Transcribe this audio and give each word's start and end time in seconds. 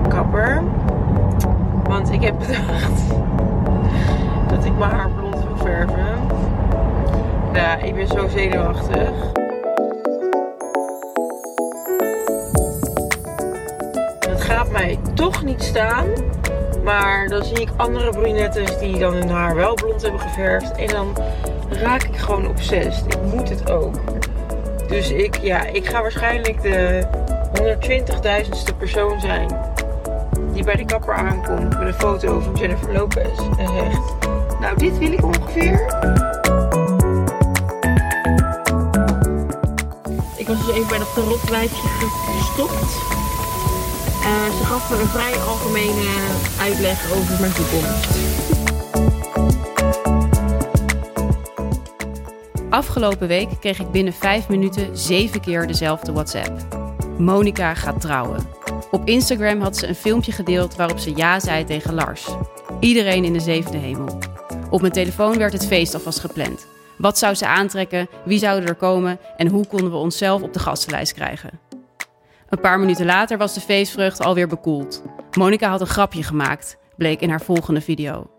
kapper. 0.00 0.62
Want 1.84 2.12
ik 2.12 2.22
heb 2.22 2.38
bedacht 2.38 3.02
dat 4.50 4.64
ik 4.64 4.78
mijn 4.78 4.90
haar 4.90 5.10
blond 5.10 5.34
wil 5.34 5.56
verven. 5.56 6.06
Ja, 7.52 7.76
ik 7.76 7.94
ben 7.94 8.06
zo 8.06 8.28
zenuwachtig. 8.28 9.10
Het 14.28 14.40
gaat 14.40 14.70
mij 14.70 14.98
toch 15.14 15.44
niet 15.44 15.62
staan. 15.62 16.06
Maar 16.84 17.28
dan 17.28 17.44
zie 17.44 17.60
ik 17.60 17.68
andere 17.76 18.10
brunettes 18.10 18.78
die 18.78 18.98
dan 18.98 19.12
hun 19.12 19.28
haar 19.28 19.54
wel 19.54 19.74
blond 19.74 20.02
hebben 20.02 20.20
geverfd. 20.20 20.72
En 20.72 20.86
dan 20.86 21.16
raak 21.70 22.02
ik 22.02 22.16
gewoon 22.16 22.48
obsessed. 22.48 23.04
Ik 23.06 23.22
moet 23.34 23.48
het 23.48 23.70
ook. 23.70 23.94
Dus 24.88 25.10
ik, 25.10 25.38
ja, 25.38 25.64
ik 25.64 25.86
ga 25.86 26.00
waarschijnlijk 26.00 26.62
de 26.62 27.06
120.000ste 27.60 28.76
persoon 28.78 29.20
zijn 29.20 29.74
die 30.56 30.64
bij 30.64 30.76
de 30.76 30.84
kapper 30.84 31.14
aankomt 31.14 31.78
met 31.78 31.86
een 31.86 31.94
foto 31.94 32.40
van 32.40 32.54
Jennifer 32.54 32.92
Lopez 32.92 33.38
en 33.58 33.68
zegt: 33.68 34.00
Nou, 34.60 34.76
dit 34.76 34.98
wil 34.98 35.12
ik 35.12 35.24
ongeveer. 35.24 35.72
Ik 40.36 40.46
was 40.46 40.66
dus 40.66 40.74
even 40.74 40.88
bij 40.88 40.98
dat 40.98 41.14
tarotwijfje 41.14 41.88
gestopt. 42.38 42.82
Uh, 44.20 44.56
ze 44.58 44.64
gaf 44.64 44.90
me 44.90 45.00
een 45.00 45.06
vrij 45.06 45.32
algemene 45.32 46.04
uitleg 46.60 47.12
over 47.12 47.40
mijn 47.40 47.52
toekomst. 47.52 48.16
Afgelopen 52.70 53.28
week 53.28 53.48
kreeg 53.60 53.78
ik 53.78 53.90
binnen 53.90 54.12
vijf 54.12 54.48
minuten 54.48 54.98
zeven 54.98 55.40
keer 55.40 55.66
dezelfde 55.66 56.12
WhatsApp. 56.12 56.52
Monica 57.18 57.74
gaat 57.74 58.00
trouwen. 58.00 58.55
Op 58.96 59.08
Instagram 59.08 59.60
had 59.60 59.76
ze 59.76 59.86
een 59.86 59.94
filmpje 59.94 60.32
gedeeld 60.32 60.76
waarop 60.76 60.98
ze 60.98 61.16
ja 61.16 61.40
zei 61.40 61.64
tegen 61.64 61.94
Lars. 61.94 62.28
Iedereen 62.80 63.24
in 63.24 63.32
de 63.32 63.40
zevende 63.40 63.78
hemel. 63.78 64.18
Op 64.70 64.80
mijn 64.80 64.92
telefoon 64.92 65.38
werd 65.38 65.52
het 65.52 65.66
feest 65.66 65.94
alvast 65.94 66.20
gepland. 66.20 66.66
Wat 66.98 67.18
zou 67.18 67.34
ze 67.34 67.46
aantrekken? 67.46 68.08
Wie 68.24 68.38
zouden 68.38 68.68
er 68.68 68.74
komen? 68.74 69.18
En 69.36 69.48
hoe 69.48 69.66
konden 69.66 69.90
we 69.90 69.96
onszelf 69.96 70.42
op 70.42 70.52
de 70.52 70.58
gastenlijst 70.58 71.12
krijgen? 71.12 71.50
Een 72.48 72.60
paar 72.60 72.78
minuten 72.78 73.06
later 73.06 73.38
was 73.38 73.54
de 73.54 73.60
feestvreugde 73.60 74.24
alweer 74.24 74.48
bekoeld. 74.48 75.02
Monica 75.38 75.68
had 75.68 75.80
een 75.80 75.86
grapje 75.86 76.22
gemaakt, 76.22 76.76
bleek 76.96 77.20
in 77.20 77.30
haar 77.30 77.42
volgende 77.42 77.80
video. 77.80 78.30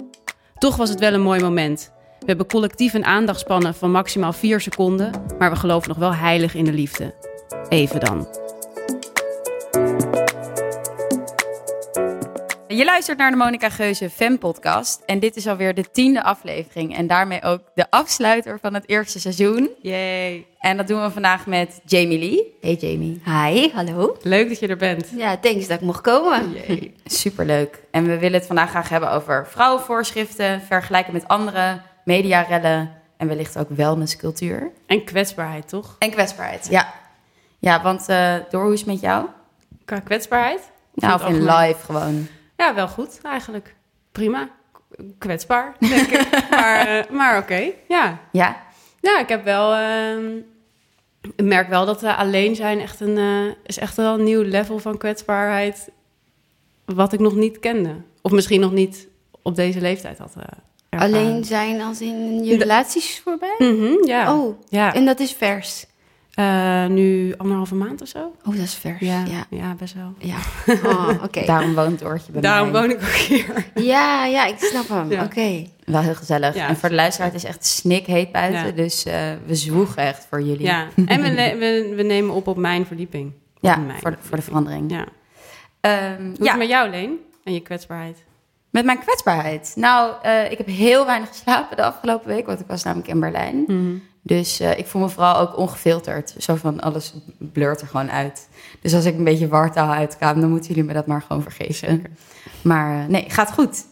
Toch 0.58 0.76
was 0.76 0.90
het 0.90 1.00
wel 1.00 1.14
een 1.14 1.22
mooi 1.22 1.42
moment. 1.42 1.92
We 2.20 2.26
hebben 2.26 2.48
collectief 2.48 2.94
een 2.94 3.06
aandachtspannen 3.06 3.76
van 3.76 3.92
maximaal 3.92 4.34
4 4.34 4.62
seconden, 4.62 5.12
maar 5.40 5.50
we 5.50 5.56
geloven 5.56 5.90
nog 5.90 5.98
wel 5.98 6.14
heilig 6.14 6.56
in 6.56 6.66
de 6.66 6.74
liefde. 6.74 7.14
Even 7.70 8.00
dan. 8.00 8.47
Je 12.78 12.86
luistert 12.86 13.18
naar 13.18 13.32
de 13.32 13.38
Monica 13.38 13.70
Geuze 13.70 14.10
Fem 14.10 14.38
podcast 14.38 15.02
en 15.06 15.20
dit 15.20 15.36
is 15.36 15.48
alweer 15.48 15.74
de 15.74 15.92
tiende 15.92 16.24
aflevering 16.24 16.96
en 16.96 17.08
daarmee 17.08 17.44
ook 17.44 17.62
de 17.76 17.86
afsluiter 17.90 18.60
van 18.60 18.74
het 18.74 18.84
eerste 18.90 19.20
seizoen. 19.20 19.70
Yay. 19.82 20.46
En 20.60 20.78
dat 20.78 20.88
doen 20.88 21.02
we 21.02 21.12
vandaag 21.12 21.46
met 21.46 21.82
Jamie 21.86 22.20
Lee. 22.20 22.58
Hey 22.62 22.74
Jamie. 22.74 23.22
Hi, 23.26 23.70
hallo. 23.74 24.18
Leuk 24.22 24.50
dat 24.50 24.60
je 24.60 24.68
er 24.68 24.78
bent. 24.78 25.10
Ja, 25.16 25.38
thanks 25.38 25.68
dat 25.68 25.78
ik 25.78 25.86
mocht 25.86 26.02
komen. 26.02 26.52
Yay. 26.52 26.94
Superleuk. 27.06 27.82
En 27.92 28.06
we 28.06 28.18
willen 28.20 28.38
het 28.38 28.48
vandaag 28.48 28.70
graag 28.70 28.90
hebben 28.90 29.12
over 29.12 29.48
vrouwenvoorschriften, 29.48 30.62
vergelijken 30.62 31.14
met 31.14 31.28
andere 31.28 31.82
mediarellen 32.06 32.92
en 33.18 33.28
wellicht 33.28 33.58
ook 33.58 33.70
wellnesscultuur. 33.70 34.72
En 34.88 35.04
kwetsbaarheid, 35.04 35.68
toch? 35.68 35.96
En 36.00 36.12
kwetsbaarheid, 36.12 36.68
ja. 36.70 36.94
Ja, 37.60 37.82
want 37.82 38.10
uh, 38.10 38.36
door 38.50 38.64
hoe 38.64 38.74
is 38.74 38.80
het 38.80 38.90
met 38.90 39.00
jou? 39.00 39.26
Qua 39.86 40.00
kwetsbaarheid? 40.00 40.60
Of 40.96 41.04
nou, 41.04 41.22
of 41.22 41.28
in 41.28 41.46
live 41.46 41.86
gewoon. 41.86 42.28
Ja, 42.58 42.74
wel 42.74 42.88
goed 42.88 43.20
eigenlijk. 43.24 43.76
Prima. 44.12 44.50
Kwetsbaar, 45.18 45.76
denk 45.80 46.08
ik. 46.08 46.30
maar 46.50 46.98
uh, 46.98 47.18
maar 47.18 47.38
oké, 47.38 47.44
okay. 47.44 47.76
ja. 47.88 48.20
Ja? 48.32 48.66
Ja, 49.02 49.20
ik 49.20 49.30
heb 49.30 49.44
wel... 49.44 49.74
Uh, 49.76 50.36
ik 51.36 51.46
merk 51.46 51.70
wel 51.70 51.86
dat 51.86 52.04
uh, 52.04 52.20
alleen 52.20 52.56
zijn 52.56 52.80
echt 52.80 53.00
een, 53.00 53.18
uh, 53.18 53.52
is 53.66 53.78
echt 53.78 53.96
wel 53.96 54.14
een 54.14 54.24
nieuw 54.24 54.42
level 54.42 54.80
van 54.80 54.98
kwetsbaarheid... 54.98 55.90
wat 56.86 57.14
ik 57.14 57.20
nog 57.20 57.36
niet 57.36 57.60
kende. 57.60 57.96
Of 58.22 58.32
misschien 58.32 58.60
nog 58.60 58.72
niet 58.72 59.08
op 59.42 59.56
deze 59.56 59.82
leeftijd 59.82 60.18
had 60.18 60.36
ervaren. 60.36 60.64
Alleen 60.90 61.44
zijn 61.44 61.82
als 61.82 62.02
in 62.02 62.44
je 62.44 62.58
relaties 62.58 63.20
voorbij? 63.20 63.56
Mm 63.58 63.80
-hmm, 63.80 64.06
ja. 64.06 64.36
Oh, 64.36 64.62
ja. 64.70 64.94
en 64.94 65.06
dat 65.06 65.20
is 65.20 65.32
vers? 65.32 65.86
Uh, 66.40 66.86
nu 66.86 67.34
anderhalve 67.38 67.76
maand 67.76 68.02
of 68.02 68.08
zo. 68.08 68.20
Oh, 68.20 68.54
dat 68.54 68.64
is 68.64 68.74
vers. 68.74 69.00
Ja, 69.00 69.24
ja. 69.26 69.46
ja 69.50 69.76
best 69.76 69.94
wel. 69.94 70.14
Ja. 70.18 70.38
Oh, 70.90 71.10
oké. 71.10 71.24
Okay. 71.24 71.46
Daarom 71.46 71.74
woont 71.74 72.00
Doortje 72.00 72.32
bij 72.32 72.42
Daarom 72.42 72.72
mij. 72.72 72.82
woon 72.82 72.90
ik 72.90 72.98
ook 72.98 73.10
hier. 73.10 73.66
Ja, 73.76 74.26
ja, 74.26 74.46
ik 74.46 74.60
snap 74.60 74.88
hem. 74.88 75.12
Ja. 75.12 75.24
Oké. 75.24 75.40
Okay. 75.40 75.70
Wel 75.86 76.02
heel 76.02 76.16
gezellig. 76.16 76.56
Ja, 76.56 76.68
en 76.68 76.78
voor 76.78 76.90
de 76.90 76.96
luisteraar, 76.96 77.32
het 77.32 77.38
is 77.38 77.50
echt 77.50 77.66
snikheet 77.66 78.32
buiten. 78.32 78.66
Ja. 78.66 78.72
Dus 78.72 79.06
uh, 79.06 79.14
we 79.46 79.56
zwoegen 79.56 80.04
echt 80.04 80.28
voor 80.30 80.42
jullie. 80.42 80.66
Ja, 80.66 80.88
en 81.06 81.22
we, 81.22 81.56
we, 81.58 81.94
we, 81.96 82.04
nemen 82.04 82.36
op 82.36 82.48
op 82.48 82.58
mijn 82.58 82.86
verdieping. 82.86 83.34
Ja, 83.60 83.76
mijn 83.76 84.00
voor, 84.00 84.12
de, 84.12 84.18
voor 84.20 84.38
de 84.38 84.44
verandering. 84.44 84.92
Ja. 84.92 85.06
Um, 86.16 86.26
Hoe 86.26 86.46
is 86.46 86.50
het 86.50 86.58
met 86.58 86.68
jou, 86.68 86.90
Leen? 86.90 87.20
En 87.44 87.54
je 87.54 87.60
kwetsbaarheid? 87.60 88.24
Met 88.70 88.86
mijn 88.86 89.00
kwetsbaarheid? 89.00 89.74
Nou, 89.76 90.14
uh, 90.26 90.52
ik 90.52 90.58
heb 90.58 90.68
heel 90.68 91.06
weinig 91.06 91.30
geslapen 91.30 91.78
de 91.78 91.84
afgelopen 91.84 92.28
week. 92.28 92.46
Want 92.46 92.60
ik 92.60 92.68
was 92.68 92.84
namelijk 92.84 93.08
in 93.08 93.20
Berlijn. 93.20 93.56
Mm 93.56 93.66
-hmm. 93.68 94.04
Dus 94.28 94.62
uh, 94.62 94.78
ik 94.78 94.88
voel 94.88 95.02
me 95.02 95.10
vooral 95.10 95.38
ook 95.38 95.58
ongefilterd. 95.58 96.36
Zo 96.38 96.56
van 96.56 96.80
alles 96.80 97.14
blurt 97.38 97.82
er 97.82 97.88
gewoon 97.88 98.12
uit. 98.12 98.48
Dus 98.82 98.94
als 98.94 99.06
ik 99.06 99.18
een 99.18 99.24
beetje 99.24 99.48
wartaal 99.48 99.92
uitkwam, 99.92 100.42
dan 100.42 100.50
moeten 100.50 100.70
jullie 100.70 100.84
me 100.84 100.94
dat 100.94 101.08
maar 101.08 101.22
gewoon 101.22 101.42
vergeven. 101.42 101.74
Zeker. 101.74 102.10
Maar 102.62 102.98
uh, 102.98 103.06
nee, 103.06 103.26
gaat 103.28 103.52
goed. 103.52 103.86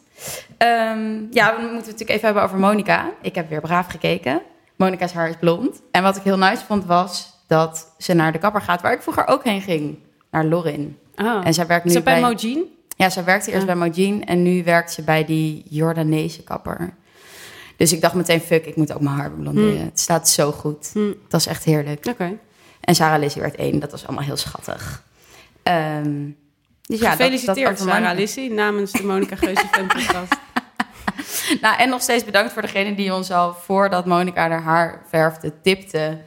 Um, 0.57 1.28
ja, 1.31 1.56
we 1.56 1.62
moeten 1.62 1.75
het 1.78 1.85
natuurlijk 1.85 2.09
even 2.09 2.25
hebben 2.25 2.44
over 2.44 2.57
Monica. 2.57 3.12
Ik 3.22 3.35
heb 3.35 3.50
weer 3.50 3.62
braaf 3.62 3.88
gekeken. 3.88 4.41
Monica's 4.75 5.13
haar 5.13 5.29
is 5.29 5.35
blond. 5.40 5.81
En 5.91 6.03
wat 6.03 6.16
ik 6.16 6.24
heel 6.24 6.38
nice 6.38 6.66
vond 6.66 6.85
was 6.85 7.34
dat 7.47 7.94
ze 7.97 8.13
naar 8.13 8.31
de 8.31 8.38
kapper 8.38 8.62
gaat, 8.62 8.81
waar 8.81 8.94
ik 8.94 9.01
vroeger 9.01 9.28
ook 9.28 9.44
heen 9.44 9.62
ging. 9.62 9.97
Naar 10.31 10.45
Lorin. 10.45 10.97
Oh. 11.16 11.41
En 11.44 11.53
zij 11.53 11.68
werkt 11.68 11.84
nu 11.84 11.90
is 11.90 11.95
dat 11.95 12.03
bij, 12.06 12.22
bij 12.22 12.29
Mojin? 12.29 12.63
Ja, 12.95 13.09
zij 13.09 13.24
werkte 13.24 13.51
eerst 13.51 13.68
Ja. 13.68 13.75
bij 13.75 13.88
Mojin 13.88 14.25
en 14.25 14.44
nu 14.44 14.63
werkt 14.63 14.91
ze 14.91 15.01
bij 15.01 15.25
die 15.25 15.63
Jordaanese 15.69 16.44
kapper. 16.44 16.94
Dus 17.78 17.94
ik 17.94 18.02
dacht 18.02 18.13
meteen, 18.13 18.41
fuck, 18.41 18.66
ik 18.66 18.75
moet 18.75 18.94
ook 18.94 19.02
mijn 19.02 19.16
haar 19.16 19.31
blonderen. 19.31 19.75
Hmm. 19.75 19.86
Het 19.86 20.00
staat 20.00 20.30
zo 20.30 20.52
goed. 20.52 20.90
Hm. 20.94 21.12
Dat 21.28 21.40
is 21.40 21.47
echt 21.47 21.63
heerlijk. 21.63 22.06
Oké. 22.06 22.38
En 22.81 22.96
Sarah 22.96 23.19
Lizzie 23.19 23.41
werd 23.41 23.56
één. 23.56 23.80
Dat 23.80 23.91
was 23.91 24.06
allemaal 24.08 24.25
heel 24.25 24.38
schattig. 24.38 25.03
Um, 25.63 26.38
dus 26.81 27.00
ja, 27.00 27.09
Gefeliciteerd, 27.12 27.78
dat, 27.78 27.88
dat 27.88 27.88
Sarah. 27.88 28.18
Lissy, 28.18 28.47
namens 28.47 28.91
de 28.91 29.03
Monica 29.03 29.36
Geuze 29.36 29.66
podcast. 29.88 30.34
Nou, 31.62 31.78
en 31.78 31.90
nog 31.90 32.02
steeds 32.02 32.24
bedankt 32.25 32.53
voor 32.53 32.62
degene 32.62 32.96
die 32.96 33.13
ons 33.13 33.31
al 33.31 33.53
voordat 33.53 34.06
Monica 34.06 34.50
haar 34.50 34.62
haar 34.62 35.02
verfde, 35.09 35.53
tipte 35.62 36.18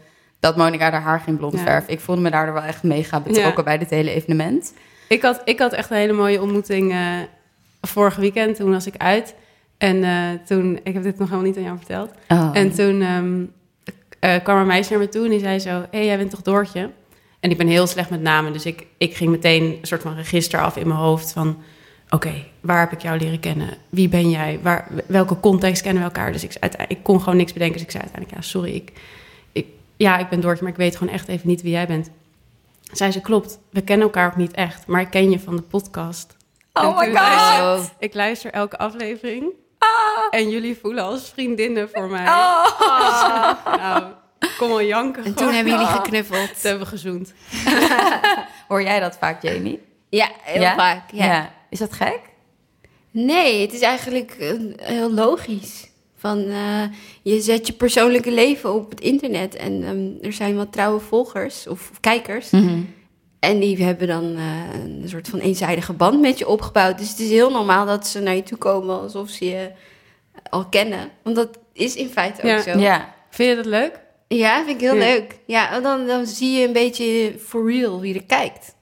dat 0.40 0.56
Monica 0.56 0.90
haar 0.90 1.02
haar 1.02 1.20
geen 1.20 1.36
blond 1.36 1.52
Ja. 1.54 1.58
verf. 1.62 1.86
Ik 1.86 2.00
voelde 2.00 2.20
me 2.20 2.30
daardoor 2.30 2.54
wel 2.54 2.62
echt 2.62 2.82
mega 2.82 3.20
betrokken 3.20 3.56
Ja. 3.56 3.62
bij 3.62 3.78
dit 3.78 3.90
hele 3.90 4.10
evenement. 4.10 4.72
Ik 5.08 5.22
had, 5.22 5.40
ik 5.44 5.58
had 5.58 5.72
echt 5.72 5.90
een 5.90 5.96
hele 5.96 6.12
mooie 6.12 6.40
ontmoeting 6.42 6.92
uh, 6.92 7.00
vorig 7.80 8.16
weekend. 8.16 8.56
Toen 8.56 8.70
was 8.70 8.86
ik 8.86 8.96
uit. 8.96 9.34
En 9.78 9.96
uh, 9.96 10.28
toen, 10.46 10.80
ik 10.82 10.94
heb 10.94 11.02
dit 11.02 11.18
nog 11.18 11.28
helemaal 11.28 11.48
niet 11.48 11.56
aan 11.56 11.62
jou 11.62 11.76
verteld. 11.76 12.10
Oh. 12.28 12.50
En 12.52 12.74
toen 12.74 13.02
um, 13.02 13.52
uh, 14.20 14.34
kwam 14.42 14.58
een 14.58 14.66
meisje 14.66 14.90
naar 14.90 15.00
me 15.00 15.08
toe 15.08 15.24
en 15.24 15.30
die 15.30 15.38
zei 15.38 15.58
zo... 15.58 15.70
Hé, 15.70 15.86
hey, 15.90 16.04
jij 16.04 16.16
bent 16.16 16.30
toch 16.30 16.42
Doortje? 16.42 16.90
En 17.40 17.50
ik 17.50 17.56
ben 17.56 17.66
heel 17.66 17.86
slecht 17.86 18.10
met 18.10 18.20
namen. 18.20 18.52
Dus 18.52 18.66
ik, 18.66 18.86
ik 18.98 19.16
ging 19.16 19.30
meteen 19.30 19.62
een 19.62 19.78
soort 19.86 20.02
van 20.02 20.14
register 20.14 20.60
af 20.60 20.76
in 20.76 20.86
mijn 20.86 21.00
hoofd 21.00 21.32
van... 21.32 21.48
Oké, 22.10 22.26
okay, 22.26 22.46
waar 22.60 22.80
heb 22.80 22.92
ik 22.92 23.02
jou 23.02 23.18
leren 23.18 23.40
kennen? 23.40 23.68
Wie 23.88 24.08
ben 24.08 24.30
jij? 24.30 24.58
Waar, 24.62 24.88
welke 25.06 25.40
context 25.40 25.82
kennen 25.82 26.02
we 26.02 26.08
elkaar? 26.08 26.32
Dus 26.32 26.44
ik, 26.44 26.54
ik 26.88 27.02
kon 27.02 27.20
gewoon 27.20 27.36
niks 27.36 27.52
bedenken. 27.52 27.76
Dus 27.76 27.86
ik 27.86 27.90
zei 27.90 28.02
uiteindelijk, 28.02 28.42
ja, 28.42 28.48
sorry. 28.48 28.74
Ik, 28.74 28.92
ik, 29.52 29.66
ja, 29.96 30.18
ik 30.18 30.28
ben 30.28 30.40
Doortje, 30.40 30.62
maar 30.62 30.72
ik 30.72 30.78
weet 30.78 30.96
gewoon 30.96 31.12
echt 31.12 31.28
even 31.28 31.48
niet 31.48 31.62
wie 31.62 31.70
jij 31.70 31.86
bent. 31.86 32.10
Zei 32.92 33.10
ze, 33.10 33.20
klopt, 33.20 33.58
we 33.70 33.80
kennen 33.80 34.06
elkaar 34.06 34.26
ook 34.26 34.36
niet 34.36 34.52
echt. 34.52 34.86
Maar 34.86 35.00
ik 35.00 35.10
ken 35.10 35.30
je 35.30 35.40
van 35.40 35.56
de 35.56 35.62
podcast. 35.62 36.36
Oh 36.72 36.98
my 36.98 37.06
god! 37.06 37.14
Luister, 37.14 37.94
ik 37.98 38.14
luister 38.14 38.50
elke 38.50 38.78
aflevering. 38.78 39.52
Ah. 39.78 39.88
En 40.30 40.50
jullie 40.50 40.78
voelen 40.82 41.04
als 41.04 41.30
vriendinnen 41.30 41.88
voor 41.92 42.08
mij. 42.08 42.26
Oh. 42.26 42.66
Nou, 43.78 44.04
kom 44.58 44.70
al 44.70 44.82
janken. 44.82 45.24
En 45.24 45.34
toen 45.34 45.52
hebben 45.52 45.72
jullie 45.72 45.86
geknuffeld. 45.86 46.46
Toen 46.46 46.70
hebben 46.70 46.80
we 46.80 46.86
gezoend. 46.86 47.32
Hoor 48.68 48.82
jij 48.82 49.00
dat 49.00 49.16
vaak, 49.18 49.42
Jamie? 49.42 49.80
Ja, 50.08 50.30
heel 50.42 50.60
ja? 50.60 50.74
vaak. 50.74 51.10
Ja. 51.12 51.24
ja. 51.24 51.52
Is 51.70 51.78
dat 51.78 51.92
gek? 51.92 52.20
Nee, 53.10 53.60
het 53.60 53.72
is 53.72 53.80
eigenlijk 53.80 54.36
uh, 54.38 54.52
heel 54.76 55.12
logisch. 55.12 55.90
Van, 56.16 56.38
uh, 56.38 56.82
je 57.22 57.40
zet 57.40 57.66
je 57.66 57.72
persoonlijke 57.72 58.30
leven 58.30 58.74
op 58.74 58.90
het 58.90 59.00
internet 59.00 59.54
en 59.54 59.88
um, 59.88 60.18
er 60.22 60.32
zijn 60.32 60.56
wat 60.56 60.72
trouwe 60.72 61.00
volgers 61.00 61.66
of, 61.66 61.90
of 61.90 62.00
kijkers. 62.00 62.50
Mm 62.50 62.66
-hmm. 62.66 62.94
En 63.38 63.58
die 63.58 63.84
hebben 63.84 64.06
dan 64.08 64.24
uh, 64.24 64.42
een 64.74 65.08
soort 65.08 65.28
van 65.28 65.38
eenzijdige 65.38 65.92
band 65.92 66.20
met 66.20 66.38
je 66.38 66.48
opgebouwd. 66.48 66.98
Dus 66.98 67.08
het 67.08 67.18
is 67.18 67.30
heel 67.30 67.50
normaal 67.50 67.86
dat 67.86 68.06
ze 68.06 68.20
naar 68.20 68.34
je 68.34 68.42
toe 68.42 68.58
komen 68.58 69.00
alsof 69.00 69.28
ze 69.28 69.44
je 69.44 69.70
al 70.50 70.64
kennen. 70.66 71.10
Want 71.22 71.36
dat 71.36 71.58
is 71.72 71.94
in 71.94 72.08
feite 72.08 72.42
ook 72.42 72.48
ja. 72.48 72.60
zo. 72.62 72.78
Ja. 72.78 73.14
Vind 73.30 73.48
je 73.48 73.56
dat 73.56 73.66
leuk? 73.66 74.00
Ja, 74.28 74.56
vind 74.64 74.70
ik 74.76 74.80
heel 74.80 74.94
ja. 74.94 75.04
leuk. 75.04 75.38
Ja, 75.46 75.80
dan, 75.80 76.06
dan 76.06 76.26
zie 76.26 76.58
je 76.58 76.66
een 76.66 76.72
beetje 76.72 77.34
for 77.46 77.70
real 77.72 78.00
wie 78.00 78.14
er 78.14 78.24
kijkt. 78.24 78.76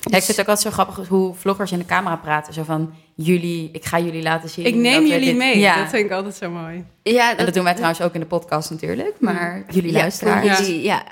Ja, 0.00 0.16
ik 0.16 0.22
vind 0.22 0.26
het 0.26 0.40
ook 0.40 0.48
altijd 0.56 0.74
zo 0.74 0.82
grappig 0.82 1.08
hoe 1.08 1.34
vloggers 1.34 1.72
in 1.72 1.78
de 1.78 1.84
camera 1.84 2.16
praten. 2.16 2.54
Zo 2.54 2.62
van, 2.62 2.94
jullie, 3.14 3.68
ik 3.72 3.84
ga 3.84 3.98
jullie 3.98 4.22
laten 4.22 4.48
zien. 4.48 4.66
Ik 4.66 4.74
neem 4.74 5.00
dat 5.00 5.10
jullie 5.10 5.26
dit- 5.26 5.36
mee. 5.36 5.58
Ja, 5.58 5.76
Dat 5.76 5.88
vind 5.88 6.04
ik 6.04 6.10
altijd 6.10 6.34
zo 6.34 6.50
mooi. 6.50 6.84
Ja, 7.02 7.36
en 7.36 7.44
dat 7.44 7.54
doen 7.54 7.64
wij 7.64 7.74
trouwens 7.74 8.00
ook 8.00 8.14
in 8.14 8.20
de 8.20 8.26
podcast 8.26 8.70
natuurlijk. 8.70 9.14
Maar 9.20 9.64
jullie 9.70 9.92
ja, 9.92 9.98
luisteraars, 9.98 10.58
jullie, 10.58 10.82
ja. 10.82 11.02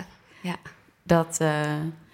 ja. 0.40 0.56
dat... 1.02 1.36
eh, 1.40 1.48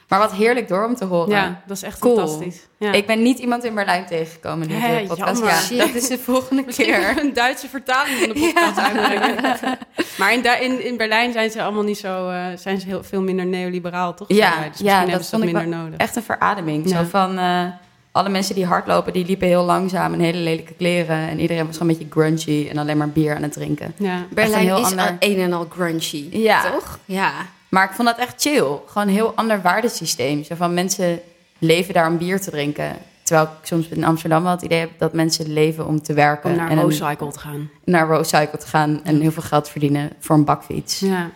maar 0.09 0.19
wat 0.19 0.33
heerlijk 0.33 0.69
door 0.69 0.85
om 0.85 0.95
te 0.95 1.05
horen. 1.05 1.31
Ja, 1.31 1.63
dat 1.67 1.77
is 1.77 1.83
echt 1.83 1.99
Cool. 1.99 2.17
fantastisch. 2.17 2.67
Ja. 2.79 2.93
Ik 2.93 3.07
ben 3.07 3.23
niet 3.23 3.39
iemand 3.39 3.65
in 3.65 3.75
Berlijn 3.75 4.07
tegengekomen 4.07 4.69
in 4.71 4.81
de 4.81 5.05
podcast. 5.09 5.19
jammer. 5.41 5.49
Ja, 5.55 5.61
Shit. 5.61 5.79
dat 5.79 5.95
is 5.95 6.09
de 6.09 6.19
volgende 6.19 6.65
keer. 6.65 7.19
een 7.21 7.33
Duitse 7.35 7.69
vertaling 7.69 8.19
van 8.19 8.29
de 8.29 8.35
podcast 8.41 8.79
uitbrengen. 8.79 9.37
Maar 10.19 10.33
in, 10.33 10.45
in, 10.63 10.85
in 10.85 10.97
Berlijn 10.97 11.33
zijn 11.33 11.51
ze 11.51 11.63
allemaal 11.63 11.83
niet 11.83 11.99
zo... 11.99 12.29
eh, 12.29 12.45
zijn 12.57 12.81
ze 12.81 12.87
heel 12.87 13.05
veel 13.05 13.23
minder 13.23 13.47
neoliberaal, 13.47 14.15
toch? 14.15 14.29
Ja. 14.29 14.51
Dus 14.51 14.57
ja, 14.57 14.69
misschien 14.69 14.85
dat 14.95 15.09
hebben 15.09 15.25
ze 15.25 15.31
vond 15.31 15.45
ik 15.45 15.53
minder 15.53 15.79
nodig. 15.79 15.99
Echt 15.99 16.17
een 16.17 16.23
verademing. 16.23 16.91
Ja. 16.91 16.97
Zo 17.03 17.09
van... 17.11 17.39
eh, 17.39 17.65
alle 18.13 18.29
mensen 18.29 18.55
die 18.55 18.67
hardlopen, 18.67 19.13
die 19.13 19.25
liepen 19.27 19.47
heel 19.47 19.65
langzaam 19.65 20.13
en 20.13 20.21
hele 20.21 20.39
lelijke 20.39 20.73
kleren. 20.73 21.17
En 21.29 21.41
iedereen 21.41 21.67
was 21.67 21.77
gewoon 21.77 21.93
een 21.93 21.99
beetje 21.99 22.13
grungy 22.21 22.69
en 22.69 22.79
alleen 22.79 22.97
maar 22.97 23.09
bier 23.09 23.37
aan 23.37 23.43
het 23.43 23.53
drinken. 23.53 23.95
Ja. 23.97 24.27
Berlijn 24.31 24.67
heel 24.67 24.79
is 24.79 24.85
ander- 24.85 25.07
al 25.09 25.17
een 25.19 25.39
en 25.39 25.53
al 25.53 25.67
grungy, 25.71 26.29
Ja. 26.31 26.71
toch? 26.71 26.99
Ja. 27.05 27.33
Maar 27.69 27.85
ik 27.85 27.91
vond 27.95 28.09
dat 28.09 28.19
echt 28.19 28.41
chill. 28.43 28.77
Gewoon 28.87 29.09
een 29.09 29.15
heel 29.15 29.33
ander 29.35 29.63
waardesysteem. 29.63 30.45
Zo 30.45 30.55
van 30.55 30.75
mensen 30.75 31.21
leven 31.59 31.95
daar 31.95 32.09
om 32.09 32.19
bier 32.19 32.41
te 32.41 32.51
drinken. 32.51 32.97
Terwijl 33.23 33.47
ik 33.61 33.67
soms 33.67 33.89
in 33.89 34.05
Amsterdam 34.05 34.43
wel 34.43 34.53
het 34.53 34.63
idee 34.63 34.79
heb 34.79 34.91
dat 34.99 35.13
mensen 35.13 35.53
leven 35.53 35.87
om 35.87 36.03
te 36.03 36.13
werken. 36.13 36.51
Om 36.51 36.57
naar 36.57 36.71
en 36.71 36.87
Recycle 36.89 37.33
te 37.33 37.39
gaan. 37.39 37.71
naar 37.85 38.07
Roadcycle 38.09 38.59
te 38.59 38.67
gaan 38.67 39.01
en 39.05 39.21
heel 39.21 39.33
veel 39.33 39.43
geld 39.43 39.69
verdienen 39.69 40.11
voor 40.19 40.37
een 40.37 40.45
bakfiets. 40.45 40.99
Ja. 40.99 41.31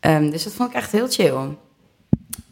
Ehm, 0.00 0.30
dus 0.30 0.44
dat 0.44 0.52
vond 0.52 0.68
ik 0.70 0.74
echt 0.76 0.92
heel 0.92 1.08
chill. 1.08 1.34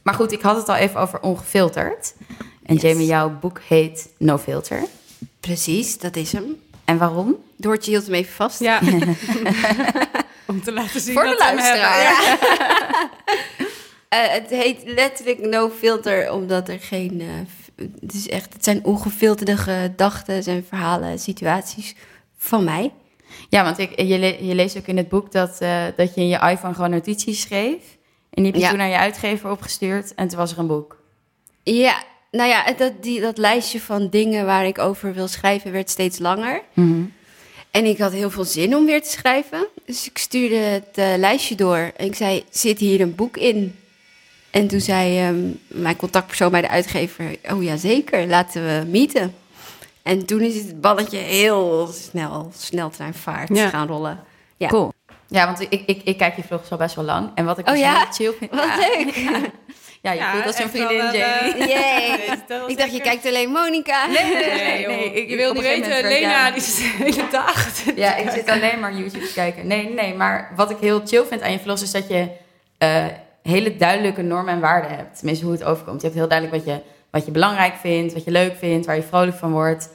Maar 0.03 0.15
goed, 0.15 0.33
ik 0.33 0.43
had 0.43 0.57
het 0.57 0.69
al 0.69 0.75
even 0.75 1.01
over 1.01 1.21
ongefilterd. 1.21 2.15
En 2.63 2.75
Yes. 2.75 2.83
Jamie, 2.83 3.07
jouw 3.07 3.31
boek 3.41 3.61
heet 3.69 4.09
No 4.19 4.39
Filter. 4.39 4.83
Precies, 5.41 5.99
dat 5.99 6.17
is 6.17 6.33
hem. 6.33 6.45
En 6.85 6.99
waarom? 6.99 7.37
Doortje 7.57 7.91
hield 7.91 8.05
hem 8.05 8.15
even 8.15 8.33
vast. 8.35 8.59
Ja. 8.61 8.81
Om 10.53 10.63
te 10.63 10.73
laten 10.73 11.01
zien 11.01 11.15
Voor 11.15 11.25
dat 11.25 11.39
de 11.39 11.45
luisteraar. 11.55 12.39
Eh, 14.09 14.19
het 14.29 14.51
heet 14.51 14.83
letterlijk 14.85 15.39
no 15.47 15.71
filter, 15.71 16.33
omdat 16.33 16.69
er 16.69 16.79
geen... 16.81 17.21
eh, 17.21 17.87
het, 18.01 18.13
is 18.15 18.29
echt, 18.29 18.53
het 18.53 18.65
zijn 18.65 18.85
ongefilterde 18.85 19.57
gedachten 19.57 20.45
en 20.45 20.65
verhalen, 20.69 21.19
situaties 21.19 21.95
van 22.37 22.65
mij. 22.65 22.93
Ja, 23.49 23.65
want 23.65 23.79
ik, 23.79 24.01
je, 24.01 24.19
le- 24.19 24.37
je 24.41 24.55
leest 24.55 24.77
ook 24.79 24.87
in 24.87 24.97
het 24.97 25.09
boek 25.09 25.33
dat, 25.33 25.57
eh, 25.61 25.83
dat 25.97 26.15
je 26.15 26.21
in 26.21 26.29
je 26.29 26.39
iPhone 26.51 26.75
gewoon 26.75 26.91
notities 26.91 27.41
schreef. 27.41 27.83
En 28.31 28.43
die 28.43 28.45
heb 28.47 28.55
je 28.55 28.61
Ja. 28.61 28.69
toen 28.69 28.79
naar 28.79 28.89
je 28.89 28.97
uitgever 28.99 29.51
opgestuurd 29.51 30.15
en 30.15 30.29
toen 30.29 30.39
was 30.39 30.53
er 30.53 30.59
een 30.59 30.67
boek. 30.67 30.97
Ja, 31.63 32.03
nou 32.31 32.49
ja, 32.49 32.73
dat, 32.73 32.93
die, 33.03 33.21
dat 33.21 33.39
lijstje 33.39 33.81
van 33.81 34.09
dingen 34.09 34.47
waar 34.47 34.67
ik 34.67 34.79
over 34.79 35.15
wil 35.15 35.29
schrijven 35.29 35.73
werd 35.73 35.91
steeds 35.91 36.19
langer. 36.19 36.63
En 37.73 37.85
ik 37.85 37.99
had 37.99 38.13
heel 38.13 38.31
veel 38.31 38.45
zin 38.45 38.77
om 38.77 38.87
weer 38.87 39.03
te 39.03 39.11
schrijven. 39.11 39.67
Dus 39.87 40.07
ik 40.09 40.19
stuurde 40.19 40.57
het 40.57 40.89
eh, 40.95 41.13
lijstje 41.17 41.55
door. 41.55 41.93
En 41.97 42.07
ik 42.07 42.15
zei, 42.15 42.45
zit 42.51 42.79
hier 42.79 43.01
een 43.01 43.15
boek 43.15 43.37
in? 43.37 43.77
En 44.51 44.69
toen 44.69 44.81
zei 44.81 45.19
ehm, 45.19 45.41
mijn 45.67 45.97
contactpersoon 45.97 46.51
bij 46.51 46.61
de 46.61 46.69
uitgever... 46.69 47.37
oh 47.53 47.63
ja, 47.63 47.77
zeker, 47.77 48.27
laten 48.27 48.65
we 48.65 48.85
meeten. 48.91 49.35
En 50.03 50.27
toen 50.27 50.41
is 50.41 50.55
het 50.55 50.81
balletje 50.81 51.19
heel 51.19 51.87
snel, 51.93 52.53
sneltreinvaart 52.57 53.57
Ja. 53.57 53.69
gaan 53.69 53.87
rollen. 53.87 54.21
Ja. 54.57 54.69
Cool. 54.69 54.93
Ja, 55.27 55.47
want 55.47 55.61
ik, 55.61 55.83
ik, 55.87 56.01
ik 56.05 56.19
kijk 56.19 56.37
je 56.37 56.43
vlogs 56.43 56.71
al 56.71 56.77
best 56.79 56.95
wel 56.95 57.05
lang. 57.05 57.31
En 57.35 57.45
wat 57.45 57.59
ik 57.59 57.67
Oh 57.67 57.73
dus 57.73 57.81
ja? 57.83 57.95
heel 57.99 58.13
chill 58.13 58.33
vind... 58.39 58.51
Wat 58.51 58.61
ja, 58.65 58.77
leuk. 58.77 59.15
Ja, 60.03 60.13
je 60.13 60.23
voelt 60.33 60.47
als 60.47 60.59
een 60.59 60.69
vriendin, 60.69 61.01
eh, 61.01 61.13
Jamie. 61.69 62.71
Ik 62.71 62.79
dacht, 62.79 62.93
je 62.93 63.01
kijkt 63.01 63.27
alleen 63.27 63.51
Monica. 63.51 64.07
Nee, 64.07 64.25
Nee, 64.25 64.81
joh. 64.81 64.89
nee, 64.89 65.13
ik- 65.13 65.29
je 65.31 65.37
wil 65.37 65.53
niet 65.53 65.63
weten, 65.63 65.89
Lena 66.03 66.31
ja. 66.31 66.49
die 66.51 66.57
is 66.61 66.75
de 66.77 66.83
hele 66.99 67.29
dag. 67.31 67.67
Ja, 67.97 68.17
ik 68.17 68.31
zit 68.31 68.49
alleen 68.49 68.81
maar 68.81 68.95
YouTube 68.95 69.27
te 69.27 69.33
kijken. 69.33 69.67
Nee, 69.67 69.89
nee, 69.89 70.15
maar 70.15 70.53
wat 70.57 70.71
ik 70.71 70.77
heel 70.81 71.01
chill 71.07 71.25
vind 71.25 71.43
aan 71.43 71.53
je 71.53 71.59
vlogs 71.59 71.83
is 71.83 71.91
dat 71.91 72.09
je 72.09 72.29
eh, 72.79 73.05
hele 73.43 73.77
duidelijke 73.77 74.23
normen 74.23 74.55
en 74.55 74.61
waarden 74.61 74.91
hebt. 74.97 75.17
Tenminste, 75.19 75.45
hoe 75.45 75.55
het 75.55 75.65
overkomt. 75.65 76.01
Je 76.01 76.07
hebt 76.07 76.19
heel 76.19 76.29
duidelijk 76.29 76.65
wat 76.65 76.75
je, 76.75 76.81
wat 77.11 77.25
je 77.25 77.31
belangrijk 77.31 77.75
vindt, 77.81 78.13
wat 78.15 78.25
je 78.25 78.31
leuk 78.31 78.57
vindt, 78.59 78.87
waar 78.87 78.97
je 78.97 79.03
vrolijk 79.03 79.37
van 79.37 79.53
wordt. 79.53 79.89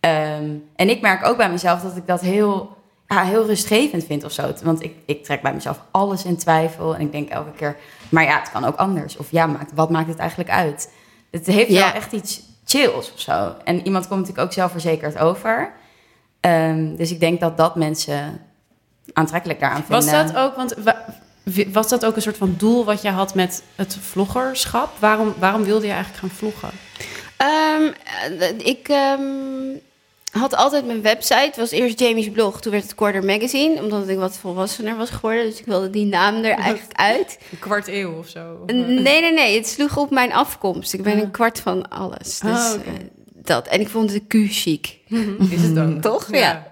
Ehm, 0.00 0.50
en 0.76 0.88
ik 0.90 1.00
merk 1.00 1.26
ook 1.26 1.36
bij 1.36 1.50
mezelf 1.50 1.80
dat 1.80 1.96
ik 1.96 2.06
dat 2.06 2.20
heel, 2.20 2.76
ja, 3.08 3.24
heel 3.24 3.46
rustgevend 3.46 4.04
vind 4.04 4.24
of 4.24 4.32
zo. 4.32 4.52
Want 4.62 4.82
ik, 4.82 4.94
ik 5.06 5.24
trek 5.24 5.42
bij 5.42 5.52
mezelf 5.52 5.80
alles 5.90 6.24
in 6.24 6.36
twijfel 6.36 6.94
en 6.94 7.00
ik 7.00 7.12
denk 7.12 7.28
elke 7.28 7.50
keer, 7.56 7.76
maar 8.12 8.24
ja, 8.24 8.38
het 8.40 8.50
kan 8.50 8.64
ook 8.64 8.76
anders. 8.76 9.16
Of 9.16 9.26
ja, 9.30 9.46
maakt, 9.46 9.70
wat 9.74 9.90
maakt 9.90 10.08
het 10.08 10.18
eigenlijk 10.18 10.50
uit? 10.50 10.90
Het 11.30 11.46
heeft 11.46 11.70
Ja. 11.70 11.84
wel 11.84 11.92
echt 11.92 12.12
iets 12.12 12.42
chills 12.64 13.12
of 13.12 13.20
zo. 13.20 13.54
En 13.64 13.84
iemand 13.86 14.08
komt 14.08 14.20
natuurlijk 14.20 14.46
ook 14.46 14.52
zelfverzekerd 14.52 15.18
over. 15.18 15.72
Ehm, 16.40 16.96
dus 16.96 17.10
ik 17.10 17.20
denk 17.20 17.40
dat 17.40 17.56
dat 17.56 17.76
mensen 17.76 18.40
aantrekkelijk 19.12 19.60
daaraan 19.60 19.84
vinden. 19.84 20.04
Was 20.04 20.10
dat 20.32 20.36
ook, 20.36 20.56
want 20.56 20.74
was 21.72 21.88
dat 21.88 22.04
ook 22.04 22.16
een 22.16 22.22
soort 22.22 22.36
van 22.36 22.54
doel 22.58 22.84
wat 22.84 23.02
je 23.02 23.10
had 23.10 23.34
met 23.34 23.62
het 23.74 23.96
vloggerschap? 24.00 24.90
Waarom, 24.98 25.34
waarom 25.38 25.64
wilde 25.64 25.86
je 25.86 25.92
eigenlijk 25.92 26.20
gaan 26.20 26.30
vloggen? 26.38 26.70
Ehm, 27.36 27.92
eh, 28.40 28.66
ik 28.66 28.88
ehm, 28.88 29.20
had 30.32 30.56
altijd 30.56 30.86
mijn 30.86 31.02
website. 31.02 31.34
Het 31.34 31.56
was 31.56 31.70
eerst 31.70 31.98
Jamie's 32.00 32.30
blog. 32.30 32.60
Toen 32.60 32.72
werd 32.72 32.84
het 32.84 32.94
Quarter 32.94 33.24
Magazine. 33.24 33.82
Omdat 33.82 34.08
ik 34.08 34.18
wat 34.18 34.38
volwassener 34.38 34.96
was 34.96 35.10
geworden. 35.10 35.44
Dus 35.44 35.58
ik 35.58 35.66
wilde 35.66 35.90
die 35.90 36.06
naam 36.06 36.44
er 36.44 36.54
eigenlijk 36.54 36.98
uit. 36.98 37.38
Een 37.50 37.58
kwart 37.58 37.88
eeuw 37.88 38.12
of 38.18 38.28
zo? 38.28 38.62
Nee, 38.66 39.20
nee, 39.20 39.32
nee. 39.32 39.56
Het 39.56 39.68
sloeg 39.68 39.96
op 39.96 40.10
mijn 40.10 40.32
afkomst. 40.32 40.92
Ik 40.92 41.02
ben 41.02 41.18
een 41.18 41.30
kwart 41.30 41.60
van 41.60 41.88
alles. 41.88 42.38
Dus 42.38 42.50
Ah, 42.50 42.74
eh, 42.74 42.92
dat. 43.34 43.66
En 43.68 43.80
ik 43.80 43.88
vond 43.88 44.10
de 44.12 44.20
Q 44.26 44.34
chic. 44.50 44.98
Is 45.50 45.62
het 45.62 45.78
ook? 45.78 46.00
Toch? 46.12 46.34
Ja. 46.34 46.68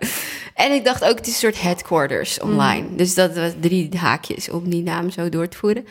En 0.55 0.73
ik 0.73 0.85
dacht 0.85 1.05
ook, 1.05 1.17
het 1.17 1.27
is 1.27 1.33
een 1.33 1.39
soort 1.39 1.61
headquarters 1.61 2.41
online. 2.41 2.87
Mhm. 2.87 2.97
Dus 2.97 3.15
dat 3.15 3.35
was 3.35 3.53
drie 3.61 3.89
haakjes 3.97 4.51
om 4.51 4.69
die 4.71 4.83
naam 4.83 5.11
zo 5.11 5.29
door 5.29 5.49
te 5.49 5.57
voeren. 5.57 5.87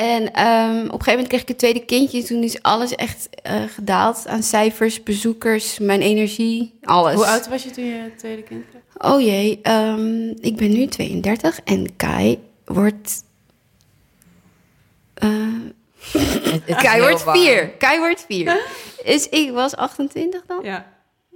En 0.00 0.32
ehm, 0.32 0.76
op 0.78 0.84
een 0.84 0.90
gegeven 0.90 1.10
moment 1.10 1.28
kreeg 1.28 1.40
ik 1.42 1.48
een 1.48 1.56
tweede 1.56 1.84
kindje. 1.84 2.22
Toen 2.22 2.42
is 2.42 2.62
alles 2.62 2.94
echt 2.94 3.28
eh, 3.42 3.62
gedaald 3.74 4.26
aan 4.26 4.42
cijfers, 4.42 5.02
bezoekers, 5.02 5.78
mijn 5.78 6.00
energie, 6.00 6.74
alles. 6.82 7.14
Hoe 7.14 7.26
oud 7.26 7.48
was 7.48 7.62
je 7.62 7.70
toen 7.70 7.84
je 7.84 7.92
het 7.92 8.18
tweede 8.18 8.42
kind 8.42 8.64
kreeg? 8.70 9.12
Oh 9.12 9.20
jee, 9.20 9.58
ehm, 9.62 10.28
ik 10.28 10.56
ben 10.56 10.72
nu 10.72 10.86
32 10.86 11.60
en 11.64 11.96
Kai 11.96 12.38
wordt... 12.64 13.24
eh, 15.14 15.28
Het- 16.12 16.44
het 16.44 16.62
is 16.66 16.74
Kai 16.74 17.00
wordt 17.00 17.24
warm. 17.24 17.38
4. 17.38 17.68
Kai 17.70 17.98
wordt 17.98 18.24
4. 18.28 18.60
Dus 19.04 19.28
ik 19.28 19.50
was 19.50 19.76
28 19.76 20.42
dan? 20.46 20.60
Ja. 20.64 20.86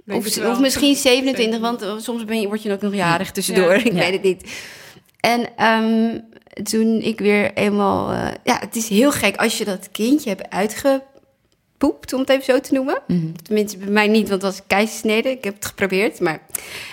Of, 0.07 0.35
het 0.35 0.59
misschien 0.59 0.95
27, 1.11 1.59
want 1.59 1.81
eh, 1.81 1.93
soms 1.97 2.25
ben 2.25 2.41
je, 2.41 2.47
word 2.47 2.63
je 2.63 2.71
ook 2.71 2.81
nog 2.81 2.93
jarig 2.95 3.31
tussendoor. 3.31 3.71
Ja. 3.73 3.83
Ik 3.85 3.93
Ja. 3.93 3.99
weet 3.99 4.11
het 4.13 4.23
niet. 4.23 4.51
En 5.19 5.55
ehm, 5.55 6.19
toen 6.63 7.01
ik 7.01 7.19
weer 7.19 7.53
eenmaal... 7.53 8.11
eh, 8.11 8.27
ja, 8.43 8.59
het 8.59 8.75
is 8.75 8.89
heel 8.89 9.11
gek 9.11 9.35
als 9.35 9.57
je 9.57 9.65
dat 9.65 9.91
kindje 9.91 10.29
hebt 10.29 10.49
uitgepoept, 10.49 12.13
om 12.13 12.19
het 12.19 12.29
even 12.29 12.43
zo 12.43 12.59
te 12.59 12.73
noemen. 12.73 13.01
Mhm. 13.07 13.31
Tenminste, 13.43 13.77
bij 13.77 13.89
mij 13.89 14.07
niet, 14.07 14.29
want 14.29 14.41
het 14.41 14.51
was 14.51 14.67
keizersnede. 14.67 15.29
Ik 15.29 15.43
heb 15.43 15.55
het 15.55 15.65
geprobeerd, 15.65 16.19
maar... 16.19 16.41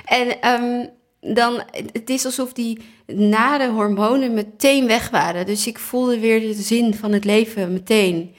En 0.04 0.40
ehm, 0.40 0.86
dan, 1.20 1.62
het 1.92 2.10
is 2.10 2.24
alsof 2.24 2.52
die 2.52 2.78
nare 3.06 3.70
hormonen 3.70 4.34
meteen 4.34 4.86
weg 4.86 5.10
waren. 5.10 5.46
Dus 5.46 5.66
ik 5.66 5.78
voelde 5.78 6.18
weer 6.18 6.40
de 6.40 6.52
zin 6.52 6.94
van 6.94 7.12
het 7.12 7.24
leven 7.24 7.72
meteen. 7.72 8.34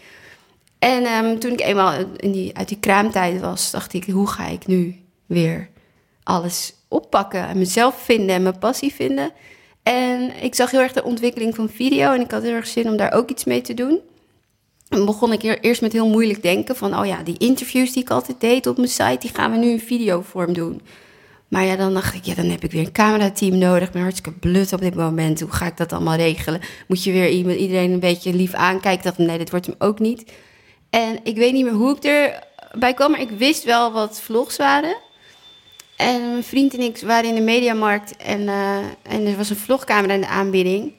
En 0.79 1.03
ehm, 1.03 1.37
toen 1.37 1.51
ik 1.51 1.61
eenmaal 1.61 1.93
in 2.17 2.31
die, 2.31 2.57
uit 2.57 2.67
die 2.67 2.79
kraamtijd 2.79 3.41
was, 3.41 3.71
dacht 3.71 3.93
ik, 3.93 4.05
hoe 4.05 4.27
ga 4.27 4.47
ik 4.47 4.67
nu 4.67 4.95
weer 5.25 5.69
alles 6.23 6.73
oppakken 6.87 7.47
en 7.47 7.57
mezelf 7.57 8.01
vinden 8.01 8.35
en 8.35 8.43
mijn 8.43 8.59
passie 8.59 8.93
vinden? 8.93 9.31
En 9.83 10.43
ik 10.43 10.55
zag 10.55 10.71
heel 10.71 10.79
erg 10.81 10.93
de 10.93 11.03
ontwikkeling 11.03 11.55
van 11.55 11.69
video 11.69 12.13
en 12.13 12.21
ik 12.21 12.31
had 12.31 12.43
heel 12.43 12.53
erg 12.53 12.67
zin 12.67 12.89
om 12.89 12.97
daar 12.97 13.13
ook 13.13 13.29
iets 13.29 13.43
mee 13.43 13.61
te 13.61 13.73
doen. 13.73 13.99
En 14.89 15.05
begon 15.05 15.31
ik 15.31 15.43
eer- 15.43 15.59
eerst 15.59 15.81
met 15.81 15.93
heel 15.93 16.07
moeilijk 16.07 16.41
denken 16.41 16.75
van, 16.75 16.99
oh 16.99 17.05
ja, 17.05 17.23
die 17.23 17.37
interviews 17.37 17.93
die 17.93 18.03
ik 18.03 18.09
altijd 18.09 18.41
deed 18.41 18.67
op 18.67 18.77
mijn 18.77 18.89
site, 18.89 19.17
die 19.19 19.29
gaan 19.33 19.51
we 19.51 19.57
nu 19.57 19.69
in 19.69 19.79
videovorm 19.79 20.53
doen. 20.53 20.81
Maar 21.47 21.63
ja, 21.65 21.75
dan 21.75 21.93
dacht 21.93 22.13
ik, 22.15 22.23
ja, 22.25 22.33
dan 22.33 22.45
heb 22.45 22.63
ik 22.63 22.71
weer 22.71 22.85
een 22.85 22.91
camerateam 22.91 23.57
nodig. 23.57 23.87
Ik 23.87 23.93
ben 23.93 24.01
hartstikke 24.01 24.39
blut 24.39 24.73
op 24.73 24.81
dit 24.81 24.95
moment. 24.95 25.39
Hoe 25.39 25.51
ga 25.51 25.65
ik 25.65 25.77
dat 25.77 25.93
allemaal 25.93 26.15
regelen? 26.15 26.61
Moet 26.87 27.03
je 27.03 27.11
weer 27.11 27.29
iedereen 27.29 27.91
een 27.91 27.99
beetje 27.99 28.33
lief 28.33 28.53
aankijken? 28.53 29.11
Ik 29.11 29.17
nee, 29.17 29.37
dit 29.37 29.49
wordt 29.49 29.65
hem 29.65 29.75
ook 29.77 29.99
niet. 29.99 30.31
En 30.89 31.19
ik 31.23 31.35
weet 31.35 31.53
niet 31.53 31.63
meer 31.63 31.73
hoe 31.73 31.95
ik 31.95 32.03
erbij 32.71 32.93
kwam, 32.93 33.11
maar 33.11 33.21
ik 33.21 33.29
wist 33.29 33.63
wel 33.63 33.91
wat 33.91 34.21
vlogs 34.21 34.57
waren. 34.57 34.95
En 35.95 36.31
mijn 36.31 36.43
vriend 36.43 36.73
en 36.73 36.79
ik 36.79 36.97
waren 36.97 37.29
in 37.29 37.35
de 37.35 37.41
mediamarkt 37.41 38.15
en, 38.15 38.47
eh, 38.47 38.77
en 39.01 39.25
er 39.25 39.37
was 39.37 39.49
een 39.49 39.55
vlogcamera 39.55 40.13
in 40.13 40.21
de 40.21 40.27
aanbieding. 40.27 40.93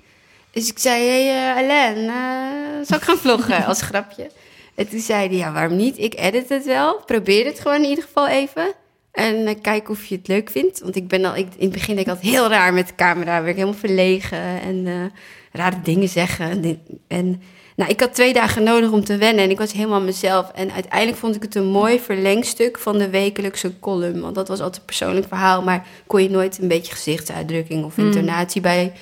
Dus 0.50 0.68
ik 0.68 0.78
zei, 0.78 1.02
hé 1.02 1.26
hey, 1.26 1.50
eh, 1.50 1.56
Alain, 1.56 2.08
eh, 2.08 2.86
zal 2.86 2.96
ik 2.96 3.02
gaan 3.02 3.16
vloggen 3.16 3.64
als 3.64 3.82
grapje? 3.90 4.30
En 4.74 4.88
toen 4.88 5.00
zei 5.00 5.28
hij, 5.28 5.36
ja, 5.36 5.52
waarom 5.52 5.76
niet? 5.76 5.98
Ik 5.98 6.14
edit 6.14 6.48
het 6.48 6.64
wel. 6.64 7.02
Probeer 7.06 7.44
het 7.44 7.60
gewoon 7.60 7.82
in 7.82 7.88
ieder 7.88 8.04
geval 8.04 8.28
even. 8.28 8.72
En 9.12 9.60
kijk 9.60 9.88
of 9.88 10.04
je 10.04 10.16
het 10.16 10.28
leuk 10.28 10.50
vindt. 10.50 10.80
Want 10.80 10.96
ik 10.96 11.08
ben 11.08 11.24
al, 11.24 11.36
ik, 11.36 11.46
in 11.56 11.64
het 11.64 11.72
begin 11.72 11.94
deed 11.94 12.04
ik 12.04 12.10
altijd 12.10 12.32
heel 12.32 12.48
raar 12.48 12.74
met 12.74 12.86
de 12.86 12.94
camera. 12.94 13.32
Werd 13.32 13.48
ik 13.48 13.54
helemaal 13.54 13.78
verlegen 13.78 14.60
en 14.60 15.12
rare 15.52 15.80
dingen 15.82 16.08
zeggen. 16.08 16.50
En, 16.50 16.80
en 17.08 17.42
nou, 17.74 17.90
ik 17.90 18.00
had 18.00 18.14
twee 18.14 18.32
dagen 18.32 18.62
nodig 18.62 18.90
om 18.90 19.04
te 19.04 19.16
wennen 19.16 19.44
en 19.44 19.50
ik 19.50 19.58
was 19.58 19.72
helemaal 19.72 20.00
mezelf. 20.00 20.50
En 20.54 20.72
uiteindelijk 20.72 21.18
vond 21.18 21.34
ik 21.36 21.42
het 21.42 21.54
een 21.54 21.66
mooi 21.70 22.00
verlengstuk 22.00 22.78
van 22.78 22.98
de 22.98 23.08
wekelijkse 23.10 23.78
column. 23.80 24.20
Want 24.20 24.34
dat 24.34 24.48
was 24.48 24.58
altijd 24.60 24.76
een 24.78 24.84
persoonlijk 24.86 25.26
verhaal, 25.28 25.62
maar 25.62 25.86
kon 26.06 26.22
je 26.22 26.30
nooit 26.30 26.58
een 26.58 26.68
beetje 26.68 26.94
gezichtsuitdrukking 26.94 27.84
of 27.84 27.96
Mm. 27.96 28.04
intonatie 28.06 28.60
bij 28.60 28.92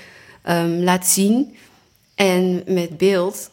ehm, 0.43 0.83
laten 0.83 1.11
zien. 1.11 1.57
En 2.15 2.63
met 2.67 2.99
beeld 2.99 3.51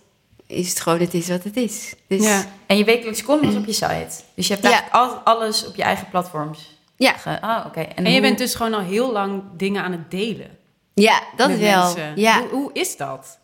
is 0.47 0.69
het 0.69 0.79
gewoon, 0.79 0.99
het 0.99 1.13
is 1.13 1.27
wat 1.27 1.43
het 1.43 1.57
is. 1.57 1.93
Dus 2.07 2.23
Ja. 2.23 2.45
En 2.65 2.77
je 2.77 2.83
wekelijks 2.83 3.23
column 3.23 3.45
was 3.45 3.55
op 3.55 3.65
je 3.65 3.71
site. 3.73 4.07
Dus 4.35 4.47
je 4.47 4.53
hebt 4.53 4.65
Ja. 4.65 4.83
al, 4.91 5.09
alles 5.09 5.65
op 5.67 5.75
je 5.75 5.83
eigen 5.83 6.07
platforms. 6.09 6.77
ja, 6.95 7.11
Ge- 7.11 7.41
ah, 7.41 7.65
oké. 7.65 7.79
En 7.79 8.03
je 8.05 8.11
hoe- 8.11 8.21
bent 8.21 8.37
dus 8.37 8.55
gewoon 8.55 8.73
al 8.73 8.79
heel 8.81 9.11
lang 9.11 9.41
dingen 9.57 9.83
aan 9.83 9.91
het 9.91 10.11
delen. 10.11 10.57
ja, 10.93 11.21
dat 11.35 11.47
met 11.49 11.59
wel. 11.59 11.83
mensen. 11.83 12.11
Ja. 12.15 12.39
Hoe, 12.39 12.49
hoe 12.49 12.69
is 12.73 12.97
dat? 12.97 13.37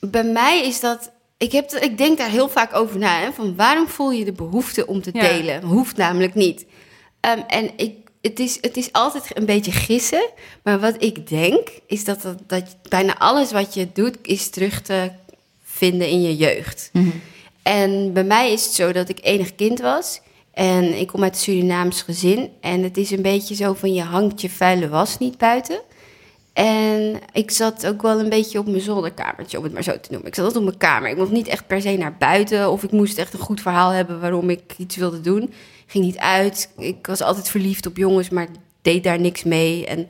Bij 0.00 0.24
mij 0.24 0.66
is 0.66 0.80
dat. 0.80 1.10
Ik, 1.38 1.52
heb, 1.52 1.70
ik 1.72 1.98
denk 1.98 2.18
daar 2.18 2.30
heel 2.30 2.48
vaak 2.48 2.74
over 2.74 2.98
na. 2.98 3.20
Hè, 3.20 3.32
van 3.32 3.56
waarom 3.56 3.88
voel 3.88 4.10
je 4.12 4.24
de 4.24 4.32
behoefte 4.32 4.86
om 4.86 5.02
te 5.02 5.10
Ja. 5.12 5.20
delen? 5.20 5.62
Hoeft 5.62 5.96
namelijk 5.96 6.34
niet. 6.34 6.64
Ehm, 7.20 7.38
en 7.46 7.70
ik, 7.76 7.94
het, 8.20 8.38
is, 8.38 8.58
het 8.60 8.76
is 8.76 8.92
altijd 8.92 9.36
een 9.38 9.44
beetje 9.46 9.72
gissen. 9.72 10.28
Maar 10.62 10.80
wat 10.80 11.02
ik 11.02 11.28
denk, 11.28 11.68
is 11.86 12.04
dat, 12.04 12.22
dat, 12.22 12.38
dat 12.46 12.76
bijna 12.88 13.18
alles 13.18 13.52
wat 13.52 13.74
je 13.74 13.88
doet, 13.92 14.16
is 14.22 14.50
terug 14.50 14.82
te 14.82 15.10
vinden 15.64 16.08
in 16.08 16.22
je 16.22 16.36
jeugd. 16.36 16.90
Mhm. 16.92 17.08
En 17.62 18.12
bij 18.12 18.24
mij 18.24 18.52
is 18.52 18.64
het 18.64 18.72
zo 18.74 18.92
dat 18.92 19.08
ik 19.08 19.18
enig 19.22 19.54
kind 19.54 19.80
was. 19.80 20.20
En 20.52 20.98
ik 20.98 21.06
kom 21.06 21.22
uit 21.22 21.34
een 21.34 21.40
Surinaams 21.40 22.02
gezin. 22.02 22.50
En 22.60 22.82
het 22.82 22.96
is 22.96 23.10
een 23.10 23.22
beetje 23.22 23.54
zo 23.54 23.74
van 23.74 23.94
je 23.94 24.02
hangt 24.02 24.40
je 24.40 24.50
vuile 24.50 24.88
was 24.88 25.18
niet 25.18 25.38
buiten. 25.38 25.80
En 26.56 27.20
ik 27.32 27.50
zat 27.50 27.86
ook 27.86 28.02
wel 28.02 28.20
een 28.20 28.28
beetje 28.28 28.58
op 28.58 28.66
mijn 28.66 28.80
zolderkamertje, 28.80 29.58
om 29.58 29.64
het 29.64 29.72
maar 29.72 29.82
zo 29.82 30.00
te 30.00 30.10
noemen. 30.10 30.28
Ik 30.28 30.34
zat 30.34 30.44
altijd 30.44 30.64
op 30.64 30.68
mijn 30.68 30.78
kamer. 30.78 31.10
Ik 31.10 31.16
mocht 31.16 31.30
niet 31.30 31.46
echt 31.46 31.66
per 31.66 31.80
se 31.80 31.96
naar 31.96 32.16
buiten. 32.16 32.70
Of 32.70 32.82
ik 32.82 32.90
moest 32.90 33.18
echt 33.18 33.32
een 33.32 33.38
goed 33.38 33.60
verhaal 33.60 33.90
hebben 33.90 34.20
waarom 34.20 34.50
ik 34.50 34.62
iets 34.76 34.96
wilde 34.96 35.20
doen. 35.20 35.42
Ik 35.42 35.84
ging 35.86 36.04
niet 36.04 36.18
uit. 36.18 36.72
Ik 36.78 37.06
was 37.06 37.20
altijd 37.20 37.48
verliefd 37.48 37.86
op 37.86 37.96
jongens, 37.96 38.28
maar 38.28 38.48
deed 38.82 39.04
daar 39.04 39.20
niks 39.20 39.44
mee. 39.44 39.86
En 39.86 40.08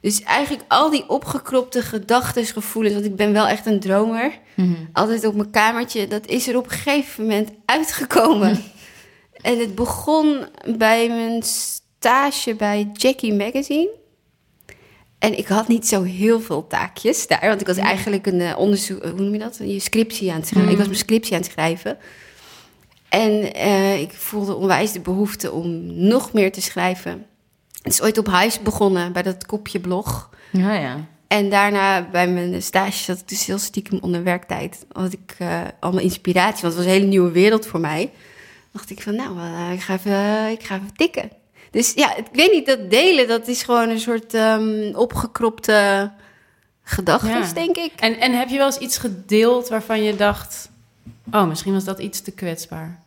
dus 0.00 0.22
eigenlijk 0.22 0.64
al 0.68 0.90
die 0.90 1.08
opgekropte 1.08 1.82
gedachten, 1.82 2.44
gevoelens... 2.44 2.94
want 2.94 3.06
ik 3.06 3.16
ben 3.16 3.32
wel 3.32 3.46
echt 3.46 3.66
een 3.66 3.80
dromer. 3.80 4.38
Mhm. 4.54 4.74
Altijd 4.92 5.24
op 5.24 5.34
mijn 5.34 5.50
kamertje. 5.50 6.08
Dat 6.08 6.26
is 6.26 6.48
er 6.48 6.56
op 6.56 6.64
een 6.64 6.70
gegeven 6.70 7.22
moment 7.22 7.50
uitgekomen. 7.64 8.62
en 9.40 9.58
het 9.58 9.74
begon 9.74 10.46
bij 10.76 11.08
mijn 11.08 11.42
stage 11.42 12.54
bij 12.54 12.90
Jackie 12.92 13.34
Magazine. 13.34 13.98
En 15.20 15.38
ik 15.38 15.46
had 15.46 15.68
niet 15.68 15.88
zo 15.88 16.02
heel 16.02 16.40
veel 16.40 16.66
taakjes 16.66 17.26
daar. 17.26 17.48
Want 17.48 17.60
ik 17.60 17.66
was 17.66 17.76
eigenlijk 17.76 18.26
een 18.26 18.40
eh, 18.40 18.58
onderzoek... 18.58 19.02
Hoe 19.02 19.20
noem 19.20 19.32
je 19.32 19.38
dat? 19.38 19.60
Je 19.64 19.80
scriptie 19.80 20.30
aan 20.30 20.38
het 20.38 20.48
schrijven. 20.48 20.70
Ik 20.70 20.78
was 20.78 20.86
mijn 20.86 20.98
scriptie 20.98 21.34
aan 21.34 21.40
het 21.40 21.50
schrijven. 21.50 21.98
En 23.08 23.54
eh, 23.54 24.00
ik 24.00 24.12
voelde 24.12 24.54
onwijs 24.54 24.92
de 24.92 25.00
behoefte 25.00 25.52
om 25.52 25.86
nog 26.06 26.32
meer 26.32 26.52
te 26.52 26.62
schrijven. 26.62 27.26
Het 27.82 27.92
is 27.92 28.02
ooit 28.02 28.18
op 28.18 28.26
huis 28.26 28.62
begonnen, 28.62 29.12
bij 29.12 29.22
dat 29.22 29.46
kopje 29.46 29.80
blog. 29.80 30.30
Ja, 30.52 30.74
ja. 30.74 31.06
En 31.30 31.50
daarna 31.50 32.08
bij 32.10 32.28
mijn 32.28 32.62
stage 32.62 33.02
zat 33.02 33.18
ik 33.18 33.28
dus 33.28 33.46
heel 33.46 33.58
stiekem 33.58 33.98
onder 34.00 34.22
werktijd. 34.22 34.86
Had 34.92 35.12
ik 35.12 35.34
eh, 35.38 35.60
allemaal 35.80 36.02
inspiratie, 36.02 36.62
want 36.62 36.74
het 36.74 36.84
was 36.84 36.84
een 36.84 36.90
hele 36.90 37.06
nieuwe 37.06 37.30
wereld 37.30 37.66
voor 37.66 37.80
mij. 37.80 38.10
dacht 38.72 38.90
ik 38.90 39.02
van, 39.02 39.14
nou, 39.14 39.38
eh, 39.38 39.72
ik, 39.72 39.80
ga 39.80 39.94
even, 39.94 40.12
eh, 40.12 40.50
ik 40.50 40.62
ga 40.62 40.74
even 40.74 40.94
tikken. 40.96 41.30
Dus 41.70 41.92
ja, 41.94 42.16
ik 42.16 42.26
weet 42.32 42.52
niet, 42.52 42.66
dat 42.66 42.90
delen, 42.90 43.28
dat 43.28 43.48
is 43.48 43.62
gewoon 43.62 43.88
een 43.88 44.00
soort 44.00 44.34
ehm, 44.34 44.94
opgekropte 44.94 46.10
gedachtes, 46.82 47.48
Ja. 47.48 47.52
denk 47.54 47.76
ik. 47.76 47.92
En, 47.96 48.18
en 48.20 48.38
heb 48.38 48.48
je 48.48 48.56
wel 48.56 48.66
eens 48.66 48.78
iets 48.78 48.98
gedeeld 48.98 49.68
waarvan 49.68 50.02
je 50.02 50.16
dacht... 50.16 50.70
Oh, 51.32 51.46
misschien 51.48 51.72
was 51.72 51.84
dat 51.84 51.98
iets 51.98 52.20
te 52.20 52.30
kwetsbaar. 52.30 53.02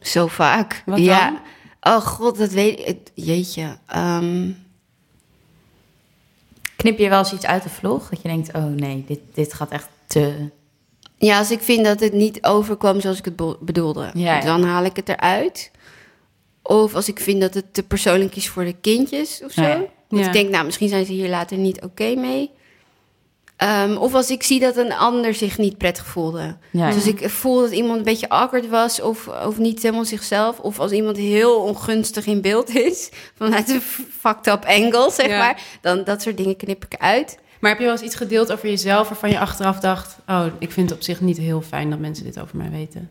Zo 0.00 0.26
vaak. 0.26 0.82
Wat 0.86 0.98
ja. 0.98 1.42
Oh 1.80 1.96
god, 2.00 2.38
dat 2.38 2.50
weet 2.50 2.88
ik. 2.88 2.98
Jeetje. 3.14 3.76
ehm, 3.86 4.50
Knip 6.76 6.98
je 6.98 7.08
wel 7.08 7.18
eens 7.18 7.32
iets 7.32 7.46
uit 7.46 7.62
de 7.62 7.68
vlog? 7.68 8.08
Dat 8.08 8.22
je 8.22 8.28
denkt, 8.28 8.52
oh 8.54 8.64
nee, 8.64 9.04
dit, 9.06 9.18
dit 9.34 9.54
gaat 9.54 9.70
echt 9.70 9.88
te... 10.06 10.48
Ja, 11.16 11.38
als 11.38 11.50
ik 11.50 11.60
vind 11.60 11.84
dat 11.84 12.00
het 12.00 12.12
niet 12.12 12.44
overkwam 12.44 13.00
zoals 13.00 13.18
ik 13.18 13.24
het 13.24 13.36
be- 13.36 13.56
bedoelde, 13.60 14.10
Ja, 14.14 14.34
ja. 14.36 14.40
dan 14.40 14.62
haal 14.64 14.84
ik 14.84 14.96
het 14.96 15.08
eruit. 15.08 15.70
Of 16.62 16.94
als 16.94 17.08
ik 17.08 17.20
vind 17.20 17.40
dat 17.40 17.54
het 17.54 17.74
te 17.74 17.82
persoonlijk 17.82 18.36
is 18.36 18.48
voor 18.48 18.64
de 18.64 18.74
kindjes 18.80 19.42
of 19.44 19.52
zo. 19.52 19.62
Ja, 19.62 19.84
Ja. 20.08 20.26
ik 20.26 20.32
denk, 20.32 20.50
nou, 20.50 20.64
misschien 20.64 20.88
zijn 20.88 21.04
ze 21.06 21.12
hier 21.12 21.28
later 21.28 21.56
niet 21.56 21.82
oké 21.82 22.14
mee. 22.14 22.50
Ehm, 23.56 23.96
of 23.96 24.14
als 24.14 24.30
ik 24.30 24.42
zie 24.42 24.60
dat 24.60 24.76
een 24.76 24.92
ander 24.92 25.34
zich 25.34 25.58
niet 25.58 25.78
prettig 25.78 26.06
voelde. 26.06 26.56
Ja, 26.70 26.86
Dus 26.86 26.94
als 26.94 27.06
ik 27.06 27.30
voel 27.30 27.60
dat 27.60 27.70
iemand 27.72 27.98
een 27.98 28.04
beetje 28.04 28.28
awkward 28.28 28.68
was 28.68 29.00
of, 29.00 29.28
of 29.28 29.58
niet 29.58 29.82
helemaal 29.82 30.04
zichzelf. 30.04 30.58
Of 30.58 30.78
als 30.78 30.92
iemand 30.92 31.16
heel 31.16 31.56
ongunstig 31.60 32.26
in 32.26 32.40
beeld 32.40 32.74
is, 32.74 33.08
vanuit 33.38 33.68
een 33.68 33.80
fucked 34.20 34.46
up 34.46 34.64
angle, 34.64 35.10
zeg 35.12 35.28
maar. 35.28 35.62
Dan 35.80 36.04
dat 36.04 36.22
soort 36.22 36.36
dingen 36.36 36.56
knip 36.56 36.84
ik 36.84 36.94
uit. 36.98 37.38
Maar 37.60 37.70
heb 37.70 37.78
je 37.78 37.84
wel 37.86 37.94
eens 37.94 38.04
iets 38.04 38.14
gedeeld 38.16 38.52
over 38.52 38.68
jezelf 38.68 39.08
waarvan 39.08 39.30
je 39.30 39.38
achteraf 39.38 39.78
dacht... 39.80 40.16
Oh, 40.28 40.44
ik 40.58 40.72
vind 40.72 40.88
het 40.90 40.98
op 40.98 41.04
zich 41.04 41.20
niet 41.20 41.38
heel 41.38 41.60
fijn 41.62 41.90
dat 41.90 41.98
mensen 41.98 42.24
dit 42.24 42.40
over 42.40 42.56
mij 42.56 42.70
weten. 42.70 43.10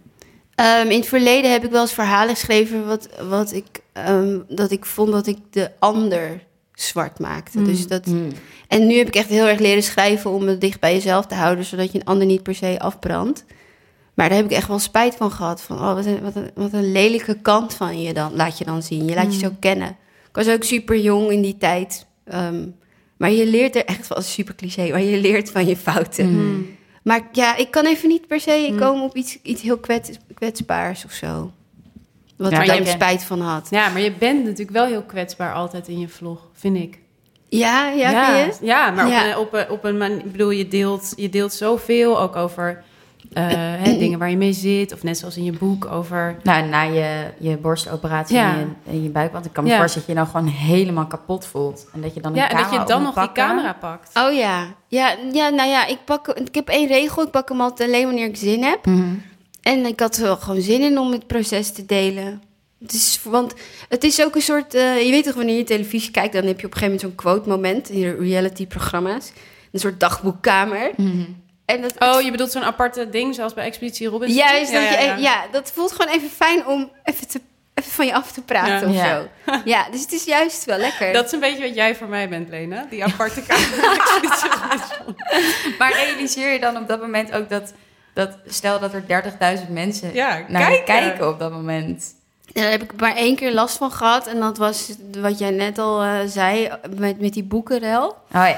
Ehm, 0.55 0.87
in 0.89 0.99
het 0.99 1.07
verleden 1.07 1.51
heb 1.51 1.63
ik 1.63 1.71
wel 1.71 1.81
eens 1.81 1.93
verhalen 1.93 2.35
geschreven 2.35 2.87
wat, 2.87 3.09
wat 3.29 3.53
ik, 3.53 3.65
ehm, 3.93 4.39
dat 4.47 4.71
ik 4.71 4.85
vond 4.85 5.11
dat 5.11 5.27
ik 5.27 5.37
de 5.49 5.71
ander 5.79 6.43
zwart 6.73 7.19
maakte. 7.19 7.59
Mm. 7.59 7.65
Dus 7.65 7.87
dat, 7.87 8.05
Mm. 8.05 8.27
en 8.67 8.87
nu 8.87 8.97
heb 8.97 9.07
ik 9.07 9.15
echt 9.15 9.29
heel 9.29 9.47
erg 9.47 9.59
leren 9.59 9.83
schrijven 9.83 10.31
om 10.31 10.47
het 10.47 10.61
dicht 10.61 10.79
bij 10.79 10.93
jezelf 10.93 11.25
te 11.25 11.35
houden, 11.35 11.65
zodat 11.65 11.91
je 11.91 11.99
een 11.99 12.05
ander 12.05 12.25
niet 12.27 12.43
per 12.43 12.55
se 12.55 12.79
afbrandt. 12.79 13.45
Maar 14.13 14.27
daar 14.29 14.37
heb 14.37 14.47
ik 14.51 14.57
echt 14.57 14.67
wel 14.67 14.79
spijt 14.79 15.15
van 15.15 15.31
gehad. 15.31 15.61
Van, 15.61 15.77
oh, 15.79 15.93
wat, 15.93 16.05
een, 16.05 16.21
wat, 16.21 16.35
een, 16.35 16.51
wat 16.55 16.73
een 16.73 16.91
lelijke 16.91 17.37
kant 17.41 17.73
van 17.73 18.01
je 18.01 18.13
dan, 18.13 18.35
laat 18.35 18.57
je 18.57 18.65
dan 18.65 18.83
zien. 18.83 19.05
Je 19.05 19.15
laat 19.15 19.33
je 19.33 19.39
zo 19.39 19.51
kennen. 19.59 19.87
Ik 20.29 20.35
was 20.35 20.49
ook 20.49 20.63
super 20.63 20.99
jong 20.99 21.31
in 21.31 21.41
die 21.41 21.57
tijd. 21.57 22.05
ehm, 22.25 22.67
maar 23.17 23.31
je 23.31 23.45
leert 23.47 23.75
er 23.75 23.85
echt 23.85 24.07
wel, 24.07 24.21
super 24.21 24.55
cliché, 24.55 24.89
maar 24.89 25.01
je 25.01 25.17
leert 25.21 25.51
van 25.51 25.65
je 25.65 25.77
fouten. 25.77 26.67
Maar 27.01 27.21
ja, 27.31 27.55
ik 27.55 27.71
kan 27.71 27.85
even 27.85 28.09
niet 28.09 28.27
per 28.27 28.39
se 28.39 28.67
Mm. 28.71 28.77
komen 28.79 29.03
op 29.03 29.15
iets, 29.15 29.37
iets 29.41 29.61
heel 29.61 29.77
kwets, 29.77 30.09
kwetsbaars 30.33 31.05
of 31.05 31.11
zo. 31.11 31.51
Wat 32.37 32.51
Ja, 32.51 32.61
ik 32.61 32.67
daar 32.67 32.87
spijt 32.87 33.23
van 33.23 33.41
had. 33.41 33.67
Ja, 33.69 33.89
maar 33.89 34.01
je 34.01 34.11
bent 34.11 34.43
natuurlijk 34.43 34.71
wel 34.71 34.85
heel 34.85 35.01
kwetsbaar 35.03 35.53
altijd 35.53 35.87
in 35.87 35.99
je 35.99 36.07
vlog, 36.09 36.47
vind 36.53 36.77
ik. 36.77 36.99
Ja, 37.49 37.89
ja, 37.89 38.09
ja, 38.11 38.37
je? 38.37 38.53
ja, 38.61 38.91
maar 38.91 39.07
Ja. 39.07 39.39
Op, 39.39 39.53
een, 39.53 39.59
op, 39.59 39.69
een, 39.69 39.69
op 39.69 39.83
een 39.83 39.97
manier... 39.97 40.17
Ik 40.17 40.31
bedoel, 40.31 40.49
je 40.49 40.67
deelt, 40.67 41.13
je 41.15 41.29
deelt 41.29 41.53
zoveel 41.53 42.19
ook 42.21 42.35
over 42.35 42.83
eh, 43.33 43.43
hè, 43.53 43.97
dingen 44.03 44.19
waar 44.19 44.29
je 44.29 44.37
mee 44.37 44.53
zit. 44.53 44.93
Of 44.93 45.03
net 45.03 45.17
zoals 45.17 45.37
in 45.37 45.43
je 45.43 45.51
boek 45.51 45.85
over... 45.85 46.35
Nou, 46.43 46.67
na 46.67 46.81
je, 46.81 47.23
je 47.39 47.57
borstoperatie 47.57 48.35
Ja. 48.35 48.53
en, 48.53 48.59
je, 48.85 48.91
en 48.91 49.03
je 49.03 49.09
buik. 49.09 49.31
Want 49.31 49.45
ik 49.45 49.53
kan 49.53 49.63
me 49.63 49.69
Ja. 49.69 49.77
voorstellen 49.77 50.07
dat 50.07 50.15
je 50.15 50.21
je 50.21 50.27
nou 50.27 50.45
gewoon 50.45 50.67
helemaal 50.69 51.07
kapot 51.07 51.45
voelt. 51.45 51.87
En 51.93 52.01
dat 52.01 52.13
je 52.13 52.21
dan 52.21 52.31
een 52.31 52.37
Ja, 52.37 52.49
en 52.49 52.55
dat 52.57 52.65
camera 52.65 52.81
je 52.81 52.87
dan 52.87 53.01
nog 53.03 53.15
die 53.15 53.31
camera 53.31 53.73
pakt. 53.73 54.09
Oh 54.17 54.33
ja. 54.33 54.65
ja. 54.87 55.15
Ja, 55.31 55.49
nou 55.49 55.69
ja, 55.69 55.85
ik, 55.87 55.97
pak, 56.05 56.27
ik 56.27 56.55
heb 56.55 56.67
één 56.69 56.87
regel. 56.87 57.23
Ik 57.23 57.31
pak 57.31 57.49
hem 57.49 57.61
altijd 57.61 57.89
alleen 57.89 58.05
wanneer 58.05 58.27
ik 58.27 58.37
zin 58.37 58.63
heb. 58.63 58.85
Mhm. 58.85 59.13
En 59.61 59.85
ik 59.85 59.99
had 59.99 60.17
er 60.17 60.23
wel 60.23 60.37
gewoon 60.37 60.61
zin 60.61 60.81
in 60.81 60.97
om 60.97 61.11
het 61.11 61.27
proces 61.27 61.71
te 61.71 61.85
delen. 61.85 62.41
Het 62.79 62.93
is, 62.93 63.19
want 63.23 63.53
het 63.89 64.03
is 64.03 64.23
ook 64.23 64.35
een 64.35 64.41
soort... 64.41 64.73
eh, 64.73 65.05
je 65.05 65.11
weet 65.11 65.23
toch, 65.23 65.35
wanneer 65.35 65.57
je 65.57 65.63
televisie 65.63 66.11
kijkt... 66.11 66.33
dan 66.33 66.45
heb 66.45 66.59
je 66.59 66.65
op 66.65 66.73
een 66.73 66.79
gegeven 66.79 66.99
moment 67.01 67.01
zo'n 67.01 67.31
quote 67.33 67.49
moment... 67.49 67.89
in 67.89 68.01
de 68.01 68.15
reality-programma's. 68.19 69.31
Een 69.71 69.79
soort 69.79 69.99
dagboekkamer. 69.99 70.91
Mhm. 70.97 71.21
En 71.75 71.81
dat, 71.81 71.93
Oh, 71.99 72.21
je 72.21 72.31
bedoelt 72.31 72.51
zo'n 72.51 72.63
aparte 72.63 73.09
ding 73.09 73.35
zoals 73.35 73.53
bij 73.53 73.65
Expeditie 73.65 74.07
Robinson? 74.07 74.37
Juist, 74.37 74.71
dat 74.73 74.81
ja, 74.83 74.89
je, 74.89 74.95
ja, 74.95 75.01
ja, 75.01 75.15
ja, 75.17 75.43
dat 75.51 75.71
voelt 75.73 75.91
gewoon 75.91 76.13
even 76.13 76.29
fijn 76.29 76.67
om 76.67 76.91
even, 77.03 77.27
te, 77.27 77.41
even 77.73 77.91
van 77.91 78.05
je 78.05 78.13
af 78.13 78.31
te 78.31 78.41
praten 78.41 78.91
Ja. 78.91 79.01
of 79.03 79.07
Ja. 79.07 79.21
zo. 79.45 79.59
Ja, 79.65 79.87
dus 79.91 80.01
het 80.01 80.11
is 80.11 80.23
juist 80.23 80.65
wel 80.65 80.77
lekker. 80.77 81.13
Dat 81.13 81.25
is 81.25 81.31
een 81.31 81.39
beetje 81.39 81.63
wat 81.63 81.75
jij 81.75 81.95
voor 81.95 82.07
mij 82.07 82.29
bent, 82.29 82.49
Lena. 82.49 82.85
Die 82.89 83.03
aparte 83.03 83.41
kamer. 83.41 83.67
Expeditie 83.99 84.49
Robinson. 84.61 85.15
Maar 85.77 85.93
realiseer 85.93 86.51
je 86.53 86.59
dan 86.59 86.77
op 86.77 86.87
dat 86.87 87.01
moment 87.01 87.31
ook 87.31 87.49
dat... 87.49 87.73
dat 88.13 88.37
stel 88.47 88.79
dat 88.79 88.93
er 88.93 89.03
30.000 89.65 89.69
mensen 89.69 90.13
Ja, 90.13 90.45
naar 90.47 90.81
kijken 90.83 91.27
op 91.29 91.39
dat 91.39 91.51
moment. 91.51 92.03
Daar 92.53 92.71
heb 92.71 92.83
ik 92.83 92.99
maar 92.99 93.15
één 93.15 93.35
keer 93.35 93.51
last 93.53 93.77
van 93.77 93.91
gehad. 93.91 94.27
En 94.27 94.39
dat 94.39 94.57
was 94.57 94.89
wat 95.17 95.39
jij 95.39 95.49
net 95.51 95.77
al 95.77 96.01
eh, 96.01 96.19
zei 96.25 96.69
met, 96.97 97.19
met 97.21 97.33
die 97.33 97.43
boekenrel. 97.43 98.07
Oh 98.07 98.15
ja. 98.47 98.55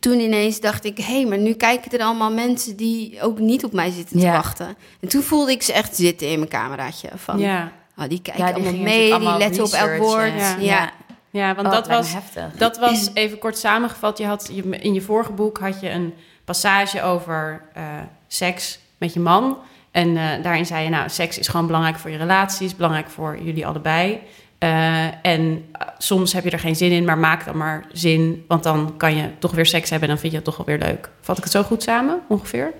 Toen 0.00 0.20
ineens 0.20 0.60
dacht 0.60 0.84
ik, 0.84 0.98
hé, 0.98 1.04
hey, 1.04 1.24
maar 1.26 1.38
nu 1.38 1.52
kijken 1.54 1.98
er 1.98 2.04
allemaal 2.04 2.32
mensen 2.32 2.76
die 2.76 3.22
ook 3.22 3.38
niet 3.38 3.64
op 3.64 3.72
mij 3.72 3.90
zitten 3.90 4.18
te 4.18 4.24
Ja. 4.24 4.32
wachten. 4.32 4.76
En 5.00 5.08
toen 5.08 5.22
voelde 5.22 5.50
ik 5.52 5.62
ze 5.62 5.72
echt 5.72 5.96
zitten 5.96 6.28
in 6.28 6.38
mijn 6.38 6.50
cameraatje. 6.50 7.08
Van, 7.14 7.38
Ja. 7.38 7.72
oh, 7.98 8.08
die 8.08 8.22
kijken 8.22 8.46
Ja, 8.46 8.52
die 8.52 8.62
allemaal 8.64 8.82
mee, 8.82 9.18
die 9.18 9.36
letten 9.38 9.64
op 9.64 9.72
elk 9.72 9.96
woord. 9.96 10.32
Ja. 10.36 10.56
Ja. 10.58 10.90
ja, 11.30 11.54
want 11.54 11.66
Oh, 11.66 11.72
dat, 11.72 11.86
was, 11.88 12.12
heftig. 12.12 12.44
dat 12.56 12.78
was, 12.78 13.10
even 13.14 13.38
kort 13.38 13.58
samengevat, 13.58 14.18
je 14.18 14.26
had, 14.26 14.50
je, 14.52 14.62
in 14.80 14.94
je 14.94 15.02
vorige 15.02 15.32
boek 15.32 15.58
had 15.58 15.80
je 15.80 15.90
een 15.90 16.14
passage 16.44 17.02
over 17.02 17.62
eh, 17.74 17.82
seks 18.26 18.78
met 18.98 19.12
je 19.12 19.20
man. 19.20 19.58
En 19.90 20.16
eh, 20.16 20.42
daarin 20.42 20.66
zei 20.66 20.84
je, 20.84 20.90
nou, 20.90 21.08
seks 21.08 21.38
is 21.38 21.48
gewoon 21.48 21.66
belangrijk 21.66 21.98
voor 21.98 22.10
je 22.10 22.16
relatie, 22.16 22.66
is 22.66 22.76
belangrijk 22.76 23.10
voor 23.10 23.38
jullie 23.42 23.66
allebei. 23.66 24.20
Eh, 24.64 25.06
en 25.22 25.68
eh, 25.72 25.88
soms 25.98 26.32
heb 26.32 26.44
je 26.44 26.50
er 26.50 26.58
geen 26.58 26.76
zin 26.76 26.90
in, 26.90 27.04
maar 27.04 27.18
maak 27.18 27.44
dan 27.44 27.56
maar 27.56 27.86
zin, 27.92 28.44
want 28.48 28.62
dan 28.62 28.96
kan 28.96 29.16
je 29.16 29.30
toch 29.38 29.52
weer 29.52 29.66
seks 29.66 29.90
hebben 29.90 30.08
en 30.08 30.14
dan 30.14 30.22
vind 30.22 30.32
je 30.32 30.38
het 30.38 30.46
toch 30.46 30.56
wel 30.56 30.66
weer 30.66 30.88
leuk. 30.88 31.10
Vat 31.20 31.38
ik 31.38 31.42
het 31.42 31.52
zo 31.52 31.62
goed 31.62 31.82
samen, 31.82 32.20
ongeveer? 32.28 32.72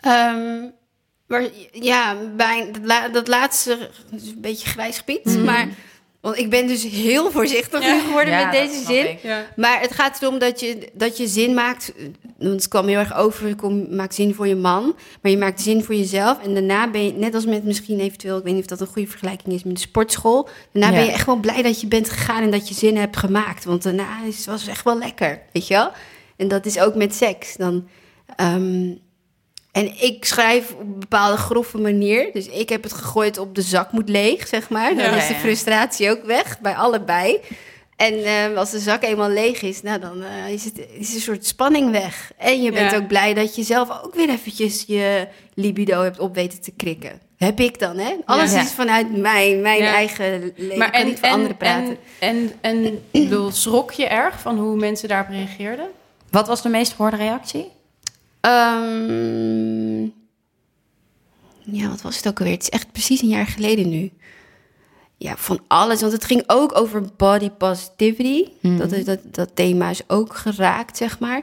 Ehm, 0.00 0.68
maar 1.26 1.42
ja, 1.72 2.16
bij 2.36 2.70
dat 3.12 3.28
laatste 3.28 3.90
is 4.10 4.28
een 4.28 4.40
beetje 4.40 4.68
grijs 4.68 4.98
gebied. 4.98 5.24
Mhm. 5.24 5.44
Maar 5.44 5.68
want 6.22 6.38
ik 6.38 6.50
ben 6.50 6.66
dus 6.66 6.82
heel 6.82 7.30
voorzichtig 7.30 7.80
nu 7.80 8.00
geworden 8.00 8.34
Ja, 8.34 8.42
met 8.44 8.52
deze 8.52 8.84
zin. 8.84 9.18
Maar 9.56 9.80
het 9.80 9.92
gaat 9.92 10.22
erom 10.22 10.38
dat 10.38 10.60
je, 10.60 10.88
dat 10.92 11.16
je 11.16 11.26
zin 11.26 11.54
maakt. 11.54 11.92
Want 12.38 12.52
het 12.54 12.68
kwam 12.68 12.86
heel 12.86 12.98
erg 12.98 13.14
over. 13.16 13.48
Je 13.48 13.54
kom- 13.54 13.94
maakt 13.94 14.14
zin 14.14 14.34
voor 14.34 14.46
je 14.46 14.54
man. 14.56 14.96
Maar 15.22 15.30
je 15.30 15.38
maakt 15.38 15.60
zin 15.60 15.84
voor 15.84 15.94
jezelf. 15.94 16.42
En 16.42 16.54
daarna 16.54 16.90
ben 16.90 17.04
je, 17.04 17.12
net 17.12 17.34
als 17.34 17.46
met 17.46 17.64
misschien 17.64 18.00
eventueel. 18.00 18.36
Ik 18.38 18.44
weet 18.44 18.52
niet 18.52 18.62
of 18.62 18.68
dat 18.68 18.80
een 18.80 18.92
goede 18.92 19.08
vergelijking 19.08 19.54
is 19.54 19.62
met 19.64 19.74
de 19.74 19.80
sportschool. 19.80 20.48
Daarna 20.72 20.90
Ja. 20.90 20.96
ben 20.96 21.04
je 21.06 21.12
echt 21.12 21.26
wel 21.26 21.36
blij 21.36 21.62
dat 21.62 21.80
je 21.80 21.86
bent 21.86 22.10
gegaan 22.10 22.42
en 22.42 22.50
dat 22.50 22.68
je 22.68 22.74
zin 22.74 22.96
hebt 22.96 23.16
gemaakt. 23.16 23.64
Want 23.64 23.82
daarna 23.82 24.24
is, 24.26 24.46
was 24.46 24.60
het 24.60 24.70
echt 24.70 24.84
wel 24.84 24.98
lekker. 24.98 25.42
Weet 25.52 25.66
je 25.66 25.74
wel? 25.74 25.90
En 26.36 26.48
dat 26.48 26.66
is 26.66 26.78
ook 26.78 26.94
met 26.94 27.14
seks. 27.14 27.56
Dan. 27.56 27.88
ehm, 28.36 28.90
en 29.72 30.02
ik 30.02 30.24
schrijf 30.24 30.72
op 30.72 30.80
een 30.80 30.98
bepaalde 30.98 31.36
grove 31.36 31.78
manier. 31.78 32.30
Dus 32.32 32.46
ik 32.48 32.68
heb 32.68 32.82
het 32.82 32.92
gegooid 32.92 33.38
op 33.38 33.54
de 33.54 33.62
zak 33.62 33.92
moet 33.92 34.08
leeg, 34.08 34.48
zeg 34.48 34.68
maar. 34.68 34.94
Dan 34.94 35.04
Ja, 35.04 35.16
is 35.16 35.26
de 35.28 35.34
frustratie 35.34 36.10
ook 36.10 36.24
weg, 36.24 36.60
bij 36.60 36.74
allebei. 36.74 37.40
En 37.96 38.24
eh, 38.24 38.56
als 38.56 38.70
de 38.70 38.78
zak 38.78 39.02
eenmaal 39.02 39.28
leeg 39.30 39.62
is, 39.62 39.82
nou, 39.82 40.00
dan 40.00 40.22
eh, 40.22 40.52
is, 40.52 40.64
het, 40.64 40.86
is 40.98 41.14
een 41.14 41.20
soort 41.20 41.46
spanning 41.46 41.90
weg. 41.90 42.32
En 42.36 42.62
je 42.62 42.72
bent 42.72 42.90
Ja. 42.90 42.96
ook 42.96 43.06
blij 43.06 43.34
dat 43.34 43.54
je 43.56 43.62
zelf 43.62 44.02
ook 44.04 44.14
weer 44.14 44.28
eventjes 44.28 44.84
je 44.86 45.26
libido 45.54 46.02
hebt 46.02 46.18
op 46.18 46.34
weten 46.34 46.60
te 46.60 46.72
krikken. 46.76 47.20
Heb 47.36 47.60
ik 47.60 47.78
dan, 47.78 47.98
hè? 47.98 48.12
Alles 48.24 48.52
Ja. 48.52 48.60
is 48.60 48.72
vanuit 48.72 49.16
mij, 49.16 49.56
mijn 49.56 49.82
Ja. 49.82 49.94
eigen 49.94 50.52
leven. 50.56 50.86
ik 50.86 50.92
kan 50.92 51.06
niet 51.06 51.18
voor 51.18 51.28
anderen 51.28 51.56
praten. 51.56 51.96
En, 52.18 52.52
en, 52.60 52.84
en 52.84 52.84
ik 53.10 53.28
bedoel, 53.28 53.50
schrok 53.50 53.90
je 53.92 54.06
erg 54.06 54.40
van 54.40 54.58
hoe 54.58 54.76
mensen 54.76 55.08
daarop 55.08 55.28
reageerden? 55.30 55.86
Wat 56.30 56.46
was 56.46 56.62
de 56.62 56.68
meest 56.68 56.92
gehoorde 56.92 57.16
reactie? 57.16 57.70
Ehm, 58.42 60.02
ja, 61.64 61.88
wat 61.88 62.02
was 62.02 62.16
het 62.16 62.28
ook 62.28 62.38
alweer? 62.38 62.54
Het 62.54 62.62
is 62.62 62.68
echt 62.68 62.92
precies 62.92 63.22
een 63.22 63.28
jaar 63.28 63.46
geleden 63.46 63.88
nu. 63.88 64.10
Ja, 65.16 65.36
van 65.36 65.60
alles. 65.66 66.00
Want 66.00 66.12
het 66.12 66.24
ging 66.24 66.42
ook 66.46 66.78
over 66.78 67.02
body 67.16 67.50
positivity. 67.50 68.44
dat, 68.60 68.92
is, 68.92 69.04
dat, 69.04 69.18
dat 69.30 69.50
thema 69.54 69.90
is 69.90 70.02
ook 70.06 70.36
geraakt, 70.36 70.96
zeg 70.96 71.18
maar. 71.18 71.42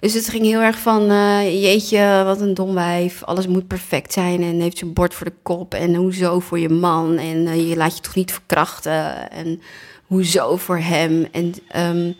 Dus 0.00 0.14
het 0.14 0.28
ging 0.28 0.44
heel 0.44 0.60
erg 0.60 0.78
van... 0.78 1.10
eh, 1.10 1.62
jeetje, 1.62 2.22
wat 2.24 2.40
een 2.40 2.54
dom 2.54 2.74
wijf. 2.74 3.22
Alles 3.24 3.46
moet 3.46 3.66
perfect 3.66 4.12
zijn. 4.12 4.42
En 4.42 4.60
heeft 4.60 4.78
zijn 4.78 4.92
bord 4.92 5.14
voor 5.14 5.26
de 5.26 5.36
kop. 5.42 5.74
En 5.74 5.94
hoezo 5.94 6.40
voor 6.40 6.58
je 6.58 6.68
man. 6.68 7.18
En 7.18 7.46
eh, 7.46 7.68
je 7.68 7.76
laat 7.76 7.96
je 7.96 8.02
toch 8.02 8.14
niet 8.14 8.32
verkrachten. 8.32 9.30
En 9.30 9.62
hoezo 10.06 10.56
voor 10.56 10.78
hem. 10.78 11.26
En 11.32 11.54
ehm, 11.68 12.12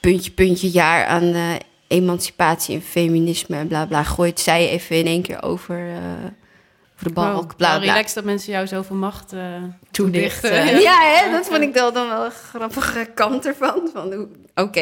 puntje, 0.00 0.30
puntje, 0.30 0.70
jaar 0.70 1.06
aan 1.06 1.22
eh, 1.22 1.54
emancipatie 1.88 2.74
en 2.74 2.82
feminisme 2.82 3.56
en 3.56 3.66
bla 3.68 3.86
bla. 3.86 4.02
Gooit 4.02 4.40
zij 4.40 4.68
even 4.68 4.96
in 4.96 5.06
één 5.06 5.22
keer 5.22 5.42
over, 5.42 5.88
eh, 5.88 5.96
over 6.94 7.08
de 7.08 7.12
balk. 7.12 7.32
Wow, 7.34 7.56
bla 7.56 7.78
bla. 7.78 7.92
relaxed 7.92 8.14
dat 8.14 8.24
mensen 8.24 8.52
jou 8.52 8.66
zoveel 8.66 8.96
macht 8.96 9.28
Toedichten. 9.28 10.50
toedichten. 10.50 10.80
Ja, 10.90 11.00
hè, 11.00 11.30
dat 11.30 11.46
vond 11.46 11.60
ik 11.62 11.74
dan, 11.74 11.94
dan 11.94 12.08
wel 12.08 12.24
een 12.24 12.30
grappige 12.30 13.10
kant 13.14 13.46
ervan. 13.46 13.88
Van, 13.92 14.12
hoe- 14.12 14.28
Oké, 14.54 14.80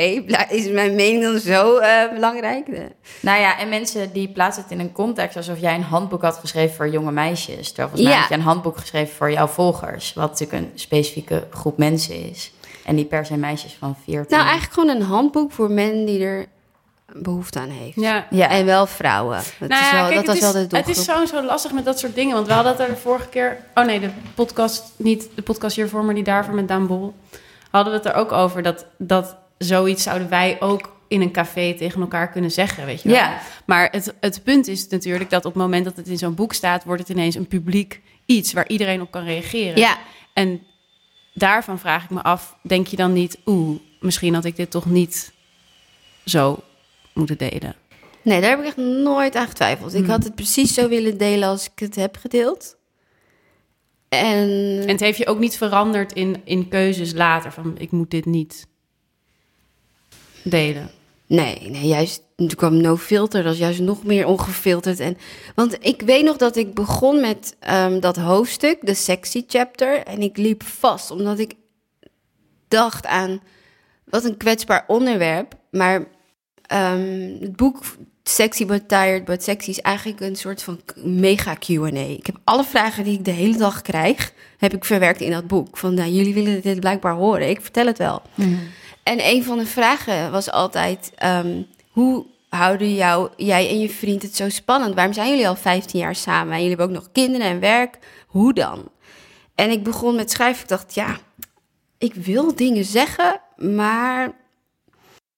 is 0.48 0.68
mijn 0.70 0.94
mening 0.94 1.22
dan 1.22 1.38
zo 1.38 1.76
eh, 1.76 2.12
belangrijk? 2.12 2.66
Nou 3.20 3.40
ja, 3.40 3.58
en 3.58 3.68
mensen 3.68 4.12
die 4.12 4.28
plaatsen 4.28 4.62
het 4.62 4.72
in 4.72 4.80
een 4.80 4.92
context 4.92 5.36
alsof 5.36 5.60
jij 5.60 5.74
een 5.74 5.82
handboek 5.82 6.22
had 6.22 6.36
geschreven 6.36 6.76
voor 6.76 6.88
jonge 6.88 7.12
meisjes. 7.12 7.66
Terwijl 7.68 7.88
volgens 7.88 8.02
mij 8.02 8.12
Ja. 8.12 8.18
had 8.20 8.28
je 8.28 8.34
een 8.34 8.40
handboek 8.40 8.76
geschreven 8.78 9.14
voor 9.16 9.30
jouw 9.32 9.46
volgers. 9.46 10.12
Wat 10.12 10.30
natuurlijk 10.30 10.62
een 10.62 10.70
specifieke 10.74 11.46
groep 11.50 11.78
mensen 11.78 12.30
is. 12.30 12.52
En 12.84 12.94
niet 12.94 13.08
per 13.08 13.26
se 13.26 13.36
meisjes 13.36 13.76
van 13.78 13.96
14. 14.04 14.36
Nou, 14.36 14.42
eigenlijk 14.48 14.72
gewoon 14.72 14.96
een 14.96 15.02
handboek 15.02 15.52
voor 15.52 15.70
men 15.70 16.04
die 16.04 16.24
er 16.24 16.46
behoefte 17.12 17.58
aan 17.58 17.68
heeft. 17.68 17.96
Ja. 18.00 18.26
Ja. 18.30 18.48
En 18.50 18.64
wel 18.64 18.86
vrouwen. 18.86 19.40
Dat, 19.58 19.68
Nou 19.68 19.84
is 19.84 19.90
wel, 19.92 20.08
kijk, 20.08 20.14
dat 20.14 20.26
was 20.26 20.34
het 20.34 20.42
wel 20.52 20.62
is, 20.62 20.68
de 20.68 20.76
Het 20.76 20.84
doelgroep. 20.86 20.94
is 20.96 21.30
zo, 21.30 21.36
zo 21.36 21.44
lastig 21.44 21.72
met 21.72 21.84
dat 21.84 21.98
soort 21.98 22.14
dingen. 22.14 22.34
Want 22.34 22.46
we 22.46 22.52
hadden 22.52 22.72
het 22.72 22.80
er 22.80 22.88
de 22.88 22.96
vorige 22.96 23.28
keer... 23.28 23.58
Oh 23.74 23.84
nee, 23.84 24.00
de 24.00 24.10
podcast, 24.34 24.84
niet 24.96 25.28
de 25.34 25.42
podcast 25.42 25.76
hiervoor, 25.76 26.04
maar 26.04 26.14
die 26.14 26.24
daarvoor 26.24 26.54
met 26.54 26.68
Daan 26.68 26.86
Bol. 26.86 27.14
Hadden 27.70 27.92
we 27.92 27.98
het 27.98 28.08
er 28.08 28.14
ook 28.14 28.32
over 28.32 28.62
dat, 28.62 28.86
dat 28.98 29.36
zoiets 29.58 30.02
zouden 30.02 30.28
wij 30.28 30.56
ook 30.60 30.92
in 31.08 31.20
een 31.20 31.32
café 31.32 31.74
tegen 31.74 32.00
elkaar 32.00 32.30
kunnen 32.30 32.50
zeggen, 32.50 32.86
weet 32.86 33.02
je 33.02 33.08
wel. 33.08 33.18
Ja. 33.18 33.38
Maar 33.64 33.88
het, 33.90 34.14
het 34.20 34.42
punt 34.44 34.66
is 34.68 34.88
natuurlijk 34.88 35.30
dat 35.30 35.44
op 35.44 35.52
het 35.52 35.62
moment 35.62 35.84
dat 35.84 35.96
het 35.96 36.08
in 36.08 36.18
zo'n 36.18 36.34
boek 36.34 36.52
staat... 36.52 36.84
wordt 36.84 37.00
het 37.00 37.10
ineens 37.10 37.34
een 37.34 37.48
publiek 37.48 38.00
iets 38.26 38.52
waar 38.52 38.68
iedereen 38.68 39.00
op 39.00 39.10
kan 39.10 39.24
reageren. 39.24 39.76
Ja, 39.78 39.98
En 40.32 40.62
daarvan 41.34 41.78
vraag 41.78 42.04
ik 42.04 42.10
me 42.10 42.22
af, 42.22 42.56
denk 42.62 42.86
je 42.86 42.96
dan 42.96 43.12
niet... 43.12 43.38
oeh, 43.46 43.78
misschien 44.00 44.34
had 44.34 44.44
ik 44.44 44.56
dit 44.56 44.70
toch 44.70 44.86
niet 44.86 45.32
zo 46.24 46.62
moeten 47.14 47.38
delen? 47.38 47.76
nee, 48.22 48.40
daar 48.40 48.50
heb 48.50 48.58
ik 48.58 48.66
echt 48.66 48.76
nooit 48.76 49.36
aan 49.36 49.46
getwijfeld. 49.46 49.94
Ik 49.94 50.06
had 50.06 50.24
het 50.24 50.34
precies 50.34 50.74
zo 50.74 50.88
willen 50.88 51.18
delen 51.18 51.48
als 51.48 51.64
ik 51.64 51.78
het 51.78 51.94
heb 51.94 52.16
gedeeld. 52.16 52.76
En, 54.08 54.80
En 54.80 54.88
het 54.88 55.00
heeft 55.00 55.18
je 55.18 55.26
ook 55.26 55.38
niet 55.38 55.56
veranderd 55.56 56.12
in, 56.12 56.40
in 56.44 56.68
keuzes 56.68 57.12
later 57.12 57.52
van 57.52 57.74
ik 57.78 57.90
moet 57.90 58.10
dit 58.10 58.24
niet 58.24 58.66
delen. 60.42 60.90
Nee, 61.26 61.70
nee, 61.70 61.86
juist. 61.86 62.22
Toen 62.36 62.48
kwam 62.48 62.80
no 62.80 62.96
filter, 62.96 63.42
dat 63.42 63.52
is 63.52 63.58
juist 63.58 63.80
nog 63.80 64.04
meer 64.04 64.26
ongefilterd. 64.26 65.00
En, 65.00 65.16
want 65.54 65.76
ik 65.80 66.02
weet 66.02 66.24
nog 66.24 66.36
dat 66.36 66.56
ik 66.56 66.74
begon 66.74 67.20
met 67.20 67.56
ehm, 67.58 68.00
dat 68.00 68.16
hoofdstuk, 68.16 68.78
de 68.80 68.94
sexy 68.94 69.44
chapter. 69.46 69.98
En 69.98 70.22
ik 70.22 70.36
liep 70.36 70.62
vast, 70.62 71.10
omdat 71.10 71.38
ik 71.38 71.54
dacht 72.68 73.06
aan 73.06 73.40
wat 74.04 74.24
een 74.24 74.36
kwetsbaar 74.36 74.84
onderwerp. 74.86 75.54
Maar 75.70 76.06
ehm, 76.74 77.40
het 77.40 77.56
boek 77.56 77.82
Sexy 78.22 78.66
but 78.66 78.88
Tired 78.88 79.24
but 79.24 79.42
Sexy 79.42 79.70
is 79.70 79.80
eigenlijk 79.80 80.20
een 80.20 80.36
soort 80.36 80.62
van 80.62 80.80
mega 80.96 81.54
Q&A. 81.54 81.88
Ik 81.90 82.26
heb 82.26 82.36
alle 82.44 82.64
vragen 82.64 83.04
die 83.04 83.18
ik 83.18 83.24
de 83.24 83.30
hele 83.30 83.56
dag 83.56 83.82
krijg, 83.82 84.32
heb 84.58 84.74
ik 84.74 84.84
verwerkt 84.84 85.20
in 85.20 85.30
dat 85.30 85.46
boek. 85.46 85.76
Van, 85.76 85.94
nou, 85.94 86.10
jullie 86.10 86.34
willen 86.34 86.62
dit 86.62 86.80
blijkbaar 86.80 87.14
horen, 87.14 87.48
ik 87.48 87.60
vertel 87.60 87.86
het 87.86 87.98
wel. 87.98 88.22
En 89.02 89.26
een 89.26 89.44
van 89.44 89.58
de 89.58 89.66
vragen 89.66 90.30
was 90.30 90.50
altijd: 90.50 91.12
ehm, 91.16 91.62
hoe 91.90 92.26
houden 92.48 92.94
jou, 92.94 93.28
jij 93.36 93.68
en 93.68 93.80
je 93.80 93.88
vriend 93.88 94.22
het 94.22 94.36
zo 94.36 94.48
spannend? 94.48 94.94
Waarom 94.94 95.12
zijn 95.12 95.30
jullie 95.30 95.48
al 95.48 95.56
15 95.56 96.00
jaar 96.00 96.14
samen? 96.14 96.52
En 96.52 96.62
jullie 96.62 96.76
hebben 96.76 96.86
ook 96.86 97.02
nog 97.02 97.12
kinderen 97.12 97.46
en 97.46 97.60
werk. 97.60 97.98
Hoe 98.26 98.52
dan? 98.52 98.88
En 99.54 99.70
ik 99.70 99.82
begon 99.82 100.14
met 100.14 100.30
schrijven. 100.30 100.62
Ik 100.62 100.68
dacht, 100.68 100.94
ja, 100.94 101.18
ik 101.98 102.14
wil 102.14 102.54
dingen 102.54 102.84
zeggen, 102.84 103.40
maar 103.56 104.32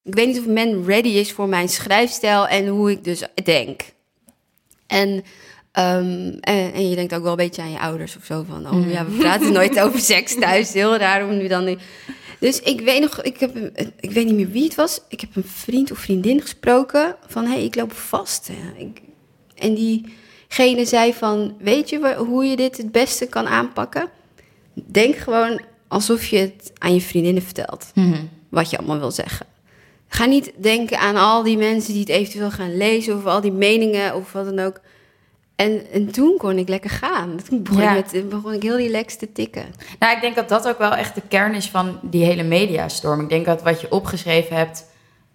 ik 0.07 0.15
weet 0.15 0.27
niet 0.27 0.39
of 0.39 0.47
men 0.47 0.85
ready 0.85 1.09
is 1.09 1.33
voor 1.33 1.49
mijn 1.49 1.69
schrijfstijl 1.69 2.47
en 2.49 2.67
hoe 2.67 2.91
ik 2.91 3.05
dus 3.05 3.23
denk. 3.45 3.81
En, 4.87 5.23
ehm, 5.73 6.29
en, 6.41 6.73
en 6.73 6.89
je 6.89 6.95
denkt 6.95 7.15
ook 7.15 7.23
wel 7.23 7.31
een 7.31 7.37
beetje 7.37 7.63
aan 7.63 7.71
je 7.71 7.79
ouders 7.81 8.17
of 8.17 8.25
zo. 8.25 8.45
Van, 8.49 8.71
oh 8.71 8.91
ja, 8.91 9.05
we 9.07 9.17
praten 9.17 9.53
nooit 9.53 9.81
over 9.83 10.01
seks 10.01 10.35
thuis. 10.39 10.73
Heel 10.73 10.97
raar 10.97 11.29
om 11.29 11.37
nu 11.37 11.49
dan... 11.49 11.65
nu- 11.65 11.77
Dus 12.39 12.61
ik 12.61 12.81
weet 12.81 13.01
nog, 13.01 13.23
ik, 13.23 13.39
heb, 13.41 13.57
ik 14.01 14.11
weet 14.11 14.25
niet 14.27 14.35
meer 14.35 14.51
wie 14.51 14.65
het 14.65 14.75
was. 14.75 15.01
Ik 15.09 15.21
heb 15.21 15.37
een 15.37 15.45
vriend 15.45 15.91
of 15.91 15.99
vriendin 15.99 16.41
gesproken 16.41 17.17
van, 17.27 17.45
hé, 17.45 17.53
hey, 17.53 17.65
ik 17.65 17.75
loop 17.75 17.93
vast. 17.93 18.51
Ik, 18.77 19.01
en 19.55 19.75
diegene 19.75 20.85
zei 20.85 21.15
van, 21.15 21.57
weet 21.59 21.89
je 21.91 22.15
hoe 22.17 22.45
je 22.45 22.57
dit 22.57 22.77
het 22.77 22.93
beste 22.93 23.27
kan 23.27 23.47
aanpakken? 23.47 24.09
Denk 24.75 25.17
gewoon 25.17 25.61
alsof 25.89 26.27
je 26.27 26.37
het 26.39 26.73
aan 26.79 26.95
je 26.95 27.01
vriendinnen 27.01 27.43
vertelt. 27.43 27.91
Wat 28.49 28.71
je 28.71 28.79
allemaal 28.79 28.99
wil 28.99 29.11
zeggen. 29.11 29.47
Ga 30.09 30.25
niet 30.25 30.53
denken 30.57 30.99
aan 30.99 31.17
al 31.17 31.43
die 31.43 31.57
mensen 31.57 31.93
die 31.93 32.01
het 32.01 32.09
eventueel 32.09 32.51
gaan 32.51 32.77
lezen... 32.77 33.17
of 33.17 33.27
al 33.27 33.41
die 33.41 33.53
meningen 33.53 34.15
of 34.15 34.33
wat 34.33 34.45
dan 34.45 34.59
ook. 34.59 34.81
En, 35.57 35.87
en 35.93 36.11
toen 36.11 36.37
kon 36.37 36.59
ik 36.59 36.69
lekker 36.69 36.91
gaan. 36.91 37.37
Toen 37.49 37.63
begon, 37.63 37.83
Ja. 37.83 37.95
ik, 37.97 38.13
met, 38.13 38.29
begon 38.29 38.53
ik 38.53 38.63
heel 38.63 38.77
relaxed 38.77 39.19
te 39.19 39.33
tikken. 39.33 39.65
Nou, 39.99 40.15
ik 40.15 40.21
denk 40.21 40.35
dat 40.35 40.49
dat 40.49 40.69
ook 40.69 40.79
wel 40.79 40.95
echt 40.95 41.15
de 41.15 41.23
kern 41.29 41.55
is 41.55 41.71
van 41.71 41.99
die 42.03 42.25
hele 42.25 42.43
mediastorm. 42.43 43.21
Ik 43.21 43.29
denk 43.29 43.47
dat 43.47 43.63
wat 43.63 43.81
je 43.81 43.91
opgeschreven 43.93 44.57
hebt, 44.57 44.87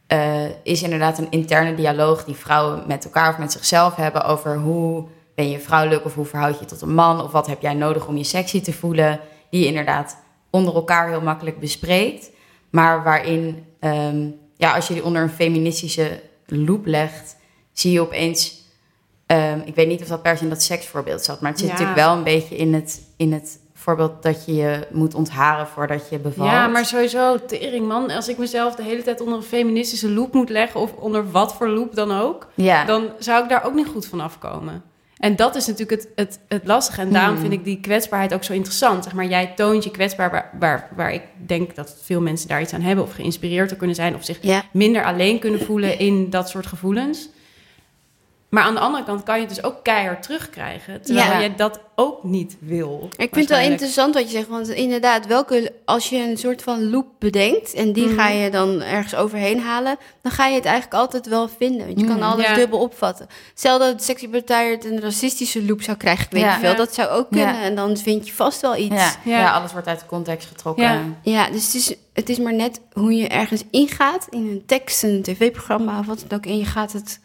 eh, 0.07 0.45
is 0.63 0.83
inderdaad 0.83 1.17
een 1.17 1.31
interne 1.31 1.75
dialoog 1.75 2.23
die 2.23 2.35
vrouwen 2.35 2.83
met 2.87 3.03
elkaar 3.05 3.29
of 3.29 3.37
met 3.37 3.51
zichzelf 3.51 3.95
hebben 3.95 4.23
over 4.23 4.57
hoe 4.57 5.03
ben 5.35 5.49
je 5.49 5.59
vrouwelijk 5.59 6.05
of 6.05 6.13
hoe 6.15 6.25
verhoud 6.25 6.53
je 6.53 6.59
je 6.59 6.65
tot 6.65 6.81
een 6.81 6.93
man 6.93 7.21
of 7.21 7.31
wat 7.31 7.47
heb 7.47 7.61
jij 7.61 7.73
nodig 7.73 8.07
om 8.07 8.17
je 8.17 8.23
sexy 8.23 8.61
te 8.61 8.73
voelen. 8.73 9.19
Die 9.49 9.61
je 9.61 9.67
inderdaad 9.67 10.17
onder 10.49 10.75
elkaar 10.75 11.09
heel 11.09 11.21
makkelijk 11.21 11.59
bespreekt. 11.59 12.29
Maar 12.69 13.03
waarin, 13.03 13.65
ehm, 13.79 14.27
ja, 14.61 14.75
als 14.75 14.87
je 14.87 14.93
die 14.93 15.03
onder 15.03 15.21
een 15.21 15.29
feministische 15.29 16.21
loep 16.45 16.85
legt, 16.85 17.35
zie 17.73 17.91
je 17.91 18.01
opeens 18.01 18.61
Ehm, 19.31 19.59
ik 19.65 19.75
weet 19.75 19.87
niet 19.87 20.01
of 20.01 20.07
dat 20.07 20.21
per 20.21 20.37
se 20.37 20.43
in 20.43 20.49
dat 20.49 20.61
seksvoorbeeld 20.61 21.23
zat, 21.23 21.41
maar 21.41 21.51
het 21.51 21.59
zit 21.59 21.67
Ja. 21.69 21.73
natuurlijk 21.73 21.99
wel 21.99 22.13
een 22.13 22.23
beetje 22.23 22.55
in 22.55 22.73
het, 22.73 23.01
in 23.17 23.33
het 23.33 23.59
voorbeeld 23.73 24.23
dat 24.23 24.45
je 24.45 24.55
je 24.55 24.87
moet 24.91 25.13
ontharen 25.13 25.67
voordat 25.67 26.09
je 26.09 26.19
bevalt. 26.19 26.49
Ja, 26.49 26.67
maar 26.67 26.85
sowieso, 26.85 27.45
tering 27.45 27.87
man. 27.87 28.09
Als 28.09 28.27
ik 28.27 28.37
mezelf 28.37 28.75
de 28.75 28.83
hele 28.83 29.03
tijd 29.03 29.21
onder 29.21 29.35
een 29.35 29.43
feministische 29.43 30.09
loop 30.09 30.33
moet 30.33 30.49
leggen... 30.49 30.79
of 30.79 30.93
onder 30.93 31.31
wat 31.31 31.53
voor 31.53 31.67
loop 31.67 31.95
dan 31.95 32.11
ook... 32.11 32.47
ja. 32.55 32.85
dan 32.85 33.09
zou 33.19 33.43
ik 33.43 33.49
daar 33.49 33.65
ook 33.65 33.73
niet 33.73 33.87
goed 33.87 34.05
van 34.05 34.19
afkomen. 34.19 34.83
En 35.21 35.35
dat 35.35 35.55
is 35.55 35.67
natuurlijk 35.67 36.01
het, 36.01 36.09
het, 36.15 36.39
het 36.47 36.61
lastige. 36.65 37.01
En 37.01 37.11
daarom 37.11 37.31
Hmm. 37.33 37.41
vind 37.41 37.53
ik 37.53 37.63
die 37.63 37.79
kwetsbaarheid 37.79 38.33
ook 38.33 38.43
zo 38.43 38.53
interessant. 38.53 39.03
Zeg 39.03 39.13
maar, 39.13 39.25
jij 39.25 39.53
toont 39.55 39.83
je 39.83 39.91
kwetsbaar 39.91 40.31
waar, 40.31 40.49
waar, 40.59 40.89
waar 40.95 41.13
ik 41.13 41.21
denk 41.45 41.75
dat 41.75 41.95
veel 42.01 42.21
mensen 42.21 42.47
daar 42.47 42.61
iets 42.61 42.73
aan 42.73 42.81
hebben... 42.81 43.03
of 43.03 43.13
geïnspireerd 43.13 43.69
door 43.69 43.77
kunnen 43.77 43.95
zijn... 43.95 44.15
of 44.15 44.25
zich 44.25 44.37
Ja. 44.41 44.63
minder 44.73 45.03
alleen 45.03 45.39
kunnen 45.39 45.61
voelen 45.61 45.99
in 45.99 46.29
dat 46.29 46.49
soort 46.49 46.65
gevoelens. 46.65 47.29
Maar 48.51 48.63
aan 48.63 48.73
de 48.73 48.79
andere 48.79 49.03
kant 49.03 49.23
kan 49.23 49.35
je 49.35 49.45
het 49.45 49.55
dus 49.55 49.63
ook 49.63 49.83
keihard 49.83 50.23
terugkrijgen. 50.23 51.01
Terwijl 51.01 51.31
Ja. 51.31 51.39
je 51.39 51.55
dat 51.55 51.79
ook 51.95 52.23
niet 52.23 52.57
wil. 52.59 53.07
Ik 53.11 53.29
vind 53.33 53.49
het 53.49 53.57
wel 53.59 53.69
interessant 53.69 54.13
wat 54.13 54.23
je 54.23 54.29
zegt, 54.37 54.47
want 54.47 54.67
inderdaad, 54.69 55.27
welke, 55.27 55.73
als 55.85 56.09
je 56.09 56.17
een 56.17 56.37
soort 56.37 56.61
van 56.63 56.89
loop 56.89 57.05
bedenkt 57.19 57.73
en 57.73 57.93
die 57.93 58.05
Mhm. 58.05 58.15
ga 58.15 58.27
je 58.27 58.49
dan 58.49 58.81
ergens 58.81 59.15
overheen 59.15 59.59
halen, 59.59 59.97
dan 60.21 60.31
ga 60.31 60.45
je 60.47 60.55
het 60.55 60.65
eigenlijk 60.65 60.95
altijd 60.95 61.27
wel 61.27 61.47
vinden. 61.57 61.85
Want 61.87 61.99
je 61.99 62.05
kan 62.05 62.15
Mhm. 62.15 62.23
alles 62.25 62.45
Ja. 62.45 62.53
dubbel 62.55 62.79
opvatten. 62.79 63.27
Stel 63.53 63.79
dat 63.79 63.87
het 63.91 64.03
Sexy 64.03 64.29
Betired 64.29 64.85
een 64.85 64.99
racistische 65.01 65.65
loop 65.65 65.81
zou 65.81 65.97
krijgen, 65.97 66.25
ik 66.25 66.31
weet 66.31 66.41
Ja. 66.41 66.49
niet 66.51 66.59
veel, 66.59 66.69
Ja. 66.71 66.75
dat 66.77 66.93
zou 66.93 67.09
ook 67.09 67.29
kunnen. 67.29 67.55
Ja. 67.55 67.61
En 67.61 67.75
dan 67.75 67.97
vind 67.97 68.27
je 68.27 68.33
vast 68.33 68.61
wel 68.61 68.75
iets. 68.75 68.95
Ja, 68.95 69.13
Ja. 69.23 69.37
ja. 69.39 69.51
alles 69.53 69.71
wordt 69.71 69.87
uit 69.87 69.99
de 69.99 70.05
context 70.05 70.47
getrokken. 70.47 70.83
Ja. 70.83 71.01
Ja, 71.23 71.49
dus 71.49 71.65
het 71.65 71.75
is, 71.75 71.95
het 72.13 72.29
is 72.29 72.37
maar 72.39 72.53
net 72.53 72.81
hoe 72.93 73.15
je 73.15 73.27
ergens 73.27 73.63
ingaat 73.71 74.27
in 74.29 74.47
een 74.49 74.63
tekst, 74.65 75.03
een 75.03 75.21
tv-programma 75.21 75.99
of 75.99 76.05
wat 76.05 76.23
dan 76.27 76.37
ook, 76.37 76.45
en 76.45 76.57
je 76.57 76.65
gaat 76.65 76.91
het 76.93 77.19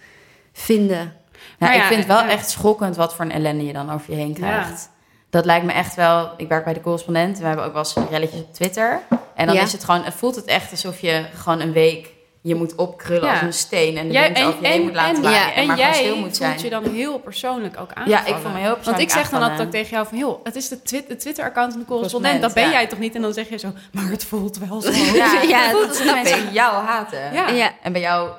vinden. 0.57 0.97
Nou, 0.99 1.11
Maar 1.59 1.75
ik 1.75 1.81
ja, 1.81 1.87
vind 1.87 1.99
het 1.99 2.09
wel 2.09 2.19
ja. 2.25 2.29
echt 2.29 2.51
schokkend 2.51 2.97
wat 2.97 3.15
voor 3.15 3.25
een 3.25 3.33
ellende 3.33 3.65
je 3.67 3.73
dan 3.73 3.93
over 3.93 4.11
je 4.11 4.17
heen 4.17 4.35
krijgt. 4.35 4.91
Dat 5.31 5.45
lijkt 5.45 5.65
me 5.67 5.73
echt 5.73 5.95
wel... 5.95 6.31
Ik 6.37 6.49
werk 6.49 6.65
bij 6.65 6.73
de 6.75 6.81
correspondent. 6.81 7.39
We 7.39 7.47
hebben 7.47 7.65
ook 7.65 7.73
wel 7.73 7.83
eens 7.83 8.11
relletjes 8.11 8.41
op 8.41 8.55
Twitter. 8.55 9.01
En 9.35 9.47
dan 9.47 9.55
Ja. 9.55 9.63
is 9.63 9.73
het 9.73 9.85
gewoon... 9.85 10.03
Het 10.05 10.15
voelt 10.15 10.35
het 10.37 10.45
echt 10.45 10.71
alsof 10.71 11.01
je 11.01 11.25
gewoon 11.35 11.61
een 11.61 11.73
week 11.73 12.15
je 12.43 12.55
moet 12.55 12.75
opkrullen 12.75 13.25
Ja. 13.25 13.33
als 13.33 13.41
een 13.41 13.53
steen. 13.53 13.97
En 13.97 14.07
de 14.07 14.13
Jij, 14.13 14.23
wind 14.23 14.37
en, 14.37 14.45
over 14.47 14.63
je 14.63 14.67
heen 14.69 14.77
en, 14.79 14.83
moet 14.85 14.95
laten 14.95 15.25
en, 15.25 15.31
ja, 15.31 15.47
en, 15.49 15.55
en 15.55 15.67
maar 15.67 15.77
gewoon 15.77 15.91
jij 15.93 16.01
stil 16.03 16.15
moet 16.15 16.23
voelt 16.25 16.37
zijn. 16.37 16.59
je 16.63 16.71
dan 16.71 16.85
heel 16.85 17.19
persoonlijk 17.19 17.81
ook 17.81 17.93
aan. 17.93 18.09
Ja, 18.09 18.27
ik 18.27 18.35
voel 18.35 18.51
me 18.51 18.57
heel 18.59 18.63
Want 18.65 18.75
persoonlijk 18.77 19.03
ik 19.05 19.11
zeg 19.11 19.29
dan 19.31 19.43
altijd 19.43 19.61
ook 19.61 19.71
tegen 19.71 19.91
jou 19.91 20.07
van... 20.07 20.19
joh, 20.19 20.45
het 20.45 20.57
is 20.57 20.69
de, 20.69 20.83
twit- 20.83 21.09
de 21.09 21.17
Twitter-account 21.17 21.73
van 21.73 21.81
de 21.81 21.87
correspondent. 21.87 22.41
Dat 22.43 22.55
ben 22.55 22.65
ja. 22.65 22.71
jij 22.71 22.87
toch 22.87 22.99
niet? 22.99 23.15
En 23.15 23.23
dan 23.23 23.33
zeg 23.33 23.49
je 23.49 23.57
zo... 23.59 23.73
maar 23.93 24.09
het 24.11 24.25
voelt 24.25 24.59
wel 24.59 24.81
zo. 24.83 24.91
Ja, 24.91 25.41
Ja, 25.49 25.59
het 25.63 25.71
voelt 25.71 25.81
dat 25.83 25.89
alsof 25.89 26.03
snap 26.03 26.15
mensen 26.15 26.47
ik. 26.47 26.53
jou 26.53 26.85
haten. 26.85 27.33
Ja. 27.33 27.49
Ja. 27.49 27.71
En 27.83 27.93
bij 27.93 28.01
jou 28.01 28.31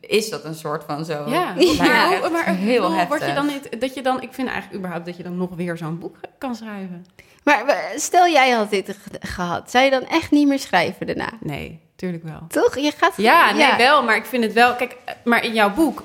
is 0.00 0.30
dat 0.30 0.44
een 0.44 0.54
soort 0.54 0.84
van 0.84 1.04
zo. 1.04 1.12
Ja, 1.12 1.54
Ja. 1.58 1.74
maar, 1.82 2.10
echt 2.12 2.20
hoe- 2.20 2.30
maar 2.30 2.46
heel 2.46 2.56
heel 2.66 2.80
word 3.06 3.20
je 3.20 3.26
heftig. 3.26 3.34
dan 3.34 3.46
niet 3.46 3.80
dat 3.80 3.94
je 3.94 4.02
dan 4.02 4.22
ik 4.22 4.32
vind 4.32 4.48
eigenlijk 4.48 4.78
überhaupt 4.78 5.06
dat 5.06 5.16
je 5.16 5.22
dan 5.22 5.36
nog 5.36 5.50
weer 5.56 5.76
zo'n 5.76 5.98
boek 5.98 6.16
kan 6.38 6.54
schrijven. 6.54 7.06
Maar 7.44 7.92
stel 7.96 8.28
jij 8.28 8.50
had 8.50 8.70
dit 8.70 8.88
ge- 8.88 9.26
gehad, 9.26 9.70
zou 9.70 9.84
je 9.84 9.90
dan 9.90 10.06
echt 10.06 10.30
niet 10.30 10.48
meer 10.48 10.58
schrijven 10.58 11.06
daarna? 11.06 11.30
Nee, 11.40 11.80
tuurlijk 11.96 12.22
wel. 12.24 12.40
Toch? 12.48 12.78
Je 12.78 12.92
gaat 12.96 13.12
Ja, 13.16 13.52
nee, 13.52 13.76
wel, 13.76 14.02
maar 14.02 14.16
ik 14.16 14.24
vind 14.24 14.44
het 14.44 14.52
wel. 14.52 14.74
Kijk, 14.74 14.96
maar 15.24 15.44
in 15.44 15.52
jouw 15.54 15.70
boek, 15.74 16.02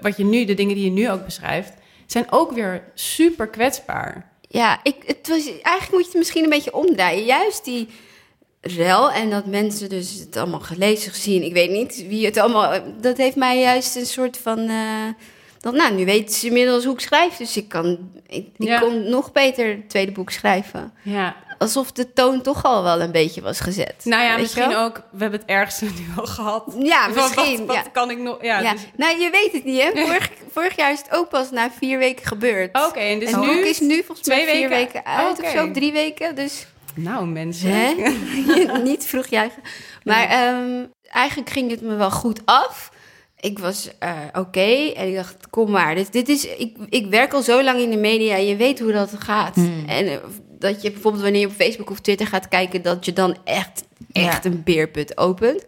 wat 0.00 0.16
je 0.16 0.24
nu, 0.24 0.44
de 0.44 0.54
dingen 0.54 0.74
die 0.74 0.84
je 0.84 0.90
nu 0.90 1.10
ook 1.10 1.24
beschrijft, 1.24 1.72
zijn 2.06 2.26
ook 2.32 2.52
weer 2.52 2.82
super 2.94 3.46
kwetsbaar. 3.46 4.28
Ja, 4.48 4.80
ik, 4.82 4.96
het 5.06 5.28
was, 5.28 5.46
eigenlijk 5.46 5.90
moet 5.90 6.00
je 6.00 6.08
het 6.08 6.16
misschien 6.18 6.44
een 6.44 6.50
beetje 6.50 6.74
omdraaien. 6.74 7.24
Juist 7.24 7.64
die 7.64 7.88
rel 8.60 9.10
en 9.10 9.30
dat 9.30 9.46
mensen 9.46 9.88
dus 9.88 10.12
het 10.18 10.36
allemaal 10.36 10.60
gelezen, 10.60 11.12
gezien, 11.12 11.42
ik 11.42 11.52
weet 11.52 11.70
niet 11.70 12.04
wie 12.08 12.26
het 12.26 12.36
allemaal... 12.36 12.72
Dat 13.00 13.16
heeft 13.16 13.36
mij 13.36 13.60
juist 13.60 13.96
een 13.96 14.06
soort 14.06 14.36
van... 14.42 14.58
eh 14.58 15.06
dat, 15.60 15.74
nou, 15.74 15.94
nu 15.94 16.04
weten 16.04 16.34
ze 16.34 16.46
inmiddels 16.46 16.84
hoe 16.84 16.94
ik 16.94 17.00
schrijf, 17.00 17.36
dus 17.36 17.56
ik 17.56 17.68
kan... 17.68 17.98
Ik, 18.26 18.46
ik 18.56 18.66
Ja. 18.68 18.78
kon 18.78 19.08
nog 19.10 19.32
beter 19.32 19.68
het 19.68 19.88
tweede 19.88 20.12
boek 20.12 20.30
schrijven. 20.30 20.92
Ja. 21.02 21.36
Alsof 21.58 21.92
de 21.92 22.12
toon 22.12 22.42
toch 22.42 22.64
al 22.64 22.82
wel 22.82 23.00
een 23.00 23.12
beetje 23.12 23.40
was 23.40 23.60
gezet. 23.60 23.94
Nou 24.04 24.22
ja, 24.22 24.30
Weet 24.32 24.40
misschien 24.40 24.76
ook. 24.76 24.96
We 25.12 25.18
hebben 25.22 25.40
het 25.40 25.48
ergste 25.48 25.84
nu 25.98 26.06
al 26.16 26.26
gehad. 26.26 26.74
Ja, 26.78 27.06
misschien. 27.08 27.58
Wat, 27.58 27.66
wat 27.66 27.84
ja. 27.84 27.90
kan 27.92 28.10
ik 28.10 28.18
nog? 28.18 28.38
Ja. 28.42 28.60
Ja, 28.60 28.72
dus- 28.72 28.86
nou, 28.96 29.18
je 29.20 29.30
weet 29.30 29.52
het 29.52 29.64
niet, 29.64 29.82
hè? 29.82 29.90
Vorig, 30.06 30.30
vorig 30.50 30.76
jaar 30.76 30.92
is 30.92 30.98
het 30.98 31.10
ook 31.16 31.28
pas 31.28 31.50
na 31.50 31.70
vier 31.78 31.98
weken 31.98 32.26
gebeurd. 32.26 32.86
Oké, 32.86 32.98
en 32.98 33.18
dus 33.18 33.32
en 33.32 33.40
nu 33.40 33.46
boek 33.46 33.64
is 33.64 33.80
nu 33.80 34.02
volgens 34.02 34.28
mij 34.28 34.42
twee 34.42 34.56
vier 34.56 34.68
weken- 34.68 34.92
weken 34.92 35.04
uit 35.06 35.42
of 35.42 35.50
zo, 35.50 35.70
drie 35.70 35.92
weken. 35.92 36.34
Dus 36.34 36.66
Nou, 37.02 37.26
mensen. 37.26 37.70
hè? 37.70 37.94
niet 38.82 39.06
vroeg 39.06 39.26
juichen. 39.26 39.62
Maar 40.04 40.28
ehm, 40.28 40.86
eigenlijk 41.02 41.50
ging 41.50 41.70
het 41.70 41.80
me 41.80 41.94
wel 41.94 42.10
goed 42.10 42.40
af. 42.44 42.92
Ik 43.40 43.58
was 43.58 43.90
eh, 43.98 44.18
oké 44.32 44.92
en 44.94 45.08
ik 45.08 45.14
dacht, 45.14 45.50
kom 45.50 45.70
maar. 45.70 45.94
Dit, 45.94 46.12
dit 46.12 46.28
is, 46.28 46.46
ik, 46.46 46.76
ik 46.88 47.06
werk 47.06 47.32
al 47.32 47.42
zo 47.42 47.62
lang 47.62 47.80
in 47.80 47.90
de 47.90 47.96
media, 47.96 48.36
je 48.36 48.56
weet 48.56 48.80
hoe 48.80 48.92
dat 48.92 49.12
gaat. 49.18 49.54
Hmm. 49.54 49.84
En 49.86 50.06
eh, 50.06 50.16
dat 50.58 50.82
je 50.82 50.90
bijvoorbeeld 50.90 51.22
wanneer 51.22 51.40
je 51.40 51.46
op 51.46 51.52
Facebook 51.52 51.90
of 51.90 52.00
Twitter 52.00 52.26
gaat 52.26 52.48
kijken... 52.48 52.82
dat 52.82 53.04
je 53.04 53.12
dan 53.12 53.36
echt, 53.44 53.84
echt 54.12 54.44
een 54.44 54.62
beerput 54.62 55.18
opent. 55.18 55.64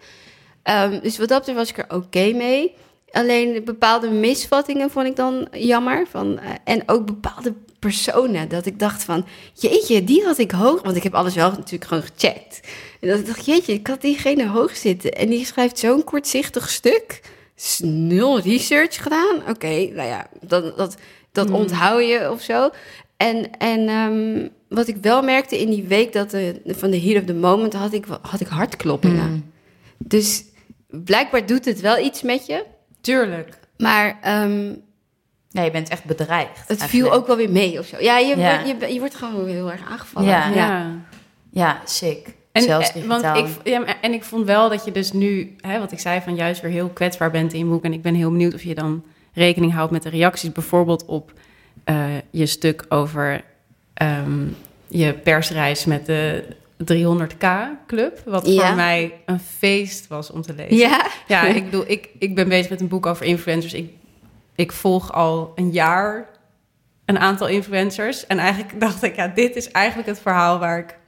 Ehm, 0.63 1.01
dus 1.01 1.19
wat 1.19 1.29
dat 1.29 1.39
betreft 1.39 1.59
was 1.59 1.71
ik 1.71 1.79
er 1.79 1.97
oké 1.97 2.33
mee. 2.33 2.75
Alleen 3.13 3.65
bepaalde 3.65 4.11
misvattingen 4.11 4.91
vond 4.91 5.07
ik 5.07 5.17
dan 5.17 5.49
jammer. 5.51 6.07
Van, 6.11 6.39
eh, 6.39 6.51
en 6.65 6.83
ook 6.87 7.07
bepaalde 7.07 7.55
personen. 7.79 8.49
Dat 8.49 8.67
ik 8.67 8.79
dacht 8.79 9.05
van, 9.05 9.27
jeetje, 9.53 10.05
die 10.05 10.25
had 10.25 10.39
ik 10.39 10.51
hoog... 10.51 10.83
Want 10.83 10.97
ik 10.97 11.03
heb 11.03 11.15
alles 11.15 11.35
wel 11.35 11.51
natuurlijk 11.51 11.85
gewoon 11.85 12.03
gecheckt. 12.03 12.61
En 13.01 13.09
dat 13.09 13.19
ik 13.19 13.27
dacht, 13.27 13.47
jeetje, 13.47 13.73
ik 13.73 13.87
had 13.87 14.01
diegene 14.01 14.49
hoog 14.49 14.77
zitten. 14.77 15.13
En 15.13 15.29
die 15.29 15.47
schrijft 15.47 15.79
zo'n 15.79 16.05
kortzichtig 16.05 16.71
stuk. 16.71 17.21
Nul 17.83 18.41
research 18.41 19.03
gedaan. 19.03 19.37
Oké, 19.49 19.69
nou 19.69 20.09
ja, 20.09 20.27
dat, 20.41 20.77
dat, 20.77 20.97
dat 21.33 21.47
Hmm. 21.47 21.55
onthoud 21.57 22.03
je 22.03 22.31
of 22.31 22.41
zo. 22.41 22.71
En, 23.17 23.51
en 23.59 23.89
ehm, 23.89 24.49
wat 24.69 24.89
ik 24.89 24.97
wel 25.01 25.23
merkte 25.23 25.61
in 25.61 25.71
die 25.71 25.85
week 25.85 26.13
dat 26.13 26.31
de, 26.31 26.61
van 26.67 26.91
de 26.91 27.01
Heat 27.01 27.21
of 27.21 27.27
the 27.27 27.35
Moment... 27.35 27.73
had 27.73 27.93
ik, 27.93 28.05
had 28.23 28.41
ik 28.41 28.47
hartkloppingen. 28.47 29.31
Mm. 29.31 29.53
Dus 29.99 30.45
blijkbaar 30.87 31.47
doet 31.47 31.65
het 31.65 31.81
wel 31.81 31.99
iets 31.99 32.23
met 32.23 32.47
je. 32.47 32.65
Tuurlijk. 33.03 33.59
Maar 33.77 34.19
ehm, 34.23 34.73
Nee, 35.53 35.65
je 35.65 35.71
bent 35.71 35.89
echt 35.89 36.05
bedreigd. 36.05 36.59
het 36.59 36.81
eigenlijk. 36.81 36.91
viel 36.91 37.13
ook 37.13 37.27
wel 37.27 37.37
weer 37.37 37.51
mee 37.51 37.79
of 37.79 37.87
zo. 37.87 37.97
Ja, 38.01 38.19
je, 38.19 38.37
Ja. 38.37 38.63
Wordt, 38.63 38.81
je, 38.81 38.93
je 38.93 38.99
wordt 38.99 39.15
gewoon 39.15 39.47
heel 39.47 39.71
erg 39.71 39.91
aangevallen. 39.91 40.29
Ja. 40.29 40.49
Ja. 40.49 40.91
Ja, 41.51 41.81
sick. 41.85 42.35
En, 42.53 42.63
Zelfs 42.63 42.93
eh, 42.93 43.05
want 43.05 43.25
ik, 43.25 43.47
ja, 43.65 44.01
en 44.01 44.13
ik 44.13 44.25
vond 44.25 44.47
wel 44.47 44.69
dat 44.69 44.85
je 44.85 44.93
dus 44.93 45.13
nu, 45.13 45.57
hè, 45.61 45.79
wat 45.79 45.93
ik 45.93 45.99
zei, 45.99 46.21
van 46.21 46.35
juist 46.35 46.61
weer 46.61 46.71
heel 46.71 46.89
kwetsbaar 46.89 47.31
bent 47.31 47.53
in 47.53 47.59
je 47.59 47.65
boek. 47.65 47.85
En 47.85 47.93
ik 47.93 48.03
ben 48.03 48.15
heel 48.15 48.31
benieuwd 48.31 48.55
of 48.55 48.63
je 48.63 48.75
dan 48.75 49.05
rekening 49.33 49.73
houdt 49.73 49.93
met 49.93 50.03
de 50.03 50.09
reacties, 50.09 50.53
bijvoorbeeld 50.53 51.05
op 51.05 51.33
eh, 51.85 52.05
je 52.31 52.47
stuk 52.47 52.85
over 52.89 53.45
ehm, 53.95 54.47
je 54.89 55.13
persreis 55.13 55.85
met 55.85 56.07
de 56.07 56.45
300k-club. 56.85 58.23
Wat 58.25 58.47
Ja. 58.47 58.67
voor 58.67 58.77
mij 58.77 59.13
een 59.27 59.41
feest 59.41 60.07
was 60.07 60.31
om 60.31 60.43
te 60.43 60.55
lezen. 60.55 60.77
Ja? 60.77 61.07
Ja, 61.27 61.43
ik 61.43 61.65
bedoel, 61.65 61.85
ik, 61.87 62.09
ik 62.19 62.35
ben 62.35 62.49
bezig 62.49 62.71
met 62.71 62.81
een 62.81 62.89
boek 62.89 63.07
over 63.07 63.27
influencers. 63.27 63.73
Ik, 63.73 63.91
ik 64.55 64.73
volg 64.73 65.13
al 65.13 65.53
een 65.55 65.71
jaar 65.71 66.29
een 67.05 67.19
aantal 67.19 67.47
influencers. 67.49 68.27
En 68.27 68.39
eigenlijk 68.39 68.81
dacht 68.87 69.03
ik, 69.03 69.17
ja, 69.17 69.29
dit 69.29 69.57
is 69.57 69.71
eigenlijk 69.71 70.09
het 70.09 70.21
verhaal 70.21 70.59
waar 70.59 70.79
ik 70.79 70.99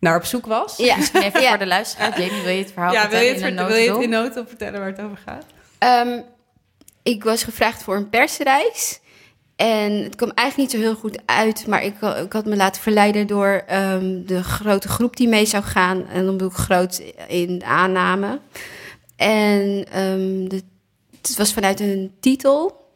naar 0.00 0.16
op 0.16 0.24
zoek 0.24 0.46
was. 0.46 0.76
Ja. 0.76 0.96
Even 1.12 1.40
Ja. 1.40 1.48
voor 1.48 1.58
de 1.58 1.66
luisteraar. 1.66 2.20
Jamie, 2.20 2.42
wil 2.42 2.52
je 2.52 2.62
het 2.62 2.72
verhaal 2.72 2.92
Ja, 2.92 3.08
wil 3.08 3.20
je 3.20 3.28
het, 3.28 3.40
vertellen 3.40 3.62
in 3.62 3.74
wil 3.74 3.84
je 3.84 3.92
het 3.92 4.02
in 4.02 4.10
noten 4.10 4.48
vertellen 4.48 4.80
waar 4.80 4.88
het 4.88 5.00
over 5.00 5.18
gaat? 5.26 5.44
Ehm, 5.78 6.20
ik 7.02 7.24
was 7.24 7.42
gevraagd 7.42 7.82
voor 7.82 7.96
een 7.96 8.08
persreis. 8.08 9.00
En 9.62 9.92
het 9.92 10.14
kwam 10.14 10.30
eigenlijk 10.34 10.72
niet 10.72 10.80
zo 10.80 10.86
heel 10.88 11.00
goed 11.00 11.18
uit. 11.26 11.66
Maar 11.66 11.84
ik, 11.84 11.94
ik 12.24 12.32
had 12.32 12.44
me 12.44 12.56
laten 12.56 12.82
verleiden 12.82 13.26
door 13.26 13.62
ehm, 13.66 14.24
de 14.24 14.42
grote 14.42 14.88
groep 14.88 15.16
die 15.16 15.28
mee 15.28 15.46
zou 15.46 15.62
gaan. 15.62 16.06
En 16.06 16.24
dan 16.24 16.32
bedoel 16.32 16.48
ik 16.50 16.56
groot 16.56 17.02
in 17.28 17.64
aanname. 17.64 18.40
En 19.16 19.86
ehm, 19.90 20.60
het 21.20 21.36
was 21.36 21.52
vanuit 21.52 21.80
een 21.80 22.12
titel, 22.20 22.86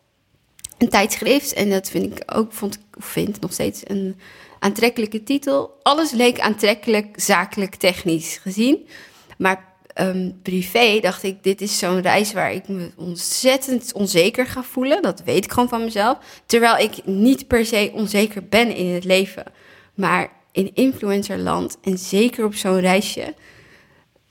een 0.78 0.88
tijdschrift. 0.88 1.52
En 1.52 1.70
dat 1.70 1.88
vind 1.88 2.04
ik 2.04 2.36
ook, 2.36 2.52
vond 2.52 2.74
ik, 2.74 3.02
vind 3.04 3.40
nog 3.40 3.52
steeds 3.52 3.82
een 3.84 4.20
aantrekkelijke 4.58 5.22
titel. 5.22 5.78
Alles 5.82 6.10
leek 6.10 6.40
aantrekkelijk, 6.40 7.20
zakelijk, 7.20 7.74
technisch 7.74 8.36
gezien. 8.36 8.88
Maar 9.38 9.75
ehm, 9.96 10.30
privé 10.42 10.98
dacht 11.00 11.22
ik, 11.22 11.42
dit 11.42 11.60
is 11.60 11.78
zo'n 11.78 12.00
reis 12.00 12.32
waar 12.32 12.52
ik 12.52 12.68
me 12.68 12.90
ontzettend 12.96 13.92
onzeker 13.92 14.46
ga 14.46 14.62
voelen. 14.62 15.02
Dat 15.02 15.22
weet 15.24 15.44
ik 15.44 15.52
gewoon 15.52 15.68
van 15.68 15.84
mezelf. 15.84 16.18
Terwijl 16.46 16.76
ik 16.76 17.04
niet 17.04 17.46
per 17.46 17.66
se 17.66 17.90
onzeker 17.94 18.48
ben 18.48 18.74
in 18.74 18.94
het 18.94 19.04
leven. 19.04 19.44
Maar 19.94 20.32
in 20.52 20.70
influencerland 20.74 21.76
en 21.82 21.98
zeker 21.98 22.44
op 22.44 22.54
zo'n 22.54 22.80
reisje 22.80 23.34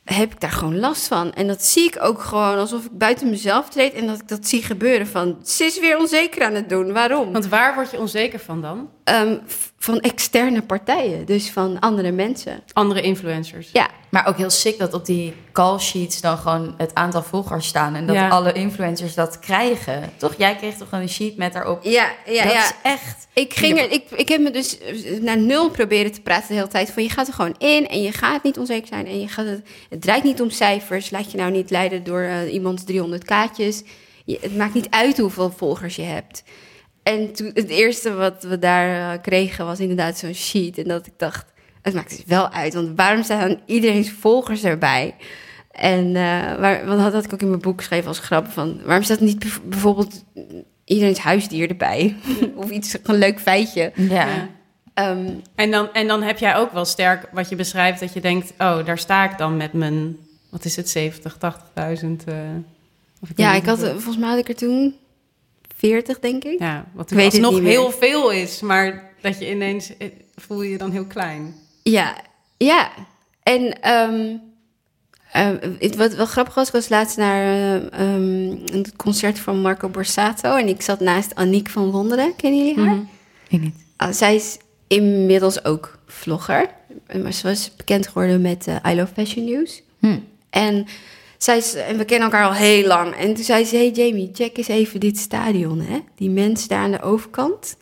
heb 0.04 0.32
ik 0.32 0.40
daar 0.40 0.52
gewoon 0.52 0.80
last 0.80 1.08
van. 1.08 1.34
En 1.34 1.48
dat 1.48 1.64
zie 1.64 1.86
ik 1.86 1.98
ook 2.02 2.22
gewoon 2.22 2.58
alsof 2.58 2.86
ik 2.86 2.98
buiten 2.98 3.30
mezelf 3.30 3.70
treed 3.70 3.94
en 3.94 4.08
dat 4.08 4.20
ik 4.20 4.28
dat 4.28 4.48
zie 4.48 4.64
gebeuren. 4.64 5.08
Van, 5.08 5.38
ze 5.44 5.64
is 5.64 5.80
weer 5.80 5.98
onzeker 5.98 6.44
aan 6.44 6.54
het 6.54 6.70
doen. 6.70 6.94
Waarom? 6.94 7.32
Want 7.32 7.48
waar 7.48 7.74
word 7.74 7.92
je 7.92 8.00
onzeker 8.00 8.40
van 8.40 8.62
dan? 8.62 8.90
Ehm, 9.06 9.38
van 9.78 10.00
externe 10.00 10.62
partijen, 10.62 11.26
dus 11.26 11.52
van 11.52 11.80
andere 11.80 12.12
mensen. 12.12 12.64
Andere 12.74 13.02
influencers. 13.02 13.70
Ja, 13.74 13.90
Maar 14.10 14.28
ook 14.28 14.38
heel 14.38 14.50
sick 14.50 14.78
dat 14.80 14.94
op 14.94 15.06
die 15.06 15.34
call 15.52 15.80
sheets 15.80 16.22
dan 16.22 16.38
gewoon 16.38 16.74
het 16.78 16.94
aantal 16.94 17.24
volgers 17.24 17.68
staan. 17.68 17.96
En 17.96 18.08
dat 18.08 18.16
Ja. 18.16 18.28
alle 18.28 18.52
influencers 18.54 19.14
dat 19.14 19.40
krijgen. 19.40 20.14
Toch? 20.18 20.34
Jij 20.38 20.56
kreeg 20.56 20.76
toch 20.76 20.92
een 20.92 21.10
sheet 21.10 21.38
met 21.38 21.54
daarop. 21.54 21.84
ja, 21.84 22.12
ja. 22.26 22.44
dat 22.44 22.54
ja. 22.54 22.64
is 22.64 22.72
echt... 22.84 23.28
Ik, 23.34 23.54
ging 23.54 23.80
er, 23.80 23.92
ik, 23.92 24.04
ik 24.12 24.30
heb 24.30 24.42
me 24.42 24.52
dus 24.52 24.78
naar 25.22 25.38
nul 25.38 25.70
proberen 25.70 26.12
te 26.12 26.22
praten 26.22 26.48
de 26.48 26.54
hele 26.54 26.68
tijd. 26.68 26.92
Van 26.92 27.04
je 27.04 27.10
gaat 27.10 27.28
er 27.28 27.34
gewoon 27.34 27.56
in 27.58 27.88
en 27.88 28.02
je 28.02 28.12
gaat 28.12 28.44
niet 28.44 28.58
onzeker 28.58 28.88
zijn. 28.88 29.08
En 29.08 29.20
je 29.20 29.28
gaat 29.28 29.46
het, 29.46 29.68
het 29.90 30.02
draait 30.02 30.24
niet 30.24 30.42
om 30.42 30.50
cijfers. 30.50 31.10
Laat 31.10 31.32
je 31.32 31.38
nou 31.38 31.52
niet 31.52 31.70
leiden 31.70 32.04
door 32.04 32.22
eh, 32.22 32.54
iemands 32.54 32.84
300 32.84 33.24
kaartjes. 33.24 33.84
Je, 34.26 34.38
het 34.42 34.58
maakt 34.58 34.74
niet 34.74 34.88
uit 34.90 35.18
hoeveel 35.18 35.54
volgers 35.58 35.96
je 35.96 36.02
hebt. 36.02 36.44
En 37.14 37.34
toen, 37.34 37.52
het 37.54 37.70
eerste 37.70 38.14
wat 38.14 38.44
we 38.44 38.60
daar 38.60 39.14
eh, 39.14 39.22
kregen 39.22 39.66
was 39.66 39.80
inderdaad 39.80 40.18
zo'n 40.18 40.34
sheet. 40.34 40.78
En 40.78 40.84
dat 40.88 41.08
ik 41.08 41.14
dacht, 41.18 41.46
het 41.82 41.94
maakt 41.94 42.10
dus 42.10 42.24
wel 42.26 42.50
uit. 42.50 42.74
Want 42.74 42.92
waarom 42.96 43.24
staan 43.24 43.60
iedereen's 43.66 44.12
volgers 44.12 44.64
erbij? 44.64 45.16
En 45.72 46.06
eh 46.16 46.56
waar, 46.60 46.86
want 46.86 47.00
dat 47.02 47.14
had 47.14 47.26
ik 47.26 47.34
ook 47.34 47.42
in 47.42 47.50
mijn 47.50 47.62
boek 47.62 47.78
geschreven 47.78 48.08
als 48.08 48.20
grap 48.20 48.48
van... 48.48 48.80
waarom 48.86 49.04
staat 49.04 49.20
niet 49.20 49.40
bijv- 49.40 49.60
bijvoorbeeld 49.64 50.24
iedereen's 50.86 51.18
huisdier 51.20 51.70
erbij. 51.70 52.16
of 52.56 52.70
iets, 52.70 52.98
een 53.04 53.16
leuk 53.18 53.40
feitje. 53.40 53.92
Ja. 53.96 54.28
Ehm, 54.94 55.30
En 55.56 55.72
dan, 55.72 55.94
en 55.94 56.08
dan 56.08 56.22
heb 56.24 56.38
jij 56.38 56.56
ook 56.56 56.72
wel 56.72 56.86
sterk 56.86 57.30
wat 57.32 57.50
je 57.50 57.56
beschrijft, 57.56 58.00
dat 58.00 58.14
je 58.14 58.22
denkt, 58.22 58.54
oh, 58.58 58.86
daar 58.86 58.98
sta 58.98 59.32
ik 59.32 59.38
dan 59.38 59.58
met 59.58 59.74
mijn, 59.74 60.18
wat 60.50 60.66
is 60.66 60.76
het, 60.76 60.90
70, 60.90 61.34
80.000? 61.34 61.42
eh, 62.26 62.36
of 63.22 63.30
ja, 63.36 63.54
ik 63.54 63.66
had, 63.66 63.78
hoeveel. 63.78 63.94
volgens 63.94 64.18
mij 64.18 64.30
had 64.30 64.38
ik 64.40 64.48
er 64.50 64.56
toen 64.56 64.96
40, 65.78 66.20
denk 66.20 66.44
ik. 66.44 66.60
Ja, 66.60 66.86
wat 66.94 67.12
Ik 67.12 67.18
weet 67.18 67.32
het 67.32 67.42
nog 67.42 67.60
heel 67.60 67.92
veel 67.92 68.32
is, 68.32 68.62
maar 68.62 69.12
dat 69.22 69.40
je 69.40 69.50
ineens 69.50 69.98
eh, 69.98 70.08
voel 70.36 70.62
je 70.62 70.70
je 70.72 70.78
dan 70.78 70.92
heel 70.92 71.06
klein. 71.06 71.56
Ja, 71.84 72.16
ja. 72.58 72.90
En 73.44 73.78
het- 75.80 75.96
wat 75.96 76.14
wel 76.16 76.26
grappig 76.26 76.54
was, 76.54 76.68
ik 76.68 76.74
was 76.74 76.90
laatst 76.90 77.18
naar 77.18 77.82
ehm, 77.92 78.50
een 78.50 78.86
concert 78.98 79.40
van 79.40 79.62
Marco 79.62 79.90
Borsato. 79.90 80.56
En 80.56 80.68
ik 80.68 80.82
zat 80.82 81.00
naast 81.00 81.36
Aniek 81.36 81.70
van 81.70 81.92
Wonderen. 81.92 82.36
Kennen 82.36 82.66
jullie 82.66 82.84
haar? 82.86 83.00
Ik 83.48 83.62
niet. 83.62 83.76
Ah, 83.96 84.12
zij 84.14 84.36
is 84.36 84.58
inmiddels 84.88 85.66
ook 85.66 85.98
vlogger. 86.08 86.70
Maar 87.24 87.34
ze 87.34 87.48
was 87.48 87.76
bekend 87.76 88.08
geworden 88.08 88.42
met 88.42 88.68
I 88.88 88.96
Love 88.96 89.14
Fashion 89.14 89.46
News. 89.46 89.82
Hm. 90.00 90.20
En, 90.50 90.86
is, 91.54 91.74
en 91.74 91.98
we 91.98 92.06
kennen 92.06 92.32
elkaar 92.32 92.46
al 92.48 92.54
heel 92.54 92.88
lang. 92.88 93.16
En 93.16 93.34
toen 93.34 93.44
zei 93.44 93.66
ze, 93.66 93.76
hey 93.76 93.90
Jamie, 93.90 94.30
check 94.34 94.58
eens 94.58 94.68
even 94.68 95.00
dit 95.00 95.18
stadion. 95.18 95.80
Hè? 95.82 96.00
Die 96.16 96.30
mensen 96.30 96.70
daar 96.70 96.80
aan 96.80 96.92
de 96.92 97.02
overkant. 97.02 97.78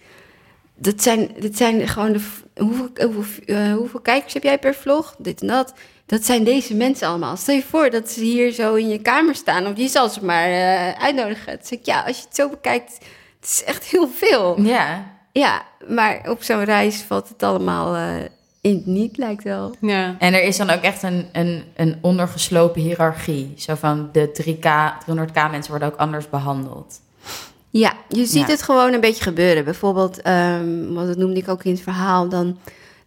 Dat 0.75 1.01
zijn, 1.01 1.29
dat 1.39 1.55
zijn 1.55 1.87
gewoon 1.87 2.11
de... 2.13 2.19
v- 2.19 2.41
Hoeveel, 2.57 2.89
hoeveel, 3.13 3.43
eh, 3.45 3.73
hoeveel 3.73 3.99
kijkers 3.99 4.33
heb 4.33 4.43
jij 4.43 4.59
per 4.59 4.75
vlog? 4.75 5.15
Dit 5.17 5.41
en 5.41 5.47
dat. 5.47 5.73
Dat 6.05 6.25
zijn 6.25 6.43
deze 6.43 6.75
mensen 6.75 7.07
allemaal. 7.07 7.37
Stel 7.37 7.55
je 7.55 7.63
voor 7.63 7.89
dat 7.89 8.09
ze 8.11 8.21
hier 8.23 8.51
zo 8.51 8.73
in 8.73 8.89
je 8.89 9.01
kamer 9.01 9.35
staan. 9.35 9.67
Of 9.67 9.77
je 9.77 9.87
zal 9.87 10.09
ze 10.09 10.25
maar 10.25 10.47
eh, 10.49 11.03
uitnodigen. 11.03 11.59
Zei 11.61 11.79
ik, 11.79 11.85
ja, 11.85 12.01
als 12.07 12.17
je 12.17 12.23
het 12.25 12.35
zo 12.35 12.49
bekijkt... 12.49 12.93
Het 13.39 13.49
is 13.49 13.63
echt 13.63 13.83
heel 13.85 14.07
veel. 14.13 14.61
Ja. 14.61 15.11
Ja, 15.31 15.61
maar 15.87 16.29
op 16.29 16.43
zo'n 16.43 16.63
reis 16.63 17.01
valt 17.01 17.29
het 17.29 17.43
allemaal 17.43 17.95
eh, 17.95 18.25
in 18.63 18.75
het 18.75 18.85
niet, 18.85 19.17
lijkt 19.17 19.43
wel. 19.43 19.75
Ja. 19.81 20.15
En 20.19 20.33
er 20.33 20.43
is 20.43 20.57
dan 20.57 20.69
ook 20.69 20.81
echt 20.81 21.03
een, 21.03 21.25
een, 21.31 21.63
een 21.75 21.95
ondergeslopen 22.01 22.81
hiërarchie. 22.81 23.53
Zo 23.57 23.75
van 23.75 24.09
de 24.11 24.41
3K, 24.43 24.67
300K 25.09 25.51
mensen 25.51 25.69
worden 25.71 25.87
ook 25.87 25.95
anders 25.99 26.29
behandeld. 26.29 26.99
Ja, 27.69 27.93
je 28.09 28.25
ziet 28.25 28.45
Ja. 28.47 28.51
het 28.53 28.61
gewoon 28.61 28.93
een 28.93 28.99
beetje 28.99 29.23
gebeuren. 29.23 29.63
Bijvoorbeeld, 29.63 30.21
ehm 30.21 30.93
want 30.93 31.07
dat 31.07 31.17
noemde 31.17 31.39
ik 31.39 31.49
ook 31.49 31.63
in 31.63 31.71
het 31.71 31.81
verhaal, 31.81 32.29
dan 32.29 32.57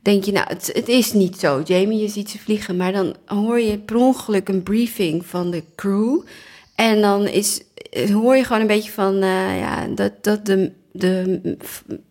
denk 0.02 0.24
je, 0.24 0.32
nou, 0.32 0.46
het, 0.48 0.70
het 0.72 0.88
is 0.88 1.12
niet 1.12 1.38
zo, 1.38 1.62
Jamie, 1.64 2.00
je 2.00 2.08
ziet 2.08 2.30
ze 2.30 2.38
vliegen. 2.38 2.76
Maar 2.76 2.92
dan 2.92 3.14
hoor 3.26 3.60
je 3.60 3.78
per 3.78 3.96
ongeluk 3.96 4.48
een 4.48 4.62
briefing 4.62 5.26
van 5.26 5.50
de 5.50 5.62
crew. 5.76 6.18
En 6.74 7.00
dan 7.00 7.26
is, 7.26 7.60
hoor 8.12 8.36
je 8.36 8.44
gewoon 8.44 8.60
een 8.60 8.66
beetje 8.66 8.92
van, 8.92 9.14
eh, 9.22 9.58
ja, 9.58 9.86
dat, 9.94 10.12
dat 10.20 10.46
de, 10.46 10.72
de 10.98 11.56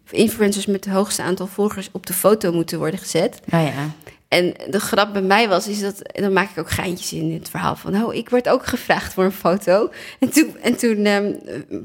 influencers 0.09 0.65
met 0.65 0.85
het 0.85 0.93
hoogste 0.93 1.21
aantal 1.21 1.47
volgers 1.47 1.89
op 1.91 2.05
de 2.05 2.13
foto 2.13 2.51
moeten 2.51 2.77
worden 2.79 2.99
gezet. 2.99 3.39
Nou 3.45 3.65
ja. 3.65 3.91
En 4.27 4.53
de 4.69 4.79
grap 4.79 5.13
bij 5.13 5.21
mij 5.21 5.47
was, 5.47 5.67
is 5.67 5.79
dat, 5.81 6.01
en 6.01 6.21
dan 6.23 6.33
maak 6.33 6.49
ik 6.49 6.57
ook 6.57 6.69
geintjes 6.69 7.13
in 7.13 7.33
het 7.33 7.49
verhaal 7.49 7.75
van, 7.75 8.03
oh, 8.03 8.13
ik 8.13 8.29
word 8.29 8.49
ook 8.49 8.65
gevraagd 8.65 9.13
voor 9.13 9.23
een 9.23 9.31
foto. 9.31 9.89
En 10.19 10.29
toen, 10.29 10.55
en 10.61 10.75
toen 10.77 11.05
ehm, 11.05 11.33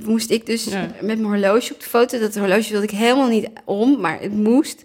moest 0.04 0.30
ik 0.30 0.46
dus 0.46 0.64
Ja. 0.64 0.80
met 0.80 1.02
mijn 1.02 1.24
horloge 1.24 1.72
op 1.72 1.80
de 1.80 1.88
foto, 1.88 2.18
dat 2.18 2.34
horloge 2.36 2.70
wilde 2.70 2.86
ik 2.86 2.90
helemaal 2.90 3.28
niet 3.28 3.48
om, 3.64 4.00
maar 4.00 4.20
het 4.20 4.32
moest. 4.32 4.84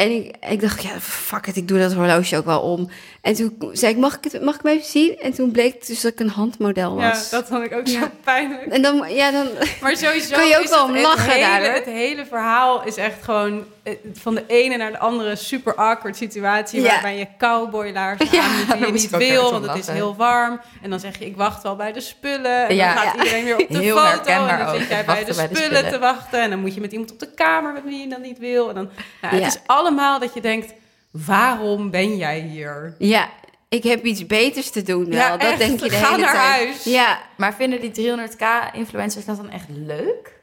En 0.00 0.10
ik, 0.10 0.36
ik 0.48 0.60
dacht, 0.60 0.82
ja, 0.82 1.00
fuck 1.00 1.46
it, 1.46 1.56
ik 1.56 1.68
doe 1.68 1.78
dat 1.78 1.92
horloge 1.92 2.36
ook 2.36 2.44
wel 2.44 2.60
om. 2.60 2.90
En 3.20 3.34
toen 3.34 3.56
zei 3.72 3.92
ik, 3.92 3.98
mag 3.98 4.16
ik, 4.16 4.32
het, 4.32 4.42
mag 4.42 4.54
ik 4.54 4.62
me 4.62 4.70
even 4.70 4.86
zien? 4.86 5.18
En 5.18 5.32
toen 5.32 5.50
bleek 5.50 5.74
het 5.74 5.86
dus 5.86 6.00
dat 6.00 6.12
ik 6.12 6.20
een 6.20 6.28
handmodel 6.28 6.98
ja, 7.00 7.08
was. 7.08 7.30
dat 7.30 7.46
vond 7.48 7.64
ik 7.64 7.72
ook 7.72 7.88
zo 7.88 7.98
Ja. 7.98 8.10
pijnlijk. 8.24 8.62
En 8.66 8.82
dan, 8.82 9.04
ja, 9.14 9.30
dan, 9.30 9.46
Maar 9.82 9.96
sowieso 9.96 10.34
Kan 10.36 10.46
je 10.48 10.58
ook 10.58 10.68
wel 10.68 10.86
het, 10.88 10.96
om 10.96 11.02
lachen 11.02 11.22
het 11.22 11.32
hele, 11.32 11.46
daar, 11.46 11.60
hoor. 11.64 11.72
Het 11.74 11.84
hele 11.84 12.26
verhaal 12.26 12.84
is 12.84 12.96
echt 12.96 13.22
gewoon 13.24 13.64
eh, 13.82 13.94
van 14.12 14.34
de 14.34 14.44
ene 14.46 14.76
naar 14.76 14.90
de 14.90 14.98
andere 14.98 15.36
super 15.36 15.74
awkward 15.74 16.16
situatie... 16.16 16.80
Ja. 16.80 16.88
waarbij 16.88 17.18
je 17.18 17.26
cowboylaarzen 17.38 18.26
Ja, 18.36 18.42
aan 18.42 18.78
die 18.78 18.86
je 18.86 18.92
niet 18.92 19.16
wil, 19.16 19.50
want 19.50 19.66
het 19.66 19.76
is 19.78 19.86
heel 19.88 20.16
warm. 20.16 20.60
En 20.82 20.90
dan 20.90 21.00
zeg 21.00 21.18
je, 21.18 21.26
ik 21.26 21.36
wacht 21.36 21.62
wel 21.62 21.76
bij 21.76 21.92
de 21.92 22.00
spullen. 22.00 22.68
En 22.68 22.74
Ja. 22.74 22.94
dan 22.94 23.02
gaat 23.02 23.14
Ja. 23.14 23.22
iedereen 23.22 23.44
weer 23.44 23.58
op 23.58 23.68
de 23.70 23.78
Heel 23.78 23.96
foto. 23.96 24.30
En 24.30 24.58
dan 24.58 24.76
zit 24.78 24.88
jij 24.88 24.96
het 24.96 25.06
bij 25.06 25.24
de, 25.24 25.34
wachten 25.34 25.36
bij 25.36 25.48
de 25.48 25.56
spullen 25.56 25.90
te 25.92 25.98
wachten. 25.98 26.40
En 26.42 26.50
dan 26.50 26.58
moet 26.60 26.74
je 26.74 26.80
met 26.80 26.92
iemand 26.92 27.12
op 27.12 27.18
de 27.18 27.30
kamer 27.34 27.72
met 27.72 27.82
wie 27.84 28.00
je 28.00 28.08
dan 28.08 28.20
niet 28.20 28.38
wil. 28.38 28.68
En 28.68 28.74
dan, 28.74 28.90
nou, 29.20 29.36
Ja. 29.36 29.42
Het 29.42 29.54
is 29.54 29.60
allemaal 29.66 29.88
dat 29.96 30.34
je 30.34 30.40
denkt, 30.40 30.72
waarom 31.10 31.90
ben 31.90 32.16
jij 32.16 32.40
hier? 32.40 32.94
ja, 32.98 33.28
ik 33.68 33.82
heb 33.82 34.04
iets 34.04 34.26
beters 34.26 34.70
te 34.70 34.82
doen 34.82 35.04
wel. 35.04 35.12
Ja, 35.18 35.36
dat 35.36 35.48
echt. 35.50 35.58
denk 35.58 35.80
je 35.80 35.88
de 35.88 35.94
Ga 35.94 36.10
hele 36.10 36.22
naar 36.22 36.32
tijd. 36.32 36.44
huis. 36.66 36.84
Ja, 36.84 37.20
Maar 37.36 37.54
vinden 37.54 37.80
die 37.80 37.90
300k-influencers 37.90 39.24
dat 39.24 39.36
dan 39.36 39.50
echt 39.50 39.66
leuk? 39.68 40.38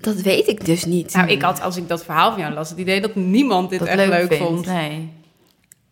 dat 0.00 0.14
weet 0.14 0.46
ik 0.48 0.64
dus 0.64 0.84
niet. 0.84 1.14
Nou, 1.14 1.28
ik 1.28 1.42
had, 1.42 1.60
als 1.60 1.76
ik 1.76 1.88
dat 1.88 2.04
verhaal 2.04 2.30
van 2.30 2.40
jou 2.40 2.52
las, 2.54 2.68
het 2.70 2.78
idee 2.78 3.00
dat 3.00 3.14
niemand 3.14 3.70
dit 3.70 3.78
Dat 3.78 3.88
echt 3.88 3.96
leuk, 3.96 4.08
leuk, 4.08 4.26
vindt? 4.28 4.44
vond. 4.44 4.66
Nee. 4.66 5.12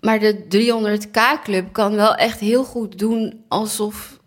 Maar 0.01 0.19
de 0.19 0.45
300k-club 0.49 1.73
kan 1.73 1.95
wel 1.95 2.15
echt 2.15 2.41
heel 2.41 2.65
goed 2.65 2.99
doen 2.99 3.45
alsof 3.49 4.19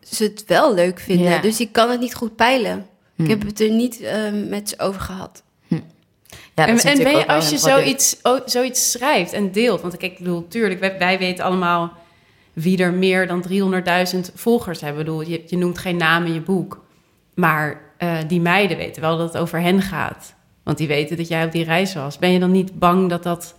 ze 0.00 0.24
het 0.24 0.44
wel 0.46 0.74
leuk 0.74 1.00
vinden. 1.00 1.30
Ja. 1.30 1.38
Dus 1.40 1.60
ik 1.60 1.72
kan 1.72 1.90
het 1.90 2.00
niet 2.00 2.14
goed 2.14 2.36
peilen. 2.36 2.86
Hm. 3.14 3.22
Ik 3.22 3.28
heb 3.28 3.42
het 3.42 3.60
er 3.60 3.70
niet 3.70 4.00
eh, 4.00 4.32
met 4.48 4.68
ze 4.68 4.78
over 4.78 5.00
gehad. 5.00 5.42
Ja, 6.56 6.66
en 6.66 6.78
en 6.78 7.02
ben 7.02 7.16
je, 7.16 7.26
als 7.26 7.50
je 7.50 7.58
zoiets, 7.58 8.16
oh, 8.22 8.40
zoiets 8.44 8.90
schrijft 8.90 9.32
en 9.32 9.52
deelt... 9.52 9.80
Want 9.80 9.96
kijk, 9.96 10.12
ik 10.12 10.18
bedoel, 10.18 10.48
tuurlijk, 10.48 10.80
wij, 10.80 10.98
wij 10.98 11.18
weten 11.18 11.44
allemaal... 11.44 11.92
wie 12.52 12.78
er 12.78 12.92
meer 12.92 13.26
dan 13.26 13.44
300.000 13.48 14.34
volgers 14.34 14.80
hebben. 14.80 15.00
Ik 15.00 15.06
bedoel, 15.06 15.22
je, 15.22 15.42
je 15.46 15.56
noemt 15.56 15.78
geen 15.78 15.96
naam 15.96 16.24
in 16.24 16.32
je 16.32 16.40
boek. 16.40 16.84
Maar 17.34 17.80
eh, 17.96 18.18
die 18.26 18.40
meiden 18.40 18.76
weten 18.76 19.02
wel 19.02 19.16
dat 19.16 19.32
het 19.32 19.42
over 19.42 19.60
hen 19.60 19.82
gaat. 19.82 20.34
Want 20.62 20.78
die 20.78 20.88
weten 20.88 21.16
dat 21.16 21.28
jij 21.28 21.44
op 21.44 21.52
die 21.52 21.64
reis 21.64 21.94
was. 21.94 22.18
Ben 22.18 22.32
je 22.32 22.38
dan 22.38 22.50
niet 22.50 22.78
bang 22.78 23.08
dat 23.08 23.22
dat, 23.22 23.54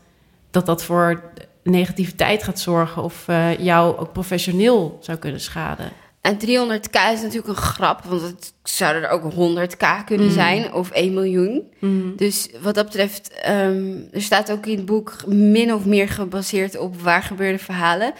dat, 0.51 0.65
dat 0.65 0.83
voor 0.83 1.23
negativiteit 1.63 2.43
gaat 2.43 2.59
zorgen... 2.59 3.03
of 3.03 3.27
eh, 3.27 3.57
jou 3.57 3.97
ook 3.97 4.13
professioneel 4.13 4.97
zou 5.01 5.17
kunnen 5.17 5.41
schaden? 5.41 5.91
En 6.21 6.35
300k 6.35 7.13
is 7.13 7.21
natuurlijk 7.21 7.47
een 7.47 7.55
grap, 7.55 8.03
want 8.03 8.21
het 8.21 8.53
zouden 8.63 9.03
er 9.03 9.09
ook 9.09 9.33
100k 9.33 10.05
kunnen 10.05 10.31
zijn 10.31 10.73
of 10.73 10.89
1 10.91 11.13
miljoen. 11.13 11.63
Dus 12.15 12.49
wat 12.61 12.75
dat 12.75 12.85
betreft, 12.85 13.31
ehm, 13.41 13.93
er 14.11 14.21
staat 14.21 14.51
ook 14.51 14.65
in 14.65 14.77
het 14.77 14.85
boek 14.85 15.25
min 15.25 15.73
of 15.73 15.85
meer 15.85 16.09
gebaseerd 16.09 16.77
op 16.77 17.01
waar 17.01 17.23
gebeurde 17.23 17.57
verhalen. 17.59 18.13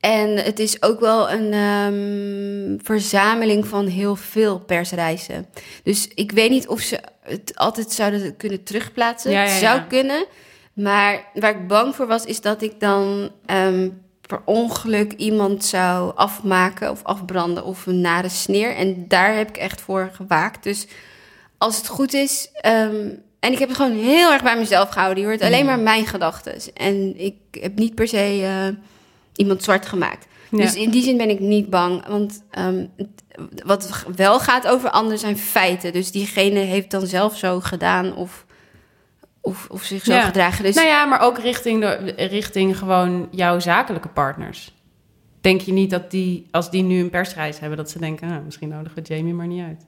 En 0.00 0.36
het 0.36 0.58
is 0.58 0.82
ook 0.82 1.00
wel 1.00 1.30
een 1.30 1.52
ehm, 1.52 2.84
verzameling 2.84 3.66
van 3.66 3.86
heel 3.86 4.16
veel 4.16 4.58
persreizen. 4.58 5.46
Dus 5.82 6.08
ik 6.14 6.32
weet 6.32 6.50
niet 6.50 6.68
of 6.68 6.80
ze 6.80 7.00
het 7.22 7.52
altijd 7.54 7.92
zouden 7.92 8.36
kunnen 8.36 8.62
terugplaatsen. 8.62 9.30
Ja, 9.30 9.42
ja, 9.42 9.50
Het 9.50 9.60
zou 9.60 9.80
kunnen. 9.88 10.26
Maar 10.72 11.24
waar 11.34 11.50
ik 11.50 11.68
bang 11.68 11.94
voor 11.96 12.06
was, 12.06 12.24
is 12.24 12.40
dat 12.40 12.62
ik 12.62 12.80
dan 12.80 13.30
ehm, 13.46 13.88
per 14.30 14.42
ongeluk 14.44 15.12
iemand 15.12 15.64
zou 15.64 16.12
afmaken 16.16 16.90
of 16.90 17.00
afbranden 17.04 17.64
of 17.64 17.86
een 17.86 18.00
nare 18.00 18.28
sneer. 18.28 18.76
En 18.76 19.04
daar 19.08 19.34
heb 19.36 19.48
ik 19.48 19.56
echt 19.56 19.80
voor 19.80 20.10
gewaakt. 20.12 20.62
Dus 20.62 20.86
als 21.58 21.76
het 21.76 21.86
goed 21.88 22.14
is. 22.14 22.48
ehm, 22.52 23.08
en 23.40 23.52
ik 23.52 23.58
heb 23.58 23.68
het 23.68 23.76
gewoon 23.76 23.96
heel 23.98 24.32
erg 24.32 24.42
bij 24.42 24.56
mezelf 24.58 24.88
gehouden. 24.88 25.22
Je 25.22 25.28
hoort 25.28 25.42
alleen 25.42 25.64
maar 25.66 25.78
mijn 25.78 26.06
gedachten. 26.06 26.54
En 26.74 27.20
ik 27.20 27.34
heb 27.50 27.78
niet 27.78 27.94
per 27.94 28.08
se 28.08 28.16
eh, 28.44 28.76
iemand 29.36 29.62
zwart 29.62 29.86
gemaakt. 29.86 30.26
Ja. 30.50 30.56
Dus 30.58 30.74
in 30.74 30.90
die 30.90 31.02
zin 31.02 31.16
ben 31.16 31.30
ik 31.30 31.40
niet 31.40 31.70
bang. 31.70 32.06
Want 32.06 32.42
het- 32.96 33.08
wat 33.64 34.04
wel 34.16 34.40
gaat 34.40 34.66
over 34.66 34.90
anderen 34.90 35.18
zijn 35.18 35.38
feiten. 35.38 35.92
Dus 35.92 36.10
diegene 36.10 36.58
heeft 36.58 36.90
dan 36.90 37.06
zelf 37.06 37.36
zo 37.36 37.60
gedaan 37.60 38.14
of, 38.14 38.44
of, 39.40 39.66
of 39.70 39.82
zich 39.82 40.04
zo 40.04 40.12
Ja. 40.12 40.22
gedragen. 40.24 40.64
Dus 40.64 40.74
Nou 40.74 40.86
ja, 40.88 41.04
maar 41.04 41.20
ook 41.20 41.38
richting, 41.38 41.80
de, 41.80 42.12
richting 42.16 42.78
gewoon 42.78 43.28
jouw 43.30 43.58
zakelijke 43.60 44.08
partners. 44.08 44.74
Denk 45.40 45.60
je 45.60 45.72
niet 45.72 45.90
dat 45.90 46.10
die, 46.10 46.46
als 46.50 46.70
die 46.70 46.82
nu 46.82 47.00
een 47.00 47.10
persreis 47.10 47.58
hebben, 47.58 47.78
dat 47.78 47.90
ze 47.90 47.98
denken, 47.98 48.30
ah, 48.30 48.44
misschien 48.44 48.68
nodigen 48.68 49.02
we 49.02 49.14
Jamie 49.14 49.34
maar 49.34 49.46
niet 49.46 49.62
uit? 49.64 49.84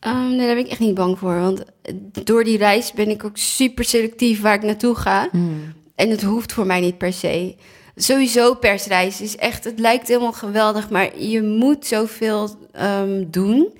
ehm, 0.00 0.28
nee, 0.28 0.46
daar 0.46 0.54
ben 0.54 0.64
ik 0.64 0.70
echt 0.70 0.80
niet 0.80 0.94
bang 0.94 1.18
voor. 1.18 1.40
Want 1.40 1.64
door 2.24 2.44
die 2.44 2.58
reis 2.58 2.92
ben 2.92 3.08
ik 3.10 3.24
ook 3.24 3.36
super 3.36 3.84
selectief 3.84 4.40
waar 4.40 4.54
ik 4.54 4.62
naartoe 4.62 4.94
ga. 4.94 5.28
Hmm. 5.30 5.72
En 5.94 6.10
het 6.10 6.22
hoeft 6.22 6.52
voor 6.52 6.66
mij 6.66 6.80
niet 6.80 6.98
per 6.98 7.12
se. 7.12 7.56
Sowieso 7.96 8.54
persreis 8.54 9.20
is 9.20 9.36
echt, 9.36 9.64
het 9.64 9.78
lijkt 9.78 10.08
helemaal 10.08 10.32
geweldig, 10.32 10.90
maar 10.90 11.18
je 11.18 11.42
moet 11.42 11.86
zoveel 11.86 12.48
ehm, 12.72 13.24
doen. 13.26 13.78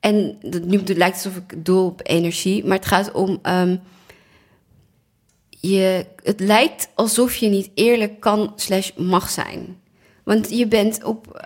En 0.00 0.38
nu 0.66 0.78
het 0.78 0.96
lijkt 0.96 1.14
alsof 1.24 1.36
ik 1.36 1.64
doel 1.64 1.86
op 1.86 2.00
energie, 2.02 2.64
maar 2.66 2.76
het 2.76 2.86
gaat 2.86 3.12
om. 3.12 3.38
ehm, 3.42 3.76
je, 5.60 6.06
het 6.22 6.40
lijkt 6.40 6.88
alsof 6.94 7.36
je 7.36 7.48
niet 7.48 7.70
eerlijk 7.74 8.20
kan 8.20 8.52
slash 8.56 8.90
mag 8.96 9.30
zijn. 9.30 9.78
Want 10.24 10.50
je 10.50 10.66
bent 10.66 11.04
op. 11.04 11.42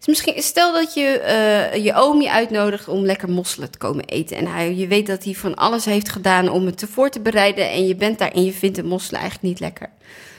is 0.00 0.06
misschien, 0.06 0.42
stel 0.42 0.72
dat 0.72 0.94
je 0.94 1.18
eh, 1.18 1.84
je 1.84 1.94
oom 1.94 2.20
je 2.20 2.30
uitnodigt 2.30 2.88
om 2.88 3.04
lekker 3.04 3.30
mosselen 3.30 3.70
te 3.70 3.78
komen 3.78 4.04
eten. 4.04 4.36
En 4.36 4.46
hij, 4.46 4.74
je 4.74 4.86
weet 4.86 5.06
dat 5.06 5.24
hij 5.24 5.34
van 5.34 5.54
alles 5.54 5.84
heeft 5.84 6.08
gedaan 6.08 6.48
om 6.48 6.66
het 6.66 6.82
ervoor 6.82 7.10
te 7.10 7.20
bereiden. 7.20 7.70
En 7.70 7.86
je 7.86 7.94
bent 7.94 8.18
daar 8.18 8.32
en 8.32 8.44
je 8.44 8.52
vindt 8.52 8.76
de 8.76 8.82
mosselen 8.82 9.20
eigenlijk 9.20 9.50
niet 9.50 9.60
lekker. 9.60 9.90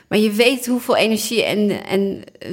Maar 0.07 0.19
je 0.19 0.31
weet 0.31 0.65
hoeveel 0.65 0.95
energie 0.95 1.43
en, 1.43 1.85
en, 1.85 2.23
eh, 2.39 2.49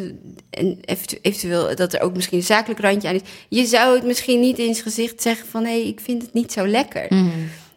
en 0.51 0.79
eventu- 0.85 1.19
eventueel 1.23 1.77
dat 1.77 1.93
er 1.93 2.01
ook 2.01 2.15
misschien 2.15 2.39
een 2.39 2.45
zakelijk 2.45 2.81
randje 2.81 3.09
aan 3.09 3.15
is. 3.15 3.29
Je 3.49 3.67
zou 3.67 3.95
het 3.95 4.05
misschien 4.05 4.41
niet 4.41 4.59
in 4.59 4.75
zijn 4.75 4.87
gezicht 4.87 5.23
zeggen 5.23 5.49
van... 5.49 5.65
hé, 5.65 5.71
hey, 5.71 5.87
ik 5.87 6.01
vind 6.01 6.23
het 6.23 6.33
niet 6.33 6.53
zo 6.53 6.67
lekker. 6.67 7.07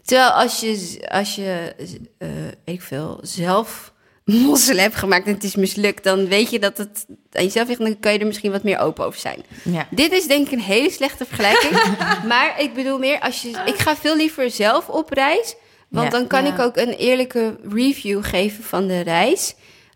Terwijl 0.06 0.30
als 0.30 0.60
je, 0.60 1.00
als 1.12 1.36
je 1.36 1.74
eh, 2.18 2.28
weet 2.66 2.76
ik 2.76 2.82
veel, 2.82 3.20
zelf 3.22 3.94
mossel 4.26 4.78
hebt 4.78 4.96
gemaakt 4.96 5.28
en 5.28 5.34
het 5.34 5.44
is 5.44 5.56
mislukt... 5.56 6.04
dan 6.04 6.28
weet 6.28 6.50
je 6.50 6.60
dat 6.60 6.78
het 6.78 7.06
aan 7.32 7.44
jezelf 7.44 7.68
ligt 7.68 7.80
en 7.80 7.86
dan 7.86 8.00
kan 8.00 8.14
je 8.14 8.20
er 8.20 8.26
misschien 8.26 8.52
wat 8.52 8.64
meer 8.64 8.80
open 8.80 9.06
over 9.06 9.20
zijn. 9.20 9.44
Ja. 9.64 9.88
Dit 9.92 10.12
is 10.12 10.28
denk 10.28 10.46
ik 10.48 10.52
een 10.54 10.60
hele 10.62 10.90
slechte 10.92 11.26
vergelijking. 11.26 11.98
maar 12.32 12.62
ik 12.62 12.74
bedoel 12.74 12.98
meer, 13.00 13.20
als 13.20 13.42
je, 13.42 13.50
ik 13.66 13.76
ga 13.78 13.96
veel 13.96 14.16
liever 14.16 14.50
zelf 14.52 14.90
op 14.90 15.10
reis. 15.10 15.56
Want 15.90 16.12
Ja. 16.12 16.18
dan 16.18 16.28
kan 16.28 16.46
Ja. 16.46 16.54
ik 16.54 16.60
ook 16.60 16.78
een 16.78 16.94
eerlijke 16.94 17.58
review 17.70 18.24
geven 18.24 18.64
van 18.64 18.88
de 18.88 19.00
reis. 19.00 19.56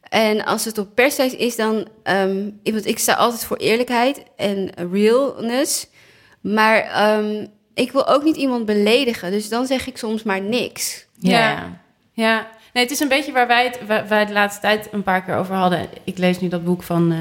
En 0.10 0.46
als 0.46 0.66
het 0.66 0.78
op 0.78 0.96
persreis 0.96 1.36
is, 1.36 1.56
dan... 1.56 1.88
ehm, 2.04 2.50
want 2.64 2.86
ik 2.86 3.00
sta 3.00 3.14
altijd 3.14 3.44
voor 3.46 3.58
eerlijkheid 3.58 4.24
en 4.36 4.72
realness. 4.92 5.88
Maar 6.42 6.78
ehm, 6.82 7.46
ik 7.78 7.92
wil 7.92 8.08
ook 8.08 8.24
niet 8.24 8.36
iemand 8.36 8.66
beledigen. 8.66 9.32
Dus 9.32 9.50
dan 9.50 9.66
zeg 9.66 9.88
ik 9.88 9.98
soms 9.98 10.24
maar 10.24 10.42
niks. 10.42 11.06
Ja. 11.20 11.40
Ja. 11.40 11.80
Ja, 12.14 12.48
nee, 12.74 12.84
het 12.84 12.92
is 12.92 13.00
een 13.00 13.08
beetje 13.08 13.32
waar 13.32 13.48
wij 13.48 13.64
het, 13.64 13.80
waar 13.88 14.08
wij 14.08 14.20
het 14.20 14.28
de 14.28 14.34
laatste 14.34 14.62
tijd 14.62 14.88
een 14.92 15.04
paar 15.04 15.24
keer 15.24 15.36
over 15.36 15.56
hadden. 15.56 15.88
Ik 16.04 16.18
lees 16.18 16.40
nu 16.40 16.48
dat 16.48 16.64
boek 16.64 16.84
van 16.84 17.12
eh, 17.12 17.18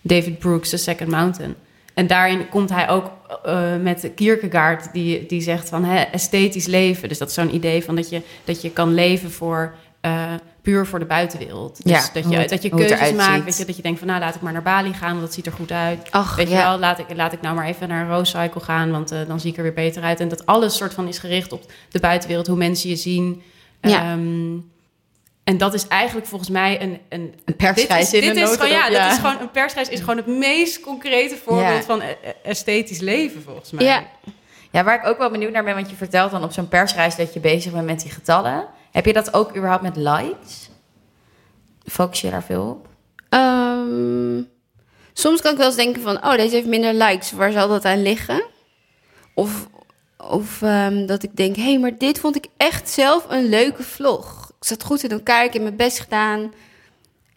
David 0.00 0.38
Brooks, 0.38 0.70
The 0.70 0.76
Second 0.76 1.10
Mountain. 1.10 1.54
En 1.94 2.06
daarin 2.06 2.48
komt 2.48 2.70
hij 2.70 2.88
ook 2.88 3.10
eh, 3.44 3.76
met 3.76 4.10
Kierkegaard, 4.14 4.92
die, 4.92 5.26
die 5.26 5.40
zegt 5.40 5.68
van 5.68 5.84
hè, 5.84 6.00
esthetisch 6.00 6.66
leven. 6.66 7.08
Dus 7.08 7.18
dat 7.18 7.28
is 7.28 7.34
zo'n 7.34 7.54
idee 7.54 7.84
van 7.84 7.96
dat 7.96 8.08
je, 8.10 8.22
dat 8.44 8.62
je 8.62 8.70
kan 8.70 8.94
leven 8.94 9.30
voor, 9.30 9.74
eh, 10.00 10.34
puur 10.62 10.86
voor 10.86 10.98
de 10.98 11.04
buitenwereld. 11.04 11.82
Dus 11.82 11.92
Ja, 11.92 11.98
dat 12.12 12.30
je, 12.30 12.36
het- 12.36 12.48
dat 12.48 12.62
je 12.62 12.68
keuzes 12.88 12.98
maakt. 13.16 13.44
Weet 13.44 13.56
je, 13.58 13.64
dat 13.64 13.76
je 13.76 13.82
denkt 13.82 13.98
van 13.98 14.08
nou 14.08 14.20
laat 14.20 14.34
ik 14.34 14.40
maar 14.40 14.52
naar 14.52 14.62
Bali 14.62 14.92
gaan, 14.92 15.08
want 15.10 15.20
dat 15.20 15.34
ziet 15.34 15.46
er 15.46 15.52
goed 15.52 15.72
uit. 15.72 16.08
Ach, 16.10 16.36
Weet 16.36 16.48
je 16.48 16.54
wel, 16.56 16.78
laat 16.78 16.98
ik, 16.98 17.06
laat 17.14 17.32
ik 17.32 17.40
nou 17.40 17.54
maar 17.54 17.66
even 17.66 17.88
naar 17.88 18.08
Rose 18.08 18.38
Cycle 18.38 18.60
gaan, 18.60 18.90
want 18.90 19.10
eh, 19.10 19.18
dan 19.26 19.40
zie 19.40 19.50
ik 19.50 19.56
er 19.56 19.62
weer 19.62 19.72
beter 19.72 20.02
uit. 20.02 20.20
En 20.20 20.28
dat 20.28 20.46
alles 20.46 20.76
soort 20.76 20.94
van 20.94 21.08
is 21.08 21.18
gericht 21.18 21.52
op 21.52 21.62
de 21.90 22.00
buitenwereld, 22.00 22.46
hoe 22.46 22.56
mensen 22.56 22.88
je 22.88 22.96
zien. 22.96 23.42
Ja. 23.80 24.02
Ehm, 24.12 24.56
en 25.44 25.58
dat 25.58 25.74
is 25.74 25.86
eigenlijk 25.88 26.26
volgens 26.26 26.50
mij 26.50 26.82
een... 26.82 26.98
een 27.08 27.34
Een 27.44 27.56
persreis 27.56 28.10
dit 28.10 28.22
is, 28.22 28.28
in 28.28 28.34
dit 28.34 28.42
een 28.44 28.50
is 28.50 28.56
gewoon, 28.56 28.72
ja, 28.72 28.90
dat 28.90 29.12
is 29.12 29.18
gewoon, 29.18 29.40
een 29.40 29.50
persreis 29.50 29.88
is 29.88 30.00
gewoon 30.00 30.16
het 30.16 30.26
meest 30.26 30.80
concrete 30.80 31.36
voorbeeld 31.44 31.84
van 31.84 32.00
e- 32.00 32.16
e- 32.22 32.32
esthetisch 32.42 33.00
leven, 33.00 33.42
volgens 33.42 33.70
mij. 33.70 33.84
Ja, 33.84 34.02
Ja, 34.72 34.84
waar 34.84 34.94
ik 34.94 35.06
ook 35.06 35.18
wel 35.18 35.30
benieuwd 35.30 35.52
naar 35.52 35.64
ben, 35.64 35.74
want 35.74 35.90
je 35.90 35.96
vertelt 35.96 36.30
dan 36.30 36.44
op 36.44 36.52
zo'n 36.52 36.68
persreis 36.68 37.16
dat 37.16 37.34
je 37.34 37.40
bezig 37.40 37.72
bent 37.72 37.86
met 37.86 38.00
die 38.00 38.10
getallen. 38.10 38.66
Heb 38.90 39.06
je 39.06 39.12
dat 39.12 39.34
ook 39.34 39.56
überhaupt 39.56 39.82
met 39.82 39.96
likes? 39.96 40.70
Focus 41.84 42.20
je 42.20 42.30
daar 42.30 42.42
veel 42.42 42.68
op? 42.68 42.88
Ehm, 43.28 44.42
soms 45.12 45.40
kan 45.40 45.52
ik 45.52 45.58
wel 45.58 45.66
eens 45.66 45.76
denken 45.76 46.02
van... 46.02 46.16
oh, 46.16 46.36
deze 46.36 46.54
heeft 46.54 46.66
minder 46.66 46.94
likes. 46.94 47.32
Waar 47.32 47.52
zal 47.52 47.68
dat 47.68 47.84
aan 47.84 48.02
liggen? 48.02 48.44
Of, 49.34 49.68
of 50.16 50.62
ehm, 50.62 51.06
dat 51.06 51.22
ik 51.22 51.36
denk... 51.36 51.56
hé, 51.56 51.62
hey, 51.62 51.78
maar 51.78 51.98
dit 51.98 52.20
vond 52.20 52.36
ik 52.36 52.46
echt 52.56 52.88
zelf 52.88 53.26
een 53.28 53.48
leuke 53.48 53.82
vlog. 53.82 54.52
Ik 54.58 54.66
zat 54.66 54.84
goed 54.84 55.02
in 55.02 55.10
elkaar, 55.10 55.44
ik 55.44 55.52
heb 55.52 55.62
mijn 55.62 55.76
best 55.76 56.00
gedaan. 56.00 56.52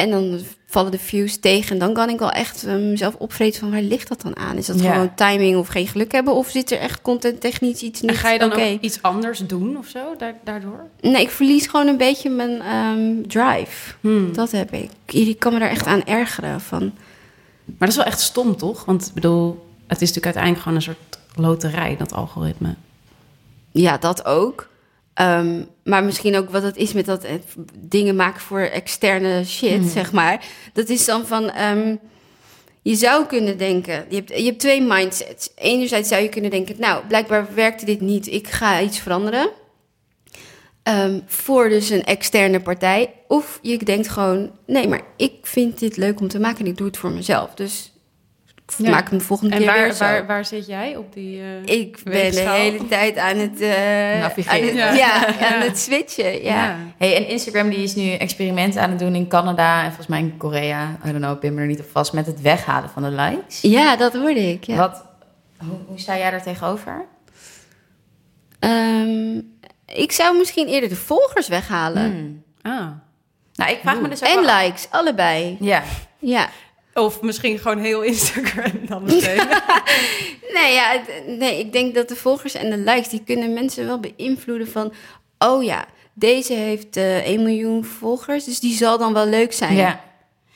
En 0.03 0.09
dan 0.11 0.39
vallen 0.67 0.91
de 0.91 0.99
views 0.99 1.37
tegen. 1.37 1.71
En 1.71 1.79
dan 1.79 1.93
kan 1.93 2.09
ik 2.09 2.19
wel 2.19 2.31
echt 2.31 2.63
eh, 2.63 2.75
mezelf 2.75 3.15
opvreten 3.15 3.59
van... 3.59 3.71
waar 3.71 3.81
ligt 3.81 4.07
dat 4.07 4.21
dan 4.21 4.37
aan? 4.37 4.57
Is 4.57 4.65
dat 4.65 4.79
Ja. 4.81 4.91
gewoon 4.91 5.15
timing 5.15 5.57
of 5.57 5.67
geen 5.67 5.87
geluk 5.87 6.11
hebben? 6.11 6.33
Of 6.35 6.49
zit 6.49 6.71
er 6.71 6.77
echt 6.79 7.01
content 7.01 7.41
technisch 7.41 7.81
iets 7.81 8.01
niet 8.01 8.11
En 8.11 8.17
ga 8.17 8.29
je 8.31 8.39
dan 8.39 8.51
ook 8.53 8.81
iets 8.81 9.01
anders 9.01 9.39
doen 9.39 9.77
of 9.77 9.87
zo 9.87 9.99
da- 10.17 10.33
daardoor? 10.43 10.85
Nee, 11.01 11.21
ik 11.21 11.29
verlies 11.29 11.67
gewoon 11.67 11.87
een 11.87 11.97
beetje 11.97 12.29
mijn 12.29 12.61
ehm, 12.61 13.21
drive. 13.27 13.93
Hmm. 14.01 14.33
Dat 14.33 14.51
heb 14.51 14.71
ik. 14.73 14.89
Ik 15.05 15.39
kan 15.39 15.53
me 15.53 15.59
daar 15.59 15.69
echt 15.69 15.85
aan 15.85 16.03
ergeren 16.05 16.61
van... 16.61 16.81
Maar 17.65 17.75
dat 17.79 17.89
is 17.89 17.95
wel 17.95 18.05
echt 18.05 18.19
stom, 18.21 18.55
toch? 18.57 18.85
Want 18.85 19.07
ik 19.07 19.13
bedoel, 19.13 19.65
het 19.87 20.01
is 20.01 20.07
natuurlijk 20.13 20.25
uiteindelijk 20.37 20.63
gewoon 20.63 20.77
een 20.77 20.83
soort 20.83 21.19
loterij, 21.35 21.95
dat 21.97 22.13
algoritme. 22.13 22.75
Ja, 23.71 23.97
dat 23.97 24.25
ook. 24.25 24.69
Ehm, 25.13 25.63
maar 25.84 26.04
misschien 26.04 26.36
ook 26.36 26.49
wat 26.49 26.63
het 26.63 26.78
is 26.78 26.93
met 26.93 27.06
dat 27.06 27.23
eh, 27.23 27.34
dingen 27.78 28.15
maken 28.15 28.41
voor 28.41 28.60
externe 28.60 29.45
shit, 29.45 29.86
zeg 29.86 30.12
maar. 30.12 30.45
Dat 30.73 30.89
is 30.89 31.06
dan 31.06 31.26
van. 31.26 31.49
ehm, 31.49 31.95
je 32.82 32.95
zou 32.95 33.26
kunnen 33.26 33.58
denken, 33.58 34.06
je 34.10 34.15
hebt, 34.15 34.30
je 34.30 34.43
hebt 34.43 34.60
twee 34.60 34.82
mindsets. 34.82 35.49
Enerzijds 35.56 36.10
zou 36.10 36.21
je 36.21 36.30
kunnen 36.30 36.52
denken, 36.52 36.76
nou, 36.80 37.06
blijkbaar 37.08 37.47
werkte 37.54 37.86
dit 37.86 38.02
niet, 38.02 38.28
ik 38.28 38.47
ga 38.47 38.82
iets 38.82 38.99
veranderen. 38.99 39.49
Ehm, 40.84 41.19
voor 41.26 41.69
dus 41.69 41.89
een 41.89 42.04
externe 42.04 42.60
partij. 42.60 43.13
Of 43.28 43.60
je 43.62 43.78
denkt 43.78 44.08
gewoon, 44.08 44.52
nee, 44.65 44.88
maar 44.88 45.02
ik 45.17 45.34
vind 45.41 45.80
dit 45.80 45.97
leuk 45.97 46.19
om 46.19 46.28
te 46.28 46.39
maken 46.39 46.60
en 46.60 46.71
ik 46.71 46.78
doe 46.78 46.88
het 46.88 46.97
voor 46.97 47.12
mezelf. 47.12 47.54
Dus 47.54 47.92
Ja. 48.78 48.89
maak 48.89 49.10
hem 49.10 49.17
de 49.17 49.23
volgende 49.23 49.56
En 49.56 49.62
keer 49.62 49.73
weer 49.73 49.82
waar, 49.82 49.93
zo. 49.93 50.04
waar, 50.04 50.26
waar 50.26 50.45
zit 50.45 50.65
jij 50.65 50.95
op 50.95 51.13
die... 51.13 51.41
eh, 51.41 51.76
Ik 51.80 51.99
ben 52.04 52.32
de 52.32 52.39
hele 52.49 52.88
tijd 52.88 53.17
aan 53.17 53.38
het, 53.38 53.62
eh, 53.62 53.69
Navigeren. 54.19 54.60
aan 54.60 54.65
het, 54.67 54.76
Ja. 54.76 54.93
ja. 54.93 55.28
Ja. 55.39 55.56
aan 55.56 55.62
het 55.62 55.80
switchen. 55.80 56.43
Ja. 56.43 56.76
Hey, 56.97 57.15
en 57.15 57.28
Instagram 57.28 57.69
die 57.69 57.84
is 57.84 57.95
nu 57.95 58.12
experimenten 58.12 58.82
aan 58.82 58.89
het 58.89 58.99
doen 58.99 59.15
in 59.15 59.28
Canada 59.28 59.78
en 59.80 59.86
volgens 59.88 60.08
mij 60.08 60.19
in 60.19 60.38
Korea. 60.38 60.84
I 61.06 61.12
don't 61.12 61.17
know, 61.17 61.34
ik 61.34 61.39
ben 61.39 61.54
me 61.54 61.62
er 61.62 61.67
niet 61.67 61.80
op 61.80 61.89
vast 61.91 62.13
met 62.13 62.26
het 62.26 62.41
weghalen 62.41 62.89
van 62.89 63.04
de 63.04 63.10
likes. 63.12 63.62
Ja, 63.62 63.95
dat 63.95 64.13
hoorde 64.13 64.49
ik. 64.52 64.63
Ja. 64.63 64.76
Wat, 64.76 65.06
hoe, 65.58 65.78
hoe 65.88 65.99
sta 65.99 66.17
jij 66.17 66.32
daar 66.32 66.43
tegenover? 66.43 67.06
Ehm, 68.60 69.38
ik 69.86 70.12
zou 70.12 70.38
misschien 70.38 70.67
eerder 70.67 70.89
de 70.89 70.95
volgers 70.95 71.47
weghalen. 71.47 72.12
Hmm. 72.12 72.43
Ah. 72.62 72.88
Nou, 73.56 73.71
ik 73.71 73.80
vraag 73.82 73.99
me 73.99 74.08
dus 74.08 74.23
ook 74.23 74.30
En 74.38 74.45
wel- 74.45 74.56
likes, 74.63 74.88
allebei. 74.89 75.58
Ja, 75.60 75.84
Ja. 76.19 76.49
Of 76.93 77.21
misschien 77.21 77.60
gewoon 77.60 77.77
heel 77.79 78.01
Instagram 78.01 78.71
dan 78.88 79.03
meteen. 79.13 79.47
Nee, 80.53 80.73
ja, 80.73 81.01
nee, 81.27 81.60
ik 81.60 81.71
denk 81.71 81.95
dat 81.95 82.08
de 82.10 82.15
volgers 82.15 82.53
en 82.53 82.69
de 82.69 82.77
likes... 82.77 83.10
die 83.10 83.23
kunnen 83.25 83.53
mensen 83.53 83.86
wel 83.86 83.99
beïnvloeden 83.99 84.67
van... 84.67 84.93
oh 85.38 85.63
ja, 85.63 85.86
deze 86.13 86.53
heeft 86.53 86.97
eh 86.97 87.17
1 87.27 87.43
miljoen 87.43 87.86
volgers... 87.86 88.43
dus 88.45 88.60
die 88.60 88.75
zal 88.75 88.97
dan 88.97 89.13
wel 89.13 89.25
leuk 89.25 89.53
zijn. 89.53 89.75
ja. 89.75 89.99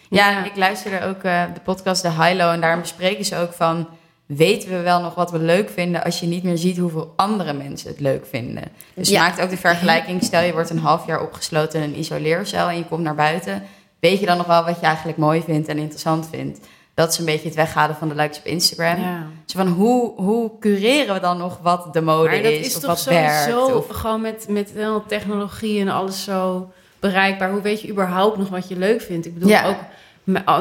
Ja, 0.09 0.29
Ja. 0.29 0.45
ik 0.45 0.55
luisterde 0.55 1.05
ook 1.05 1.23
eh, 1.23 1.43
de 1.53 1.59
podcast 1.59 2.01
De 2.01 2.11
Hilo 2.23 2.51
en 2.51 2.61
daarin 2.61 2.81
bespreken 2.81 3.25
ze 3.25 3.37
ook 3.37 3.53
van... 3.53 3.87
weten 4.25 4.69
we 4.69 4.79
wel 4.81 5.01
nog 5.01 5.15
wat 5.15 5.31
we 5.31 5.39
leuk 5.39 5.69
vinden 5.69 6.03
als 6.03 6.19
je 6.19 6.25
niet 6.27 6.43
meer 6.43 6.57
ziet 6.57 6.77
hoeveel 6.77 7.13
andere 7.15 7.53
mensen 7.53 7.89
het 7.89 7.99
leuk 7.99 8.25
vinden. 8.25 8.63
Dus 8.93 9.07
je 9.07 9.13
Ja. 9.13 9.21
maakt 9.21 9.41
ook 9.41 9.49
de 9.49 9.57
vergelijking, 9.57 10.23
stel 10.23 10.41
je 10.41 10.51
wordt 10.53 10.69
een 10.69 10.79
half 10.79 11.07
jaar 11.07 11.21
opgesloten 11.21 11.81
in 11.81 11.89
een 11.89 11.99
isoleercel 11.99 12.67
en 12.69 12.77
je 12.77 12.85
komt 12.85 13.03
naar 13.03 13.15
buiten. 13.15 13.63
Weet 13.99 14.19
je 14.19 14.25
dan 14.25 14.37
nog 14.37 14.45
wel 14.47 14.65
wat 14.65 14.79
je 14.79 14.85
eigenlijk 14.85 15.17
mooi 15.17 15.41
vindt 15.41 15.67
en 15.67 15.77
interessant 15.77 16.27
vindt? 16.31 16.59
Dat 16.93 17.11
is 17.11 17.17
een 17.17 17.25
beetje 17.25 17.45
het 17.47 17.55
weghalen 17.55 17.95
van 17.95 18.09
de 18.09 18.15
likes 18.15 18.37
op 18.37 18.45
Instagram. 18.45 19.01
ja. 19.01 19.25
Zo 19.45 19.57
van, 19.57 19.67
hoe, 19.67 20.13
hoe 20.15 20.51
cureren 20.59 21.13
we 21.13 21.19
dan 21.19 21.37
nog 21.37 21.59
wat 21.61 21.93
de 21.93 22.01
mode 22.01 22.29
Maar 22.29 22.41
dat 22.43 22.51
is, 22.51 22.65
is 22.65 22.75
of 22.75 22.81
toch 22.81 22.89
wat 22.89 23.03
werkt? 23.03 23.43
sowieso 23.51 23.77
Of, 23.77 23.87
gewoon 23.87 24.21
met, 24.21 24.45
met 24.49 24.73
technologie 25.07 25.79
en 25.79 25.87
alles 25.89 26.23
zo 26.23 26.69
bereikbaar. 26.99 27.51
Hoe 27.51 27.61
weet 27.61 27.81
je 27.81 27.89
überhaupt 27.89 28.37
nog 28.37 28.49
wat 28.49 28.67
je 28.67 28.77
leuk 28.77 29.01
vindt? 29.01 29.25
Ik 29.25 29.33
bedoel, 29.33 29.49
Ja. 29.49 29.67
ook 29.67 29.77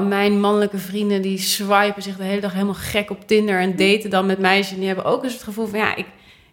mijn 0.08 0.40
mannelijke 0.40 0.78
vrienden 0.78 1.22
die 1.22 1.38
swipen 1.38 2.02
zich 2.02 2.16
de 2.16 2.22
hele 2.24 2.40
dag 2.40 2.52
helemaal 2.52 2.74
gek 2.74 3.10
op 3.10 3.26
Tinder 3.26 3.60
en 3.60 3.76
daten 3.76 4.10
dan 4.10 4.26
met 4.26 4.38
meisjes. 4.38 4.70
En 4.72 4.78
die 4.78 4.86
hebben 4.86 5.04
ook 5.04 5.24
eens 5.24 5.32
het 5.32 5.42
gevoel 5.42 5.66
van, 5.66 5.78
ja, 5.78 5.96
ik, 5.96 6.06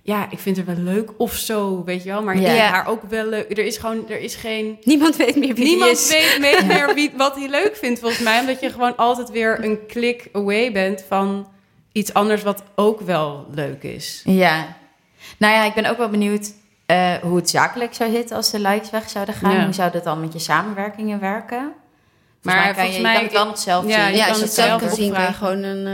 ja, 0.05 0.27
ik 0.29 0.39
vind 0.39 0.57
het 0.57 0.65
wel 0.65 0.75
leuk 0.75 1.09
of 1.17 1.33
zo, 1.33 1.83
weet 1.83 2.03
je 2.03 2.09
wel. 2.09 2.23
Maar 2.23 2.37
Ja. 2.39 2.53
ik 2.53 2.59
haar 2.71 2.87
ook 2.87 3.01
wel 3.09 3.25
leuk. 3.25 3.51
Er 3.57 3.65
is 3.65 3.77
gewoon, 3.77 4.09
er 4.09 4.19
is 4.19 4.35
geen... 4.35 4.77
Niemand 4.83 5.15
weet 5.15 5.35
meer 5.35 5.53
wie 5.55 5.65
Niemand 5.65 5.91
is. 5.91 6.09
weet, 6.09 6.37
weet 6.39 6.65
meer 6.67 6.93
wie, 6.95 7.11
wat 7.17 7.35
hij 7.35 7.49
leuk 7.49 7.75
vindt, 7.75 7.99
volgens 7.99 8.21
mij. 8.21 8.39
Omdat 8.39 8.59
je 8.59 8.69
gewoon 8.71 8.95
altijd 8.95 9.29
weer 9.29 9.63
een 9.63 9.85
klik 9.87 10.29
away 10.33 10.71
bent 10.71 11.03
van 11.07 11.47
iets 11.91 12.13
anders 12.13 12.43
wat 12.43 12.63
ook 12.75 13.01
wel 13.01 13.45
leuk 13.51 13.83
is. 13.83 14.21
ja. 14.25 14.75
Nou 15.37 15.53
ja, 15.53 15.63
ik 15.65 15.73
ben 15.73 15.85
ook 15.85 15.97
wel 15.97 16.09
benieuwd 16.09 16.51
eh, 16.85 17.13
hoe 17.21 17.35
het 17.35 17.49
zakelijk 17.49 17.93
zou 17.93 18.11
zitten 18.11 18.35
als 18.35 18.51
de 18.51 18.59
likes 18.59 18.89
weg 18.89 19.09
zouden 19.09 19.35
gaan. 19.35 19.51
Ja. 19.53 19.63
Hoe 19.63 19.73
zou 19.73 19.91
dat 19.91 20.03
dan 20.03 20.19
met 20.19 20.33
je 20.33 20.39
samenwerkingen 20.39 21.19
werken? 21.19 21.73
Maar 22.41 22.73
volgens 22.75 22.95
je, 22.95 23.01
mij- 23.01 23.11
je 23.11 23.17
kan 23.17 23.25
het 23.27 23.33
wel 23.33 23.45
nog 23.45 23.57
zelf 23.57 23.87
Ja, 23.87 24.03
zien. 24.03 24.11
je 24.11 24.17
Ja, 24.17 24.25
kan 24.25 24.29
als 24.29 24.37
je 24.37 24.45
het 24.45 24.55
het 24.55 24.65
zelf 24.65 24.81
kan 24.81 24.89
zien, 24.95 25.13
kan 25.13 25.21
je 25.21 25.33
gewoon 25.33 25.63
een 25.63 25.85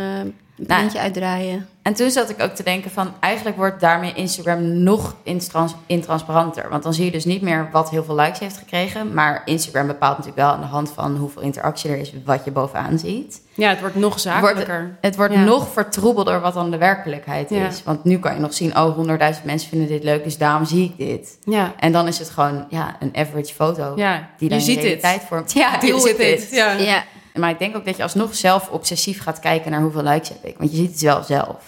eh 0.68 0.78
Nou, 0.78 0.98
uitdraaien. 0.98 1.68
En 1.82 1.94
toen 1.94 2.10
zat 2.12 2.30
ik 2.30 2.42
ook 2.42 2.52
te 2.56 2.64
denken 2.64 2.92
van... 2.92 3.14
eigenlijk 3.20 3.58
wordt 3.58 3.80
daarmee 3.80 4.14
Instagram 4.14 4.84
nog 4.84 5.16
intrans- 5.24 5.76
intransparanter. 5.86 6.70
Want 6.70 6.84
dan 6.84 6.94
zie 6.94 7.06
je 7.06 7.12
dus 7.12 7.26
niet 7.26 7.42
meer 7.42 7.70
wat 7.72 7.90
heel 7.90 8.04
veel 8.04 8.16
likes 8.16 8.40
heeft 8.40 8.58
gekregen. 8.58 9.14
Maar 9.14 9.42
Instagram 9.46 9.88
bepaalt 9.88 10.18
natuurlijk 10.18 10.44
wel 10.46 10.52
aan 10.56 10.62
de 10.62 10.68
hand 10.68 10.92
van 10.92 11.16
hoeveel 11.18 11.42
interactie 11.42 11.90
er 11.90 11.98
is... 11.98 12.14
wat 12.26 12.46
je 12.46 12.52
bovenaan 12.52 13.00
ziet. 13.00 13.42
Ja, 13.54 13.70
het 13.70 13.80
wordt 13.80 13.96
nog 13.96 14.20
zakelijker. 14.20 14.98
Het 15.02 15.16
wordt 15.16 15.34
Ja. 15.34 15.44
nog 15.44 15.68
vertroebelder 15.72 16.40
wat 16.42 16.54
dan 16.54 16.72
de 16.72 16.78
werkelijkheid 16.78 17.50
Ja. 17.50 17.68
is. 17.68 17.84
Want 17.84 18.04
nu 18.04 18.20
kan 18.20 18.34
je 18.34 18.40
nog 18.40 18.54
zien... 18.54 18.78
oh, 18.78 18.96
honderdduizend 18.96 19.46
mensen 19.46 19.70
vinden 19.70 19.88
dit 19.88 20.04
leuk, 20.04 20.24
dus 20.24 20.38
daarom 20.38 20.66
zie 20.66 20.84
ik 20.84 20.98
dit. 20.98 21.38
ja, 21.44 21.74
En 21.80 21.92
dan 21.92 22.08
is 22.08 22.20
het 22.20 22.30
gewoon 22.30 22.66
ja, 22.70 22.96
een 23.00 23.12
average 23.16 23.54
foto... 23.54 23.94
ja. 23.96 24.30
die 24.38 24.50
dan 24.50 24.58
je 24.58 24.64
ziet 24.72 24.76
dit. 24.76 24.84
realiteit 24.84 25.22
vormt. 25.28 25.54
Ja, 25.54 25.78
je 25.82 26.00
ziet 26.00 26.20
it. 26.20 26.48
Ja. 26.52 27.04
Maar 27.40 27.50
ik 27.50 27.60
denk 27.60 27.76
ook 27.76 27.86
dat 27.86 27.98
je 27.98 28.04
alsnog 28.04 28.36
zelf 28.36 28.70
obsessief 28.70 29.22
gaat 29.22 29.40
kijken... 29.40 29.72
naar 29.72 29.82
hoeveel 29.82 30.04
likes 30.04 30.30
heb 30.30 30.46
ik. 30.46 30.58
Want 30.58 30.72
je 30.72 30.78
ziet 30.78 30.92
het 30.92 31.02
wel 31.02 31.24
zelf. 31.24 31.64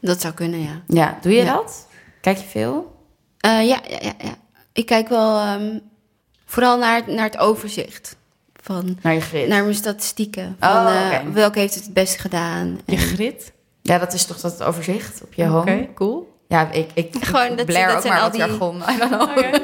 dat 0.00 0.20
zou 0.20 0.34
kunnen, 0.34 0.60
ja. 0.62 0.82
Ja, 0.86 1.18
doe 1.20 1.32
je 1.32 1.42
Ja. 1.44 1.54
dat? 1.54 1.86
Kijk 2.20 2.36
je 2.38 2.44
veel? 2.46 2.96
Eh, 3.38 3.50
ja, 3.50 3.80
ja, 3.88 3.98
ja, 4.00 4.12
ja. 4.18 4.34
Ik 4.72 4.86
kijk 4.86 5.08
wel 5.08 5.38
ehm, 5.38 5.78
Vooral 6.44 6.78
naar, 6.78 7.02
naar 7.06 7.24
het 7.24 7.38
overzicht. 7.38 8.16
Van, 8.62 8.98
Naar 9.02 9.14
je 9.14 9.20
grid. 9.20 9.48
naar 9.48 9.62
mijn 9.62 9.74
statistieken. 9.74 10.56
Van, 10.60 10.70
Oh, 10.70 11.12
eh, 11.12 11.20
oké. 11.20 11.32
welke 11.32 11.58
heeft 11.58 11.74
het 11.74 11.84
het 11.84 11.92
best 11.92 12.18
gedaan? 12.18 12.80
Je 12.86 12.92
En- 12.96 12.98
grid? 13.02 13.52
Ja, 13.82 13.98
dat 13.98 14.12
is 14.12 14.24
toch 14.24 14.40
dat 14.40 14.62
overzicht 14.62 15.22
op 15.22 15.34
je 15.34 15.44
home? 15.46 15.60
Oké, 15.60 15.88
cool. 15.94 16.36
Ja, 16.48 16.70
ik, 16.70 16.90
ik, 16.94 17.14
Gewoon, 17.20 17.46
ik 17.50 17.56
dat- 17.56 17.66
blair 17.66 17.86
dat 17.86 17.96
ook 17.96 18.02
zijn 18.02 18.12
maar 18.12 18.22
al 18.22 18.28
wat 18.30 18.38
die- 18.38 18.48
jargon. 18.48 18.76
I 18.88 18.96
don't 18.98 19.10
know. 19.10 19.54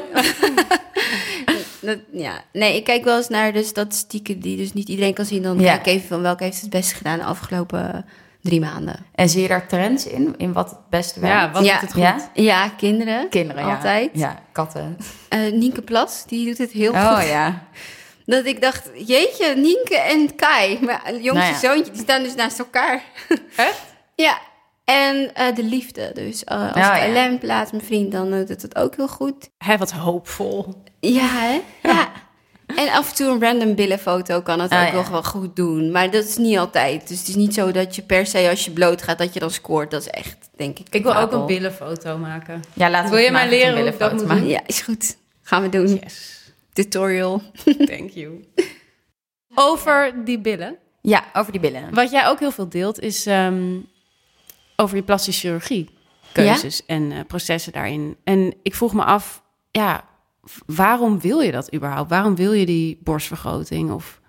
Dat, 1.85 1.97
ja. 2.11 2.41
Nee, 2.53 2.75
ik 2.75 2.83
kijk 2.83 3.03
wel 3.03 3.17
eens 3.17 3.29
naar 3.29 3.53
de 3.53 3.63
statistieken 3.63 4.39
die 4.39 4.57
dus 4.57 4.73
niet 4.73 4.89
iedereen 4.89 5.13
kan 5.13 5.25
zien. 5.25 5.41
Dan 5.43 5.59
Ja. 5.59 5.65
kijk 5.77 5.79
ik 5.85 5.93
even 5.93 6.07
van 6.07 6.21
welke 6.21 6.43
heeft 6.43 6.61
het 6.61 6.69
best 6.69 6.93
gedaan 6.93 7.17
de 7.17 7.23
afgelopen 7.25 8.05
drie 8.41 8.59
maanden. 8.59 9.05
En 9.15 9.29
zie 9.29 9.41
je 9.41 9.47
daar 9.47 9.67
trends 9.67 10.05
in? 10.07 10.33
In 10.37 10.53
wat 10.53 10.69
het 10.69 10.79
beste 10.89 11.19
werkt? 11.19 11.35
Ja, 11.35 11.51
wat 11.51 11.65
Ja. 11.65 11.71
doet 11.73 11.81
het 11.81 11.93
goed? 11.93 12.01
Ja? 12.01 12.29
Ja, 12.33 12.69
kinderen. 12.69 13.29
Kinderen. 13.29 13.63
Altijd. 13.63 14.09
Ja, 14.13 14.39
katten. 14.51 14.97
Eh, 15.29 15.51
Nienke 15.51 15.81
Plas, 15.81 16.23
die 16.27 16.45
doet 16.45 16.57
het 16.57 16.71
heel 16.71 16.91
Oh 16.91 17.15
goed. 17.17 17.27
ja. 17.27 17.63
Dat 18.25 18.45
ik 18.45 18.61
dacht, 18.61 18.89
jeetje, 19.05 19.55
Nienke 19.55 19.97
en 19.97 20.35
Kai, 20.35 20.77
mijn 20.81 20.99
jongste 21.05 21.31
Nou 21.33 21.53
ja. 21.53 21.59
zoontje, 21.59 21.91
die 21.91 22.01
staan 22.01 22.23
dus 22.23 22.35
naast 22.35 22.59
elkaar. 22.59 23.03
Echt? 23.55 23.81
Ja. 24.15 24.37
En 24.85 25.33
eh, 25.35 25.55
de 25.55 25.63
liefde. 25.63 26.11
Dus 26.13 26.43
eh, 26.43 26.57
als 26.57 26.75
ja. 26.75 26.95
ik 27.03 27.39
plaats, 27.39 27.71
mijn 27.71 27.83
vriend, 27.83 28.11
dan 28.11 28.33
eh, 28.33 28.47
doet 28.47 28.61
het 28.61 28.75
ook 28.75 28.95
heel 28.95 29.07
goed. 29.07 29.49
Hij 29.57 29.77
wat 29.77 29.91
hoopvol. 29.91 30.83
Ja, 30.99 31.27
hè? 31.27 31.61
Ja. 31.83 32.11
En 32.75 32.89
af 32.89 33.09
en 33.09 33.15
toe 33.15 33.27
een 33.27 33.41
random 33.41 33.75
billenfoto 33.75 34.41
kan 34.41 34.59
het 34.59 34.71
Ah, 34.71 34.81
ook 34.81 34.87
ja. 34.87 34.93
nog 34.93 35.09
wel 35.09 35.23
goed 35.23 35.55
doen. 35.55 35.91
Maar 35.91 36.11
dat 36.11 36.23
is 36.23 36.37
niet 36.37 36.57
altijd. 36.57 37.07
Dus 37.07 37.19
het 37.19 37.27
is 37.27 37.35
niet 37.35 37.53
zo 37.53 37.71
dat 37.71 37.95
je 37.95 38.01
per 38.01 38.25
se 38.25 38.49
als 38.49 38.65
je 38.65 38.71
bloot 38.71 39.01
gaat, 39.01 39.17
dat 39.17 39.33
je 39.33 39.39
dan 39.39 39.51
scoort. 39.51 39.91
Dat 39.91 40.01
is 40.01 40.07
echt, 40.07 40.49
denk 40.55 40.79
ik, 40.79 40.87
Ik 40.89 41.03
wil 41.03 41.15
ook 41.15 41.31
een 41.31 41.45
billenfoto 41.45 42.17
maken. 42.17 42.61
Ja, 42.73 42.89
laten 42.89 43.09
Wil 43.09 43.19
we 43.19 43.25
je 43.25 43.31
mij 43.31 43.43
een 43.43 43.49
leren 43.49 43.77
hoe 43.77 43.87
ik 43.87 43.99
dat 43.99 44.11
moet 44.11 44.25
maken. 44.25 44.41
doen? 44.43 44.51
Ja, 44.51 44.61
is 44.65 44.81
goed. 44.81 45.17
Gaan 45.41 45.61
we 45.61 45.69
doen. 45.69 45.99
Yes. 46.03 46.41
Tutorial. 46.73 47.41
Thank 47.91 48.09
you. 48.09 48.45
Over 49.55 50.13
die 50.25 50.39
billen. 50.39 50.75
Ja, 51.01 51.23
over 51.33 51.51
die 51.51 51.61
billen. 51.61 51.93
Wat 51.93 52.11
jij 52.11 52.27
ook 52.27 52.39
heel 52.39 52.51
veel 52.51 52.69
deelt 52.69 52.99
is 52.99 53.25
ehm, 53.25 53.73
over 54.75 54.95
je 54.95 55.03
plastische 55.03 55.39
chirurgie. 55.47 55.89
Keuzes 56.31 56.85
en 56.85 57.11
eh, 57.11 57.19
processen 57.27 57.71
daarin. 57.73 58.15
En 58.23 58.53
ik 58.63 58.75
vroeg 58.75 58.93
me 58.93 59.03
af, 59.03 59.43
ja, 59.71 60.03
waarom 60.65 61.19
wil 61.19 61.39
je 61.39 61.51
dat 61.51 61.73
überhaupt? 61.73 62.09
Waarom 62.09 62.35
wil 62.35 62.53
je 62.53 62.65
die 62.65 62.99
borstvergroting 63.03 63.91
of 63.91 64.21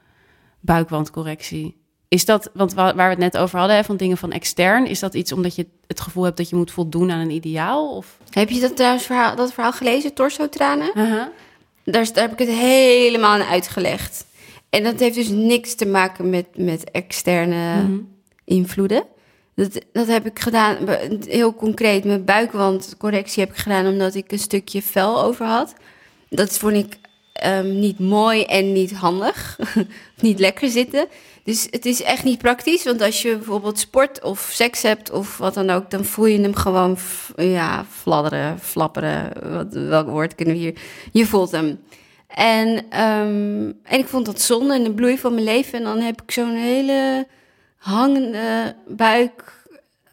buikwandcorrectie? 0.61 1.77
Is 2.09 2.25
dat, 2.25 2.51
want 2.55 2.75
wa- 2.75 2.95
waar 2.95 3.05
we 3.17 3.23
het 3.23 3.33
net 3.33 3.43
over 3.43 3.59
hadden, 3.59 3.77
hè, 3.77 3.85
van 3.85 3.97
dingen 3.97 4.17
van 4.17 4.33
extern, 4.33 4.87
is 4.87 4.99
dat 4.99 5.15
iets 5.15 5.33
omdat 5.33 5.55
je 5.55 5.67
het 5.87 6.01
gevoel 6.01 6.25
hebt 6.25 6.37
dat 6.37 6.49
je 6.49 6.57
moet 6.57 6.71
voldoen 6.71 7.11
aan 7.11 7.21
een 7.21 7.31
ideaal? 7.31 7.97
Of? 7.97 8.19
Heb 8.31 8.49
je 8.51 8.61
dat 8.61 8.77
trouwens 8.77 9.05
verhaal, 9.05 9.37
dat 9.37 9.53
verhaal 9.53 9.73
gelezen, 9.73 10.15
Torso-tranen? 10.15 10.91
Aha. 10.95 11.31
Daar, 11.85 12.09
heb 12.15 12.33
ik 12.33 12.39
het 12.39 12.49
helemaal 12.49 13.37
in 13.41 13.47
uitgelegd. 13.47 14.27
En 14.71 14.83
dat 14.83 15.01
heeft 15.01 15.15
dus 15.15 15.29
niks 15.29 15.75
te 15.75 15.87
maken 15.87 16.31
met, 16.31 16.47
met 16.57 16.91
externe 16.91 17.83
Mhm. 17.83 17.99
invloeden. 18.45 19.05
Dat, 19.57 19.81
dat 19.93 20.07
heb 20.07 20.27
ik 20.27 20.39
gedaan, 20.39 20.77
heel 21.27 21.55
concreet. 21.55 22.05
Mijn 22.05 22.25
buikwandcorrectie 22.25 23.43
heb 23.43 23.53
ik 23.53 23.59
gedaan 23.59 23.87
omdat 23.87 24.15
ik 24.15 24.33
een 24.33 24.39
stukje 24.39 24.83
vel 24.83 25.23
over 25.23 25.47
had. 25.47 25.75
Dat 26.29 26.59
vond 26.59 26.75
ik 26.75 26.99
ehm, 27.33 27.79
niet 27.79 27.99
mooi 27.99 28.43
en 28.43 28.73
niet 28.73 28.93
handig. 28.93 29.59
niet 30.21 30.39
lekker 30.39 30.69
zitten. 30.69 31.07
Dus 31.45 31.67
het 31.71 31.87
is 31.87 32.03
echt 32.03 32.25
niet 32.25 32.39
praktisch. 32.39 32.85
Want 32.85 33.03
als 33.03 33.23
je 33.23 33.37
bijvoorbeeld 33.37 33.79
sport 33.79 34.23
of 34.23 34.49
seks 34.53 34.83
hebt 34.83 35.11
of 35.11 35.39
wat 35.39 35.55
dan 35.55 35.71
ook... 35.71 35.91
dan 35.91 36.05
voel 36.05 36.27
je 36.27 36.41
hem 36.41 36.55
gewoon 36.55 36.97
ja, 37.37 37.85
fladderen, 37.91 38.59
flapperen. 38.59 39.33
Welk 39.89 40.09
woord 40.09 40.35
kunnen 40.35 40.55
we 40.55 40.61
hier... 40.61 40.75
Je 41.13 41.27
voelt 41.27 41.51
hem. 41.51 41.81
En, 42.29 42.85
ehm, 42.91 43.73
en 43.83 43.99
ik 43.99 44.07
vond 44.07 44.27
dat 44.27 44.41
zonde 44.41 44.75
in 44.75 44.85
de 44.85 44.93
bloei 44.93 45.19
van 45.19 45.33
mijn 45.33 45.45
leven. 45.45 45.79
En 45.79 45.85
dan 45.85 46.01
heb 46.01 46.23
ik 46.23 46.31
zo'n 46.31 46.55
hele 46.55 47.27
hangende 47.77 48.75
buik. 48.89 49.55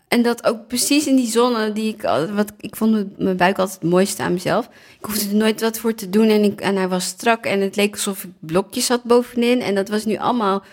En 0.07 0.21
dat 0.21 0.43
ook 0.45 0.67
precies 0.67 1.07
in 1.07 1.15
die 1.15 1.27
zonne 1.31 1.73
die 1.73 1.93
ik... 1.93 2.01
Wat, 2.33 2.51
ik 2.59 2.75
vond 2.75 2.91
mijn- 2.91 3.13
mijn 3.17 3.37
buik 3.37 3.57
altijd 3.59 3.81
het 3.81 3.89
mooiste 3.89 4.23
aan 4.23 4.33
mezelf. 4.33 4.65
Ik 4.99 5.05
hoefde 5.05 5.29
er 5.29 5.35
nooit 5.35 5.61
wat 5.61 5.77
voor 5.77 5.93
te 5.95 6.09
doen 6.09 6.27
en, 6.29 6.43
ik, 6.43 6.61
en 6.61 6.75
hij 6.75 6.87
was 6.87 7.05
strak. 7.05 7.45
En 7.45 7.61
het 7.61 7.75
leek 7.75 7.93
alsof 7.93 8.23
ik 8.23 8.29
blokjes 8.39 8.87
had 8.87 9.03
bovenin. 9.03 9.61
En 9.61 9.75
dat 9.75 9.89
was 9.89 10.05
nu 10.05 10.17
allemaal... 10.17 10.63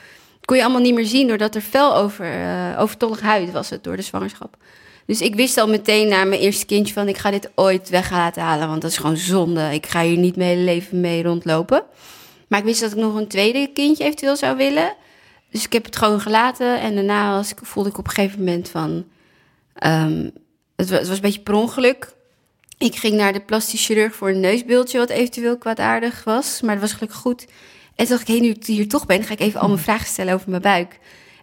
kon 0.44 0.56
je 0.56 0.62
allemaal 0.62 0.80
niet 0.80 0.94
meer 0.94 1.06
zien 1.06 1.28
doordat 1.28 1.54
er 1.54 1.60
fel 1.60 1.96
over... 1.96 2.24
eh 2.32 2.80
overtollig 2.80 3.20
huid 3.20 3.52
was 3.52 3.70
het 3.70 3.84
door 3.84 3.96
de 3.96 4.02
zwangerschap. 4.02 4.56
Dus 5.06 5.20
ik 5.20 5.34
wist 5.34 5.58
al 5.58 5.68
meteen 5.68 6.08
na 6.08 6.24
mijn 6.24 6.40
eerste 6.40 6.66
kindje 6.66 6.94
van... 6.94 7.08
ik 7.08 7.18
ga 7.18 7.30
dit 7.30 7.50
ooit 7.54 7.88
weg 7.88 8.10
laten 8.10 8.42
halen, 8.42 8.68
want 8.68 8.82
dat 8.82 8.90
is 8.90 8.96
gewoon 8.96 9.16
zonde. 9.16 9.68
Ik 9.72 9.86
ga 9.86 10.02
hier 10.02 10.18
niet 10.18 10.36
mijn 10.36 10.48
hele 10.48 10.64
leven 10.64 11.00
mee 11.00 11.22
rondlopen. 11.22 11.82
Maar 12.48 12.58
ik 12.58 12.64
wist 12.64 12.80
dat 12.80 12.90
ik 12.90 12.96
nog 12.96 13.14
een 13.14 13.28
tweede 13.28 13.70
kindje 13.74 14.04
eventueel 14.04 14.36
zou 14.36 14.56
willen. 14.56 14.94
Dus 15.50 15.64
ik 15.64 15.72
heb 15.72 15.84
het 15.84 15.96
gewoon 15.96 16.20
gelaten. 16.20 16.80
En 16.80 16.94
daarna 16.94 17.32
was 17.32 17.50
ik, 17.50 17.58
voelde 17.62 17.88
ik 17.88 17.98
op 17.98 18.06
een 18.06 18.12
gegeven 18.12 18.38
moment 18.38 18.68
van... 18.68 19.04
ehm, 19.74 20.28
het, 20.76 20.90
was, 20.90 20.98
het 20.98 21.08
was 21.08 21.16
een 21.16 21.22
beetje 21.22 21.40
per 21.40 21.54
ongeluk. 21.54 22.12
Ik 22.78 22.96
ging 22.96 23.14
naar 23.14 23.32
de 23.32 23.40
plastisch 23.40 23.86
chirurg 23.86 24.14
voor 24.14 24.28
een 24.28 24.40
neusbeeldje... 24.40 24.98
wat 24.98 25.08
eventueel 25.08 25.58
kwaadaardig 25.58 26.24
was. 26.24 26.60
Maar 26.60 26.74
dat 26.74 26.82
was 26.82 26.92
gelukkig 26.92 27.18
goed. 27.18 27.46
En 27.94 28.06
toen 28.06 28.16
dacht 28.16 28.28
ik, 28.28 28.34
hé, 28.34 28.40
nu 28.40 28.48
ik 28.48 28.66
hier 28.66 28.88
toch 28.88 29.06
ben... 29.06 29.22
ga 29.22 29.32
ik 29.32 29.40
even 29.40 29.60
al 29.60 29.68
mijn 29.68 29.80
vragen 29.80 30.06
stellen 30.06 30.34
over 30.34 30.50
mijn 30.50 30.62
buik. 30.62 30.98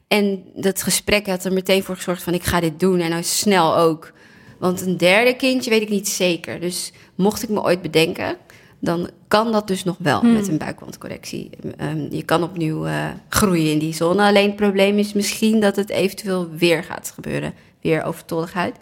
En 0.07 0.43
dat 0.55 0.83
gesprek 0.83 1.27
had 1.27 1.45
er 1.45 1.53
meteen 1.53 1.83
voor 1.83 1.95
gezorgd 1.95 2.23
van... 2.23 2.33
ik 2.33 2.43
ga 2.43 2.59
dit 2.59 2.79
doen 2.79 2.99
en 2.99 3.09
nou 3.09 3.23
snel 3.23 3.77
ook. 3.77 4.11
Want 4.59 4.81
een 4.81 4.97
derde 4.97 5.35
kindje 5.35 5.69
weet 5.69 5.81
ik 5.81 5.89
niet 5.89 6.07
zeker. 6.07 6.59
Dus 6.59 6.91
mocht 7.15 7.43
ik 7.43 7.49
me 7.49 7.61
ooit 7.61 7.81
bedenken... 7.81 8.37
dan 8.79 9.09
kan 9.27 9.51
dat 9.51 9.67
dus 9.67 9.83
nog 9.83 9.95
wel 9.99 10.21
met 10.21 10.47
een 10.47 10.57
buikwandcorrectie. 10.57 11.49
Ehm, 11.77 12.07
je 12.09 12.23
kan 12.23 12.43
opnieuw 12.43 12.85
eh, 12.85 13.05
groeien 13.29 13.71
in 13.71 13.79
die 13.79 13.93
zone. 13.93 14.23
Alleen 14.23 14.47
het 14.47 14.55
probleem 14.55 14.97
is 14.97 15.13
misschien 15.13 15.59
dat 15.59 15.75
het 15.75 15.89
eventueel 15.89 16.49
weer 16.49 16.83
gaat 16.83 17.11
gebeuren. 17.15 17.53
Weer 17.81 18.03
overtolligheid. 18.03 18.75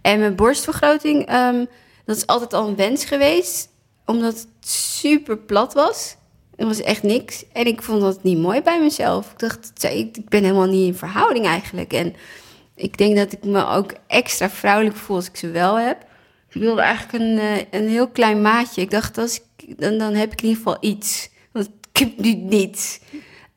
En 0.00 0.18
mijn 0.18 0.34
borstvergroting, 0.34 1.26
ehm, 1.26 1.64
dat 2.04 2.16
is 2.16 2.26
altijd 2.26 2.52
al 2.52 2.68
een 2.68 2.76
wens 2.76 3.04
geweest. 3.04 3.68
Omdat 4.06 4.32
het 4.32 4.70
super 4.70 5.36
plat 5.36 5.74
was. 5.74 6.16
Het 6.56 6.66
was 6.66 6.80
echt 6.80 7.02
niks. 7.02 7.44
En 7.52 7.66
ik 7.66 7.82
vond 7.82 8.00
dat 8.00 8.22
niet 8.22 8.38
mooi 8.38 8.62
bij 8.62 8.80
mezelf. 8.80 9.32
Ik 9.32 9.38
dacht, 9.38 9.84
ik 9.84 10.28
ben 10.28 10.42
helemaal 10.42 10.66
niet 10.66 10.86
in 10.86 10.94
verhouding 10.94 11.46
eigenlijk. 11.46 11.92
En 11.92 12.14
ik 12.74 12.98
denk 12.98 13.16
dat 13.16 13.32
ik 13.32 13.44
me 13.44 13.66
ook 13.66 13.92
extra 14.06 14.50
vrouwelijk 14.50 14.96
voel 14.96 15.16
als 15.16 15.28
ik 15.28 15.36
ze 15.36 15.50
wel 15.50 15.78
heb. 15.78 16.06
Ik 16.54 16.60
wilde 16.60 16.80
eigenlijk 16.80 17.24
een, 17.24 17.38
eh, 17.38 17.80
een 17.80 17.88
heel 17.88 18.08
klein 18.08 18.42
maatje. 18.42 18.80
Ik 18.80 18.90
dacht, 18.90 19.18
als 19.18 19.40
ik, 19.56 19.80
dan, 19.80 19.98
dan 19.98 20.14
heb 20.14 20.32
ik 20.32 20.42
in 20.42 20.48
ieder 20.48 20.62
geval 20.62 20.76
iets. 20.80 21.30
Want 21.52 21.70
ik 21.92 21.98
heb 21.98 22.18
nu 22.18 22.32
niets. 22.32 23.00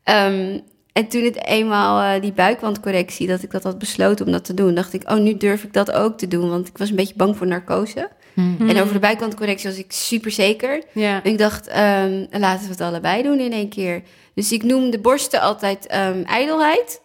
Ehm, 0.03 0.59
en 0.93 1.07
toen 1.07 1.23
het 1.23 1.45
eenmaal 1.45 2.15
eh, 2.15 2.21
die 2.21 2.31
buikwandcorrectie, 2.31 3.27
dat 3.27 3.43
ik 3.43 3.51
dat 3.51 3.63
had 3.63 3.79
besloten 3.79 4.25
om 4.25 4.31
dat 4.31 4.45
te 4.45 4.53
doen, 4.53 4.75
dacht 4.75 4.93
ik, 4.93 5.09
oh, 5.09 5.17
nu 5.17 5.37
durf 5.37 5.63
ik 5.63 5.73
dat 5.73 5.91
ook 5.91 6.17
te 6.17 6.27
doen. 6.27 6.49
Want 6.49 6.67
ik 6.67 6.77
was 6.77 6.89
een 6.89 6.95
beetje 6.95 7.15
bang 7.15 7.37
voor 7.37 7.47
narcose. 7.47 8.09
En 8.59 8.81
over 8.81 8.93
de 8.93 8.99
buikwandcorrectie 8.99 9.69
was 9.69 9.77
ik 9.77 9.91
super 9.91 10.31
zeker. 10.31 10.83
En 11.23 11.31
ik 11.31 11.37
dacht, 11.37 11.67
ehm, 11.67 12.25
laten 12.31 12.65
we 12.65 12.71
het 12.71 12.81
allebei 12.81 13.23
doen 13.23 13.39
in 13.39 13.51
één 13.51 13.69
keer. 13.69 14.01
Dus 14.33 14.51
ik 14.51 14.63
noem 14.63 14.89
de 14.89 14.99
borsten 14.99 15.41
altijd 15.41 15.87
ehm, 15.87 16.21
ijdelheid. 16.21 17.01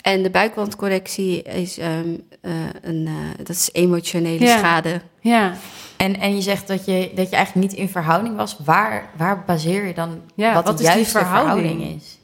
En 0.00 0.22
de 0.22 0.30
buikwandcorrectie 0.30 1.42
is, 1.42 1.78
ehm, 1.78 2.08
eh, 2.40 2.52
een, 2.82 3.06
eh, 3.06 3.12
dat 3.36 3.48
is 3.48 3.68
emotionele 3.72 4.44
Ja. 4.44 4.58
schade. 4.58 5.00
Ja. 5.20 5.56
En, 5.96 6.20
en 6.20 6.34
je 6.36 6.42
zegt 6.42 6.66
dat 6.68 6.84
je, 6.84 7.10
dat 7.14 7.30
je 7.30 7.36
eigenlijk 7.36 7.70
niet 7.70 7.78
in 7.80 7.88
verhouding 7.88 8.36
was. 8.36 8.56
Waar, 8.64 9.10
waar 9.16 9.44
baseer 9.44 9.86
je 9.86 9.94
dan 9.94 10.20
Ja, 10.34 10.54
wat, 10.54 10.64
wat 10.64 10.78
de 10.78 10.82
is 10.82 10.88
die 10.88 10.96
juiste 10.98 11.18
verhouding? 11.18 11.66
verhouding 11.68 11.96
is? 12.00 12.18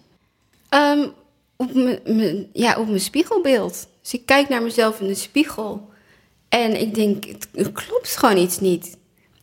Ehm, 0.68 1.08
op, 1.56 1.74
mijn- 2.06 2.46
ja, 2.52 2.78
op 2.78 2.86
mijn 2.86 3.00
spiegelbeeld. 3.00 3.86
Dus 4.02 4.12
ik 4.14 4.26
kijk 4.26 4.48
naar 4.48 4.62
mezelf 4.62 5.00
in 5.00 5.06
de 5.06 5.14
spiegel. 5.14 5.88
En 6.48 6.80
ik 6.80 6.94
denk, 6.94 7.24
het, 7.24 7.48
het 7.54 7.72
klopt 7.72 8.16
gewoon 8.16 8.36
iets 8.36 8.60
niet. 8.60 8.96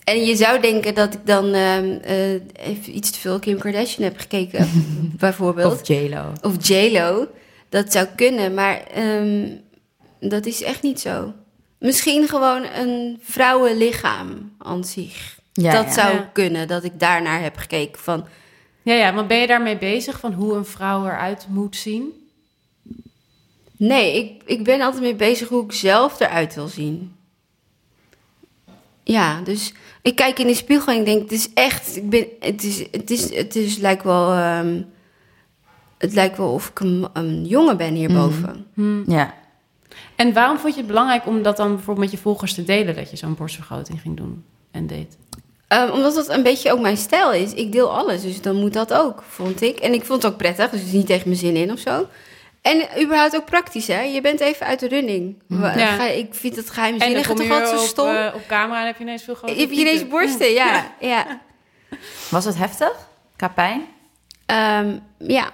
En 0.04 0.26
je 0.26 0.36
zou 0.36 0.60
denken 0.62 0.94
dat 0.96 1.14
ik 1.14 1.20
dan 1.26 1.54
ehm, 1.54 1.98
eh, 2.02 2.32
even 2.68 2.96
iets 2.96 3.12
te 3.12 3.20
veel 3.20 3.40
Kim 3.40 3.60
Kardashian 3.60 4.04
heb 4.04 4.20
gekeken, 4.20 4.70
bijvoorbeeld. 5.20 5.74
Of 5.74 5.88
J-Lo. 5.88 6.32
Of 6.42 6.68
J-Lo. 6.68 7.28
Dat 7.72 7.92
zou 7.92 8.08
kunnen, 8.16 8.54
maar 8.54 8.84
ehm, 8.84 9.48
dat 10.20 10.46
is 10.46 10.64
echt 10.64 10.82
niet 10.82 11.00
zo. 11.00 11.34
Misschien 11.80 12.28
gewoon 12.28 12.64
een 12.64 13.20
vrouwenlichaam 13.24 14.52
aan 14.58 14.84
zich. 14.86 15.40
Ja, 15.54 15.72
dat 15.72 15.86
ja. 15.86 15.92
zou 15.92 16.14
Ja. 16.14 16.30
kunnen, 16.34 16.68
dat 16.68 16.84
ik 16.84 17.00
daarnaar 17.00 17.42
heb 17.42 17.58
gekeken 17.58 18.02
van... 18.02 18.26
Ja, 18.82 18.94
ja, 18.94 19.14
want 19.14 19.28
ben 19.28 19.38
je 19.38 19.48
daarmee 19.48 19.78
bezig 19.78 20.20
van 20.20 20.34
hoe 20.34 20.56
een 20.56 20.66
vrouw 20.66 21.06
eruit 21.06 21.46
moet 21.50 21.76
zien? 21.76 22.30
Nee, 23.78 24.16
ik, 24.16 24.42
ik 24.46 24.64
ben 24.64 24.82
altijd 24.82 25.02
mee 25.04 25.16
bezig 25.16 25.48
hoe 25.48 25.64
ik 25.64 25.72
zelf 25.72 26.20
eruit 26.20 26.56
wil 26.56 26.68
zien. 26.68 27.16
Ja, 29.04 29.42
dus 29.42 29.74
ik 30.02 30.16
kijk 30.16 30.40
in 30.40 30.48
de 30.48 30.54
spiegel 30.54 30.94
en 30.94 31.00
ik 31.00 31.06
denk, 31.06 31.22
het 31.22 31.32
is 31.32 31.54
echt... 31.54 31.96
Ik 31.96 32.10
ben, 32.10 32.28
het, 32.40 32.64
is, 32.64 32.80
het, 32.92 33.10
is, 33.12 33.36
het 33.36 33.56
is, 33.56 33.78
lijkt 33.78 34.04
wel... 34.04 34.32
ehm, 34.32 34.82
het 36.02 36.14
lijkt 36.14 36.38
wel 36.38 36.52
of 36.54 36.68
ik 36.70 36.80
een, 36.80 37.08
een 37.14 37.46
jongen 37.46 37.78
ben 37.78 37.94
hierboven. 37.94 38.68
Ja. 39.08 39.34
En 40.16 40.34
waarom 40.34 40.58
vond 40.58 40.74
je 40.74 40.80
het 40.80 40.88
belangrijk 40.90 41.26
om 41.28 41.42
dat 41.44 41.58
dan 41.58 41.68
bijvoorbeeld 41.76 42.06
met 42.06 42.12
je 42.16 42.22
volgers 42.22 42.54
te 42.54 42.64
delen 42.64 42.96
dat 42.96 43.10
je 43.10 43.18
zo'n 43.18 43.36
borstvergroting 43.36 44.02
ging 44.02 44.18
doen 44.18 44.44
en 44.72 44.88
deed? 44.88 45.18
Ehm, 45.68 45.90
omdat 45.92 46.16
dat 46.16 46.30
een 46.30 46.44
beetje 46.44 46.72
ook 46.72 46.80
mijn 46.80 46.98
stijl 46.98 47.32
is. 47.32 47.54
Ik 47.54 47.72
deel 47.72 47.94
alles, 47.98 48.22
dus 48.22 48.42
dan 48.42 48.56
moet 48.56 48.74
dat 48.74 48.94
ook, 48.94 49.24
vond 49.28 49.62
ik. 49.62 49.80
En 49.80 49.94
ik 49.94 50.06
vond 50.06 50.24
het 50.24 50.32
ook 50.32 50.38
prettig, 50.38 50.70
dus 50.70 50.80
het 50.80 50.88
is 50.88 50.94
niet 50.96 51.06
tegen 51.08 51.28
mijn 51.28 51.40
zin 51.40 51.56
in 51.56 51.72
of 51.72 51.80
zo. 51.80 52.08
En 52.62 52.88
überhaupt 53.04 53.36
ook 53.36 53.46
praktisch, 53.46 53.88
hè? 53.88 54.02
Je 54.02 54.22
bent 54.22 54.40
even 54.40 54.66
uit 54.66 54.80
de 54.80 54.88
running. 54.88 55.36
Ja. 55.48 55.70
ga- 55.96 56.06
Ik 56.08 56.34
vind 56.34 56.56
het 56.56 56.70
geheimzinnige 56.70 57.28
kom 57.28 57.36
toch 57.38 57.46
je 57.46 57.54
altijd 57.54 57.70
zo 57.78 57.82
op, 57.82 57.88
stom. 57.90 58.08
eh, 58.08 58.32
op 58.36 58.42
camera 58.48 58.80
en 58.80 58.86
heb 58.86 58.98
je 58.98 59.04
ineens 59.04 59.24
veel 59.24 59.36
grotere 59.36 59.60
heb 59.60 59.72
je 59.72 59.80
ineens 59.80 60.08
borsten, 60.08 60.52
ja. 60.52 60.92
ja. 61.00 61.42
Was 62.30 62.46
het 62.46 62.58
heftig? 62.58 62.92
Qua 63.36 63.48
pijn? 63.48 63.82
Ehm, 64.46 64.98
ja, 65.18 65.50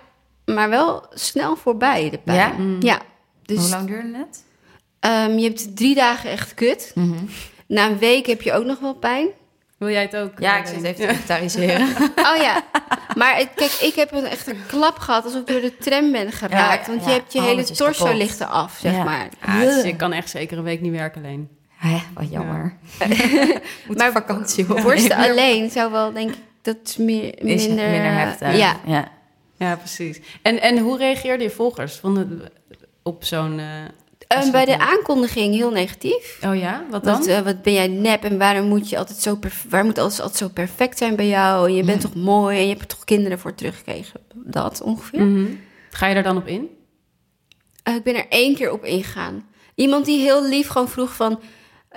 maar 0.55 0.69
wel 0.69 1.05
snel 1.13 1.55
voorbij, 1.55 2.09
de 2.09 2.17
pijn. 2.17 2.37
Ja? 2.37 2.51
Mm. 2.57 2.77
Ja. 2.81 2.99
Dus 3.45 3.57
Hoe 3.59 3.69
lang 3.69 3.87
duurde 3.87 4.17
het? 4.17 4.43
ehm, 4.99 5.37
je 5.37 5.43
hebt 5.47 5.75
drie 5.75 5.95
dagen 5.95 6.29
echt 6.29 6.53
kut. 6.53 6.93
Na 7.67 7.85
een 7.85 7.97
week 7.97 8.25
heb 8.25 8.41
je 8.41 8.53
ook 8.53 8.65
nog 8.65 8.79
wel 8.79 8.93
pijn. 8.93 9.27
Wil 9.77 9.89
jij 9.89 10.01
het 10.01 10.15
ook? 10.15 10.39
Ja, 10.39 10.53
eh, 10.53 10.59
ik 10.59 10.65
zit 10.67 10.83
even 10.83 10.95
te 10.95 11.01
inventariseren. 11.07 11.87
Oh 12.33 12.35
ja, 12.41 12.63
maar 13.15 13.35
het- 13.37 13.49
kijk, 13.55 13.71
ik 13.71 13.95
heb 13.95 14.11
een 14.11 14.25
echt 14.25 14.47
een 14.47 14.59
klap 14.67 14.97
gehad 14.97 15.23
alsof 15.25 15.41
ik 15.41 15.47
door 15.47 15.61
de 15.61 15.77
tram 15.77 16.11
ben 16.11 16.31
geraakt. 16.31 16.85
Ja, 16.85 16.91
want 16.91 17.03
ja. 17.05 17.09
je 17.11 17.13
hebt 17.19 17.33
je 17.33 17.39
Oh, 17.39 17.45
hele 17.45 17.63
torso 17.63 18.03
kapot. 18.03 18.19
ligt 18.19 18.39
eraf, 18.41 18.77
zeg 18.81 18.91
Ja. 18.91 19.03
maar. 19.03 19.29
Ah, 19.45 19.59
dus 19.59 19.83
je 19.83 19.95
kan 19.95 20.11
echt 20.13 20.29
zeker 20.29 20.57
een 20.57 20.63
week 20.63 20.81
niet 20.81 20.91
werken 20.91 21.23
alleen. 21.23 21.49
Hè, 21.77 21.97
wat 22.13 22.29
jammer. 22.31 22.77
Moet 23.87 23.97
Maar 23.97 24.11
vakantie 24.11 24.65
hoor. 24.65 24.81
Borsten 24.81 25.15
alleen 25.17 25.69
zou 25.71 25.91
wel, 25.91 26.13
denk 26.13 26.29
ik, 26.29 26.37
dat 26.61 26.77
is 26.83 26.97
meer, 26.97 27.33
minder... 27.41 27.55
Is 27.55 27.67
minder 27.67 28.13
heftig. 28.13 28.57
Ja, 28.57 28.75
ja. 28.85 29.07
Ja, 29.57 29.75
precies. 29.75 30.19
En, 30.41 30.61
en 30.61 30.77
hoe 30.77 30.97
reageerden 30.97 31.47
je 31.47 31.53
volgers 31.53 31.95
Vonden 31.95 32.41
op 33.03 33.23
zo'n... 33.23 33.59
eh, 33.59 33.65
Ehm, 34.27 34.39
als 34.39 34.51
bij 34.51 34.65
de 34.65 34.79
aankondiging 34.79 35.55
heel 35.55 35.71
negatief. 35.71 36.39
Oh 36.45 36.55
ja? 36.55 36.85
Wat 36.89 37.03
dan? 37.03 37.17
Wat, 37.17 37.27
eh, 37.27 37.39
wat 37.39 37.61
ben 37.61 37.73
jij 37.73 37.87
nep 37.87 38.23
en 38.23 38.37
waarom 38.37 38.67
moet 38.67 38.89
je 38.89 38.97
altijd 38.97 39.17
zo, 39.17 39.39
waar 39.69 39.85
moet 39.85 39.97
alles 39.97 40.19
altijd 40.19 40.37
zo 40.37 40.47
perfect 40.47 40.97
zijn 40.97 41.15
bij 41.15 41.27
jou? 41.27 41.67
En 41.67 41.75
je 41.75 41.83
bent 41.83 42.01
toch 42.01 42.15
mooi 42.15 42.57
en 42.57 42.61
je 42.63 42.69
hebt 42.69 42.81
er 42.81 42.87
toch 42.87 43.03
kinderen 43.05 43.39
voor 43.39 43.55
teruggekregen? 43.55 44.19
Dat 44.35 44.81
ongeveer. 44.81 45.25
Mhm. 45.25 45.45
Ga 45.91 46.07
je 46.07 46.13
daar 46.13 46.23
dan 46.23 46.37
op 46.37 46.47
in? 46.47 46.69
Eh, 47.83 47.95
ik 47.95 48.03
ben 48.03 48.15
er 48.15 48.25
één 48.29 48.55
keer 48.55 48.71
op 48.71 48.83
ingegaan. 48.85 49.45
Iemand 49.75 50.05
die 50.05 50.19
heel 50.21 50.47
lief 50.47 50.67
gewoon 50.67 50.89
vroeg 50.89 51.15
van... 51.15 51.39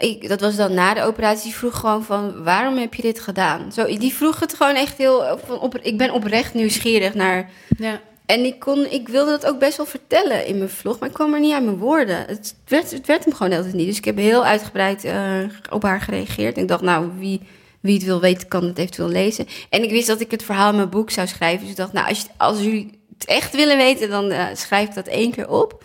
Ik, 0.01 0.29
dat 0.29 0.41
was 0.41 0.57
dan 0.57 0.75
na 0.75 0.95
de 0.95 1.03
operatie. 1.03 1.45
Die 1.45 1.55
vroeg 1.55 1.79
gewoon 1.79 2.05
van... 2.05 2.43
Waarom 2.43 2.77
heb 2.77 2.95
je 2.95 3.03
dit 3.03 3.21
gedaan? 3.21 3.73
Zo, 3.73 3.85
die 3.85 4.15
vroeg 4.15 4.41
het 4.41 4.55
gewoon 4.55 4.75
echt 4.75 4.99
heel... 4.99 5.39
Van 5.45 5.59
op, 5.59 5.79
ik 5.79 5.99
ben 5.99 6.11
oprecht 6.11 6.55
nieuwsgierig 6.55 7.15
naar... 7.15 7.51
Ja. 7.79 8.01
En 8.27 8.45
ik, 8.45 8.59
kon, 8.59 8.87
ik 8.91 9.09
wilde 9.09 9.31
dat 9.31 9.47
ook 9.47 9.59
best 9.59 9.77
wel 9.77 9.87
vertellen 9.87 10.47
in 10.47 10.59
mijn 10.59 10.71
vlog. 10.71 10.99
Maar 10.99 11.09
ik 11.09 11.15
kwam 11.15 11.35
er 11.35 11.41
niet 11.41 11.53
aan 11.53 11.65
mijn 11.65 11.77
woorden. 11.77 12.25
Het 12.27 12.55
werd, 12.67 12.91
het 12.91 13.07
werd 13.07 13.25
hem 13.25 13.35
gewoon 13.35 13.53
altijd 13.53 13.75
niet. 13.75 13.87
Dus 13.87 13.97
ik 13.97 14.05
heb 14.05 14.17
heel 14.17 14.45
uitgebreid 14.45 15.05
eh, 15.05 15.39
op 15.71 15.83
haar 15.83 16.01
gereageerd. 16.01 16.57
En 16.57 16.63
ik 16.63 16.69
dacht, 16.69 16.83
nou, 16.83 17.11
wie, 17.19 17.41
wie 17.81 17.95
het 17.95 18.05
wil 18.05 18.21
weten, 18.21 18.49
kan 18.49 18.65
het 18.65 18.79
eventueel 18.79 19.09
lezen. 19.09 19.47
En 19.71 19.83
ik 19.83 19.91
wist 19.91 20.07
dat 20.07 20.21
ik 20.21 20.31
het 20.31 20.43
verhaal 20.43 20.71
in 20.71 20.77
mijn 20.77 20.89
boek 20.89 21.11
zou 21.11 21.27
schrijven. 21.27 21.61
Dus 21.61 21.71
ik 21.71 21.77
dacht, 21.77 21.93
nou, 21.93 22.09
als, 22.09 22.21
je, 22.21 22.29
als 22.37 22.59
jullie 22.59 23.01
het 23.19 23.25
echt 23.25 23.57
willen 23.57 23.77
weten... 23.77 24.11
dan 24.11 24.31
eh, 24.31 24.47
schrijf 24.53 24.89
ik 24.89 24.95
dat 24.95 25.07
één 25.07 25.31
keer 25.31 25.49
op. 25.49 25.85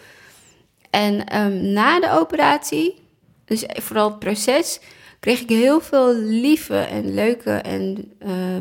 En 0.90 1.26
ehm, 1.26 1.72
na 1.74 2.00
de 2.00 2.12
operatie, 2.12 3.05
dus 3.46 3.64
vooral 3.68 4.10
het 4.10 4.20
proces, 4.20 4.80
kreeg 5.20 5.42
ik 5.42 5.50
heel 5.50 5.82
veel 5.82 6.14
lieve 6.16 6.78
en 6.78 7.14
leuke 7.14 7.52
en, 7.52 8.14
eh, 8.20 8.56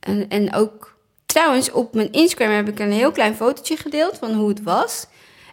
en, 0.00 0.28
en 0.28 0.54
ook 0.54 0.96
trouwens 1.26 1.70
op 1.70 1.94
mijn 1.94 2.12
Instagram 2.12 2.50
heb 2.50 2.68
ik 2.68 2.78
een 2.78 2.92
heel 2.92 3.12
klein 3.12 3.34
fotootje 3.34 3.76
gedeeld 3.76 4.18
van 4.18 4.32
hoe 4.34 4.48
het 4.48 4.62
was. 4.62 5.06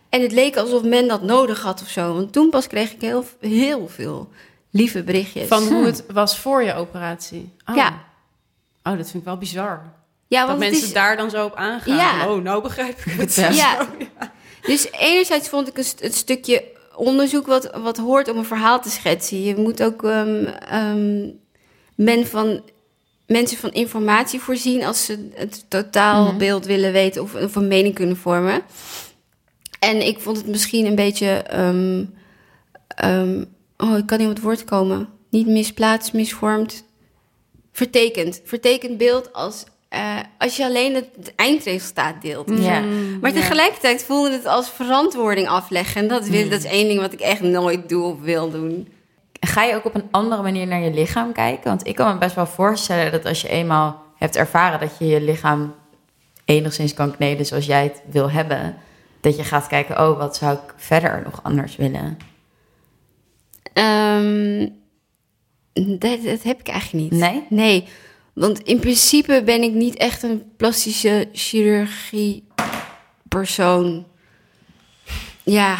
En 0.10 0.22
het 0.22 0.32
leek 0.32 0.58
alsof 0.58 0.84
men 0.84 1.08
dat 1.08 1.22
nodig 1.22 1.62
had 1.62 1.82
of 1.82 1.88
zo. 1.88 2.14
Want 2.14 2.34
toen 2.34 2.50
pas 2.50 2.68
kreeg 2.68 2.92
ik 2.92 3.02
heel, 3.02 3.26
heel 3.40 3.88
veel 3.88 4.30
lieve 4.70 5.04
berichtjes. 5.04 5.48
Van 5.48 5.68
hoe 5.68 5.86
het 5.86 6.04
was 6.12 6.40
voor 6.40 6.64
je 6.64 6.74
operatie? 6.74 7.54
Oh. 7.66 7.76
Ja. 7.76 8.04
Oh, 8.84 8.98
dat 8.98 9.10
vind 9.10 9.14
ik 9.14 9.24
wel 9.24 9.38
bizar. 9.38 9.94
ja, 10.28 10.40
dat 10.40 10.50
want 10.50 10.62
het 10.62 10.70
mensen 10.70 10.88
is, 10.88 10.94
daar 10.94 11.18
dan 11.18 11.30
zo 11.30 11.46
op 11.46 11.56
aangaan. 11.56 11.96
Ja. 11.96 12.30
Oh, 12.30 12.44
nou 12.44 12.62
begrijp 12.62 13.00
ik 13.00 13.12
het. 13.22 13.36
Ja. 13.36 13.50
Ja. 13.50 13.88
Dus 14.62 14.92
enerzijds 14.92 15.50
vond 15.50 15.68
ik 15.68 15.78
een 15.78 16.14
stukje 16.14 16.64
onderzoek 17.00 17.48
wat, 17.48 17.70
wat 17.84 17.98
hoort 17.98 18.30
om 18.30 18.38
een 18.38 18.46
verhaal 18.46 18.82
te 18.82 18.90
schetsen. 18.90 19.44
Je 19.44 19.56
moet 19.56 19.84
ook 19.84 20.04
ehm, 20.04 20.46
ehm, 20.46 21.30
men 21.96 22.28
van, 22.28 22.62
mensen 23.28 23.58
van 23.58 23.72
informatie 23.72 24.40
voorzien 24.40 24.84
als 24.84 25.06
ze 25.06 25.30
het 25.34 25.66
totaalbeeld 25.68 26.66
willen 26.66 26.92
weten 26.92 27.22
of, 27.22 27.36
of 27.36 27.56
een 27.56 27.68
mening 27.68 27.96
kunnen 27.96 28.18
vormen. 28.18 28.62
En 29.80 30.08
ik 30.08 30.20
vond 30.20 30.38
het 30.38 30.48
misschien 30.48 30.86
een 30.86 30.96
beetje. 30.96 31.28
ehm, 32.96 33.44
oh, 33.78 33.98
ik 33.98 34.06
kan 34.06 34.18
niet 34.18 34.28
op 34.28 34.34
het 34.34 34.44
woord 34.44 34.64
komen. 34.64 35.10
Niet 35.30 35.48
misplaatst, 35.48 36.14
misvormd. 36.14 36.84
Vertekend. 37.72 38.42
Vertekend 38.44 38.98
beeld 38.98 39.34
als. 39.34 39.64
Eh, 39.90 40.18
als 40.38 40.58
je 40.58 40.64
alleen 40.64 40.96
het, 40.96 41.08
het 41.16 41.36
eindresultaat 41.36 42.22
deelt. 42.22 42.50
Ja. 42.60 42.84
Maar 43.22 43.32
tegelijkertijd 43.32 44.04
voelde 44.04 44.32
het 44.32 44.46
als 44.46 44.70
verantwoording 44.70 45.48
afleggen. 45.48 46.02
En 46.02 46.08
dat, 46.08 46.28
wil, 46.28 46.50
dat 46.50 46.60
is 46.60 46.72
één 46.72 46.88
ding 46.88 47.00
wat 47.00 47.14
ik 47.14 47.20
echt 47.20 47.42
nooit 47.42 47.90
doe 47.90 48.04
of 48.04 48.20
wil 48.22 48.52
doen. 48.52 48.88
Ga 49.40 49.64
je 49.64 49.76
ook 49.76 49.86
op 49.86 49.96
een 49.96 50.08
andere 50.12 50.42
manier 50.42 50.68
naar 50.68 50.82
je 50.82 50.94
lichaam 50.94 51.32
kijken? 51.32 51.70
Want 51.70 51.88
ik 51.88 51.96
kan 51.96 52.14
me 52.14 52.20
best 52.20 52.36
wel 52.36 52.46
voorstellen 52.46 53.12
dat 53.12 53.26
als 53.26 53.42
je 53.42 53.50
eenmaal 53.50 54.04
hebt 54.16 54.36
ervaren 54.36 54.80
dat 54.80 54.98
je 55.00 55.08
je 55.08 55.22
lichaam 55.22 55.76
enigszins 56.46 56.94
kan 56.94 57.16
kneden 57.16 57.46
zoals 57.46 57.66
jij 57.66 57.84
het 57.84 58.02
wil 58.12 58.32
hebben, 58.32 58.76
dat 59.20 59.38
je 59.38 59.44
gaat 59.44 59.68
kijken, 59.68 60.00
oh, 60.00 60.18
wat 60.18 60.36
zou 60.36 60.54
ik 60.54 60.74
verder 60.76 61.22
nog 61.24 61.44
anders 61.44 61.76
willen? 61.76 62.18
Ehm, 63.74 64.68
dat, 65.74 66.24
dat 66.24 66.44
heb 66.44 66.60
ik 66.60 66.68
eigenlijk 66.68 67.12
niet. 67.12 67.20
Nee? 67.20 67.46
Nee, 67.50 67.88
want 68.40 68.60
in 68.60 68.80
principe 68.80 69.42
ben 69.46 69.64
ik 69.64 69.74
niet 69.74 69.96
echt 69.98 70.24
een 70.24 70.44
plastische 70.58 71.30
chirurgie 71.34 72.48
persoon. 73.28 74.06
Ja, 75.44 75.78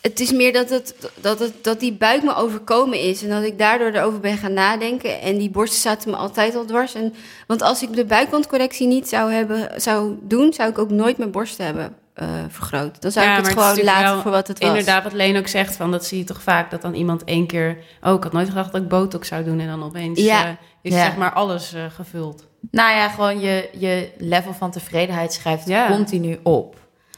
het 0.00 0.20
is 0.20 0.32
meer 0.32 0.52
dat, 0.52 0.70
het, 0.70 0.94
dat, 1.20 1.38
het, 1.38 1.52
dat 1.62 1.80
die 1.80 1.92
buik 1.92 2.22
me 2.22 2.34
overkomen 2.34 3.00
is 3.00 3.22
en 3.22 3.28
dat 3.28 3.42
ik 3.42 3.58
daardoor 3.58 3.90
erover 3.90 4.20
ben 4.20 4.36
gaan 4.36 4.52
nadenken. 4.52 5.20
En 5.20 5.38
die 5.38 5.50
borsten 5.50 5.80
zaten 5.80 6.10
me 6.10 6.16
altijd 6.16 6.54
al 6.54 6.64
dwars. 6.64 6.94
En, 6.94 7.14
want 7.46 7.62
als 7.62 7.82
ik 7.82 7.94
de 7.94 8.04
buikwandcorrectie 8.04 8.86
niet 8.86 9.08
zou, 9.08 9.32
hebben, 9.32 9.80
zou 9.80 10.16
doen, 10.22 10.52
zou 10.52 10.70
ik 10.70 10.78
ook 10.78 10.90
nooit 10.90 11.18
mijn 11.18 11.30
borsten 11.30 11.64
hebben 11.64 11.94
eh, 12.14 12.28
vergroot. 12.48 13.02
Dan 13.02 13.10
zou 13.12 13.26
Ja, 13.26 13.38
ik 13.38 13.44
het 13.44 13.52
gewoon 13.52 13.84
laten 13.84 14.22
voor 14.22 14.30
wat 14.30 14.48
het 14.48 14.58
was. 14.58 14.68
Inderdaad, 14.68 15.02
wat 15.02 15.12
Leen 15.12 15.36
ook 15.36 15.48
zegt, 15.48 15.76
van, 15.76 15.90
dat 15.90 16.04
zie 16.04 16.18
je 16.18 16.24
toch 16.24 16.42
vaak. 16.42 16.70
Dat 16.70 16.82
dan 16.82 16.94
iemand 16.94 17.24
één 17.24 17.46
keer... 17.46 17.78
Oh, 18.02 18.14
ik 18.14 18.22
had 18.22 18.32
nooit 18.32 18.48
gedacht 18.48 18.72
dat 18.72 18.82
ik 18.82 18.88
botox 18.88 19.28
zou 19.28 19.44
doen. 19.44 19.60
En 19.60 19.66
dan 19.66 19.82
opeens 19.82 20.20
Ja. 20.20 20.44
eh, 20.46 20.52
is 20.84 20.92
Ja. 20.94 21.04
zeg 21.04 21.16
maar 21.16 21.32
alles 21.32 21.72
eh, 21.72 21.84
gevuld. 21.90 22.46
Nou 22.70 22.94
ja, 22.96 23.08
gewoon 23.08 23.40
je, 23.40 23.68
je 23.78 24.10
level 24.18 24.52
van 24.54 24.70
tevredenheid 24.70 25.32
schrijft 25.32 25.66
Ja. 25.68 25.88
continu 25.88 26.38
op. 26.42 26.76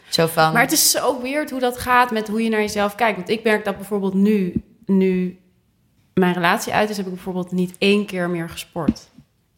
Zo 0.09 0.27
van, 0.27 0.53
Maar 0.53 0.63
het 0.63 0.73
is 0.73 0.91
zo 0.91 1.23
weird 1.23 1.51
hoe 1.51 1.61
dat 1.61 1.79
gaat 1.79 2.11
met 2.11 2.29
hoe 2.29 2.43
je 2.43 2.49
naar 2.51 2.61
jezelf 2.61 2.95
kijkt. 2.95 3.17
Want 3.17 3.29
ik 3.29 3.43
merk 3.43 3.65
dat 3.65 3.77
bijvoorbeeld 3.77 4.15
nu, 4.15 4.63
nu 4.87 5.39
mijn 6.15 6.33
relatie 6.35 6.73
uit 6.73 6.91
is... 6.91 6.97
heb 6.97 7.07
ik 7.07 7.13
bijvoorbeeld 7.15 7.53
niet 7.53 7.75
één 7.79 8.07
keer 8.07 8.31
meer 8.31 8.49
gesport. 8.49 9.09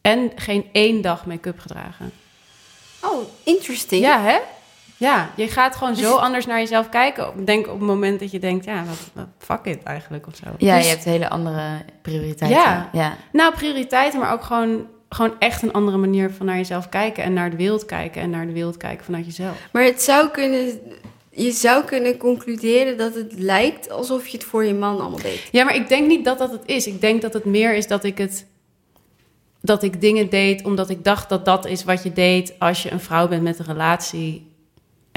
En 0.01 0.31
geen 0.35 0.65
één 0.71 1.01
dag 1.01 1.25
make-up 1.25 1.59
gedragen. 1.59 2.11
Oh, 3.03 3.19
interesting. 3.43 4.01
Ja, 4.01 4.21
hè? 4.21 4.37
Ja, 4.99 5.29
je 5.35 5.47
gaat 5.47 5.75
gewoon 5.75 5.95
zo 5.95 6.15
anders 6.15 6.45
naar 6.45 6.59
jezelf 6.59 6.89
kijken. 6.89 7.27
Ik 7.37 7.45
Denk 7.45 7.67
op 7.67 7.73
het 7.73 7.87
moment 7.87 8.19
dat 8.19 8.31
je 8.31 8.39
denkt, 8.39 8.65
ja, 8.65 8.83
wat, 8.83 8.97
wat 9.13 9.27
fuck 9.37 9.73
it 9.73 9.83
eigenlijk 9.83 10.27
of 10.27 10.35
zo. 10.35 10.45
ja, 10.57 10.75
dus- 10.75 10.85
je 10.85 10.89
hebt 10.91 11.03
hele 11.03 11.29
andere 11.29 11.81
prioriteiten. 12.01 12.61
Ja. 12.61 12.89
ja. 12.93 13.15
Nou, 13.31 13.53
prioriteiten, 13.53 14.19
maar 14.19 14.33
ook 14.33 14.43
gewoon, 14.43 14.87
gewoon 15.09 15.33
echt 15.39 15.61
een 15.61 15.73
andere 15.73 15.97
manier 15.97 16.31
van 16.31 16.45
naar 16.45 16.55
jezelf 16.55 16.89
kijken. 16.89 17.23
En 17.23 17.33
naar 17.33 17.49
de 17.49 17.55
wereld 17.55 17.85
kijken. 17.85 18.21
En 18.21 18.29
naar 18.29 18.47
de 18.47 18.53
wereld 18.53 18.77
kijken 18.77 19.05
vanuit 19.05 19.25
jezelf. 19.25 19.55
Maar 19.71 19.83
het 19.83 20.01
zou 20.01 20.29
kunnen, 20.29 20.79
je 21.31 21.51
zou 21.51 21.83
kunnen 21.83 22.17
concluderen 22.17 22.97
dat 22.97 23.15
het 23.15 23.33
lijkt 23.33 23.89
alsof 23.91 24.27
je 24.27 24.37
het 24.37 24.45
voor 24.45 24.65
je 24.65 24.73
man 24.73 24.99
allemaal 24.99 25.21
deed. 25.21 25.47
Ja, 25.51 25.63
maar 25.63 25.75
ik 25.75 25.87
denk 25.87 26.07
niet 26.07 26.25
dat 26.25 26.37
dat 26.37 26.51
het 26.51 26.63
is. 26.65 26.87
Ik 26.87 27.01
denk 27.01 27.21
dat 27.21 27.33
het 27.33 27.45
meer 27.45 27.75
is 27.75 27.87
dat 27.87 28.03
ik 28.03 28.17
het... 28.17 28.47
Dat 29.61 29.83
ik 29.83 30.01
dingen 30.01 30.29
deed 30.29 30.65
omdat 30.65 30.89
ik 30.89 31.03
dacht 31.03 31.29
dat 31.29 31.45
dat 31.45 31.65
is 31.65 31.83
wat 31.83 32.03
je 32.03 32.13
deed... 32.13 32.53
als 32.59 32.83
je 32.83 32.91
een 32.91 32.99
vrouw 32.99 33.27
bent 33.27 33.43
met 33.43 33.59
een 33.59 33.65
relatie 33.65 34.48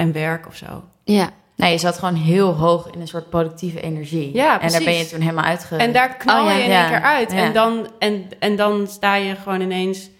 en 0.03 0.13
werk 0.13 0.47
of 0.47 0.57
zo. 0.57 0.85
Ja. 1.05 1.31
Nee, 1.57 1.73
je 1.73 1.79
zat 1.79 1.99
gewoon 1.99 2.15
heel 2.15 2.53
hoog 2.55 2.91
in 2.91 3.01
een 3.01 3.09
soort 3.09 3.31
productieve 3.31 3.81
energie. 3.81 4.35
Ja, 4.35 4.61
En 4.61 4.69
daar 4.69 4.79
ben 4.79 4.81
je 4.81 4.85
precies. 4.95 5.11
toen 5.11 5.21
helemaal 5.21 5.45
uitge... 5.45 5.77
En 5.77 5.93
daar 5.93 6.17
knal 6.17 6.45
Oh, 6.45 6.51
ja, 6.51 6.57
je 6.57 6.63
in 6.63 6.71
ja, 6.71 6.81
één 6.81 6.89
keer 6.91 7.03
uit. 7.09 7.33
ja. 7.33 7.37
En, 7.39 7.53
dan, 7.53 7.89
en, 7.99 8.25
en 8.39 8.57
dan 8.57 8.87
sta 8.87 9.15
je 9.15 9.35
gewoon 9.35 9.61
ineens... 9.61 10.11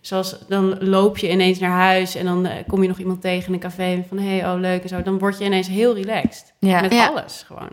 Zoals, 0.00 0.38
dan 0.48 0.78
loop 0.88 1.18
je 1.18 1.30
ineens 1.30 1.58
naar 1.58 1.70
huis 1.70 2.14
en 2.14 2.24
dan 2.24 2.46
eh, 2.46 2.64
kom 2.66 2.82
je 2.82 2.88
nog 2.88 2.98
iemand 2.98 3.20
tegen 3.20 3.46
in 3.46 3.52
een 3.54 3.60
café 3.60 3.82
en 3.82 4.04
van 4.08 4.18
hé, 4.18 4.38
hey, 4.38 4.52
oh 4.52 4.60
leuk 4.60 4.82
en 4.82 4.88
zo. 4.88 5.02
Dan 5.02 5.18
word 5.18 5.38
je 5.38 5.44
ineens 5.44 5.68
heel 5.68 5.94
relaxed. 5.94 6.52
Ja. 6.58 6.80
Met 6.80 6.92
Ja. 6.92 7.06
alles 7.06 7.44
gewoon. 7.46 7.70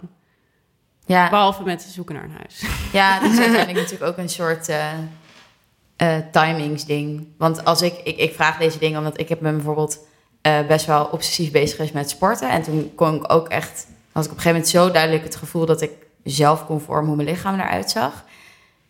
ja. 1.05 1.30
Behalve 1.30 1.63
met 1.63 1.82
zoeken 1.82 2.15
naar 2.15 2.24
een 2.24 2.36
huis. 2.38 2.63
Ja, 2.93 3.20
dat 3.20 3.32
is 3.32 3.38
uiteindelijk 3.39 3.78
natuurlijk 3.78 4.11
ook 4.11 4.18
een 4.18 4.30
soort 4.30 4.70
eh 4.70 4.84
eh, 5.97 6.15
timingsding. 6.32 7.28
Want 7.38 7.65
als 7.65 7.82
ik, 7.82 7.93
ik, 8.03 8.18
ik 8.18 8.34
vraag 8.34 8.57
deze 8.57 8.80
dingen 8.80 8.97
omdat 8.97 9.20
ik 9.20 9.30
heb 9.30 9.41
me 9.41 9.51
bijvoorbeeld 9.51 10.07
eh, 10.48 10.68
best 10.68 10.86
wel 10.86 11.06
obsessief 11.06 11.52
bezig 11.52 11.76
geweest 11.76 11.93
met 11.93 12.10
sporten. 12.10 12.50
En 12.50 12.62
toen 12.62 12.91
kon 12.95 13.16
ik 13.16 13.34
ook 13.34 13.48
echt, 13.48 13.88
had 14.12 14.26
ik 14.26 14.32
op 14.32 14.38
een 14.38 14.41
gegeven 14.43 14.52
moment 14.52 14.68
zo 14.68 14.91
duidelijk 14.91 15.24
het 15.24 15.36
gevoel 15.36 15.66
dat 15.66 15.82
ik 15.82 15.91
zelf 16.24 16.66
kon 16.66 16.82
vormen 16.82 17.08
hoe 17.08 17.16
mijn 17.16 17.28
lichaam 17.30 17.60
eruit 17.60 17.89
zag. 17.91 18.24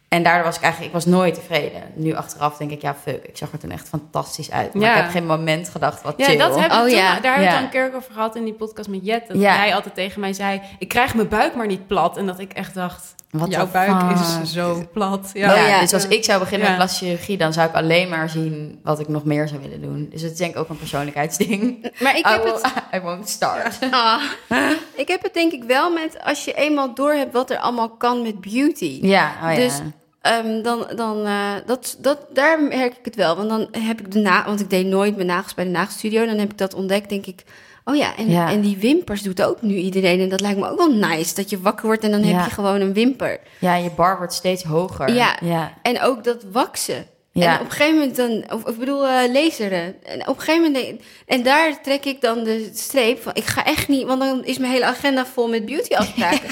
En 0.08 0.24
daardoor 0.24 0.44
was 0.46 0.56
ik 0.56 0.62
eigenlijk, 0.62 0.94
ik 0.94 1.02
was 1.04 1.14
nooit 1.14 1.34
tevreden. 1.34 1.82
Nu 1.94 2.14
achteraf 2.14 2.58
denk 2.58 2.72
ik, 2.72 2.82
ja, 2.82 2.96
fuck, 3.04 3.24
ik 3.24 3.38
zag 3.38 3.52
er 3.52 3.60
toen 3.60 3.72
echt 3.72 3.88
fantastisch 3.88 4.52
uit. 4.52 4.74
Maar 4.74 4.84
Ja. 4.84 4.96
ik 4.96 5.02
heb 5.02 5.12
geen 5.12 5.26
moment 5.26 5.70
gedacht, 5.70 6.02
wat 6.02 6.14
Ja, 6.18 6.26
chill. 6.26 6.38
dat 6.38 6.56
heb 6.60 6.66
ik 6.66 6.78
Oh, 6.78 6.80
toen- 6.80 6.90
ja. 6.90 6.96
daar 6.96 7.14
hebben 7.14 7.32
we 7.32 7.38
het 7.40 7.44
Ja. 7.52 7.58
al 7.58 7.64
een 7.64 7.70
keer 7.70 7.92
over 7.96 8.14
gehad 8.14 8.36
in 8.36 8.44
die 8.44 8.54
podcast 8.54 8.90
met 8.90 9.00
Jet. 9.04 9.28
Dat 9.28 9.38
Ja. 9.38 9.56
jij 9.66 9.76
altijd 9.76 9.96
tegen 9.96 10.20
mij 10.20 10.34
zei, 10.34 10.62
ik 10.80 10.88
krijg 10.88 11.14
mijn 11.16 11.28
buik 11.28 11.56
maar 11.56 11.68
niet 11.68 11.88
plat. 11.88 12.18
En 12.18 12.26
dat 12.26 12.40
ik 12.40 12.54
echt 12.54 12.74
dacht, 12.74 13.16
What 13.30 13.52
jouw 13.52 13.68
buik 13.68 14.18
fuck? 14.18 14.42
is 14.44 14.52
zo 14.52 14.88
plat. 14.94 15.30
Ja, 15.34 15.54
Oh, 15.54 15.68
ja. 15.68 15.80
Dus 15.80 15.94
als 15.94 16.08
ik 16.08 16.24
zou 16.24 16.40
beginnen 16.40 16.68
Ja. 16.68 16.74
met 16.74 16.78
plastische 16.82 17.06
chirurgie, 17.06 17.38
dan 17.38 17.54
zou 17.54 17.70
ik 17.70 17.76
alleen 17.76 18.10
maar 18.10 18.30
zien 18.30 18.80
wat 18.84 19.00
ik 19.00 19.08
nog 19.08 19.24
meer 19.24 19.48
zou 19.48 19.62
willen 19.62 19.82
doen. 19.82 20.08
Dus 20.12 20.22
het 20.22 20.32
is 20.32 20.38
denk 20.38 20.52
ik 20.54 20.60
ook 20.60 20.70
een 20.70 20.78
persoonlijkheidsding. 20.78 21.92
Maar 22.00 22.18
ik 22.18 22.26
I, 22.28 22.30
heb 22.30 22.44
will- 22.44 22.54
het 22.62 22.74
I 22.94 23.00
won't 23.00 23.30
start. 23.30 23.78
Ah. 23.92 24.22
ik 24.96 25.08
heb 25.08 25.24
het 25.24 25.34
denk 25.34 25.52
ik 25.52 25.64
wel 25.64 25.92
met 25.92 26.18
als 26.24 26.46
je 26.46 26.54
eenmaal 26.54 26.94
door 26.94 27.14
hebt 27.14 27.34
wat 27.34 27.50
er 27.50 27.58
allemaal 27.58 27.90
kan 27.90 28.22
met 28.22 28.42
beauty. 28.42 29.00
Ja, 29.02 29.32
oh 29.44 29.50
ja. 29.52 29.56
Dus 29.56 29.80
Ehm, 30.22 30.62
dan, 30.62 30.88
dan 30.96 31.26
eh, 31.26 31.52
dat, 31.66 31.98
dat, 32.00 32.18
daar 32.34 32.62
merk 32.62 32.98
ik 32.98 33.06
het 33.06 33.16
wel. 33.16 33.36
Want 33.36 33.50
dan 33.50 33.68
heb 33.84 34.00
ik 34.00 34.12
de 34.12 34.20
na, 34.20 34.46
want 34.46 34.60
ik 34.60 34.70
deed 34.70 34.86
nooit 34.86 35.16
mijn 35.16 35.28
nagels 35.28 35.54
bij 35.54 35.64
de 35.66 35.70
nagelstudio. 35.72 36.26
Dan 36.26 36.38
heb 36.38 36.52
ik 36.52 36.58
dat 36.58 36.74
ontdekt, 36.74 37.10
denk 37.10 37.26
ik. 37.26 37.44
Oh 37.90 37.96
ja 37.96 38.16
en, 38.18 38.30
Ja. 38.30 38.50
en 38.50 38.62
die 38.62 38.78
wimpers 38.78 39.22
doet 39.22 39.42
ook 39.44 39.62
nu 39.62 39.76
iedereen. 39.76 40.20
En 40.20 40.30
dat 40.30 40.42
lijkt 40.42 40.60
me 40.60 40.70
ook 40.70 40.78
wel 40.78 40.92
nice. 40.94 41.36
Dat 41.36 41.50
je 41.50 41.62
wakker 41.62 41.86
wordt 41.86 42.04
en 42.04 42.12
dan 42.12 42.24
Ja. 42.26 42.36
heb 42.38 42.46
je 42.46 42.54
gewoon 42.54 42.82
een 42.82 42.94
wimper. 42.94 43.40
ja, 43.60 43.76
je 43.76 43.90
bar 43.96 44.18
wordt 44.18 44.34
steeds 44.34 44.64
hoger. 44.64 45.14
Ja. 45.14 45.38
ja. 45.44 45.74
En 45.82 46.02
ook 46.02 46.24
dat 46.24 46.44
waksen. 46.52 47.06
Ja. 47.32 47.54
En 47.54 47.60
op 47.60 47.66
een 47.66 47.72
gegeven 47.72 47.96
moment 47.98 48.16
dan, 48.16 48.44
of 48.58 48.68
ik 48.68 48.78
bedoel, 48.80 49.08
eh 49.08 49.34
laseren. 49.34 50.04
En 50.04 50.28
op 50.28 50.36
een 50.36 50.42
gegeven 50.42 50.72
moment, 50.72 51.02
en 51.26 51.44
daar 51.44 51.82
trek 51.82 52.06
ik 52.06 52.22
dan 52.22 52.44
de 52.44 52.70
streep 52.74 53.22
van, 53.22 53.32
ik 53.36 53.44
ga 53.46 53.66
echt 53.66 53.88
niet, 53.88 54.06
want 54.06 54.20
dan 54.20 54.44
is 54.46 54.58
mijn 54.58 54.72
hele 54.72 54.86
agenda 54.86 55.26
vol 55.26 55.48
met 55.48 55.66
beautyafspraken. 55.66 56.50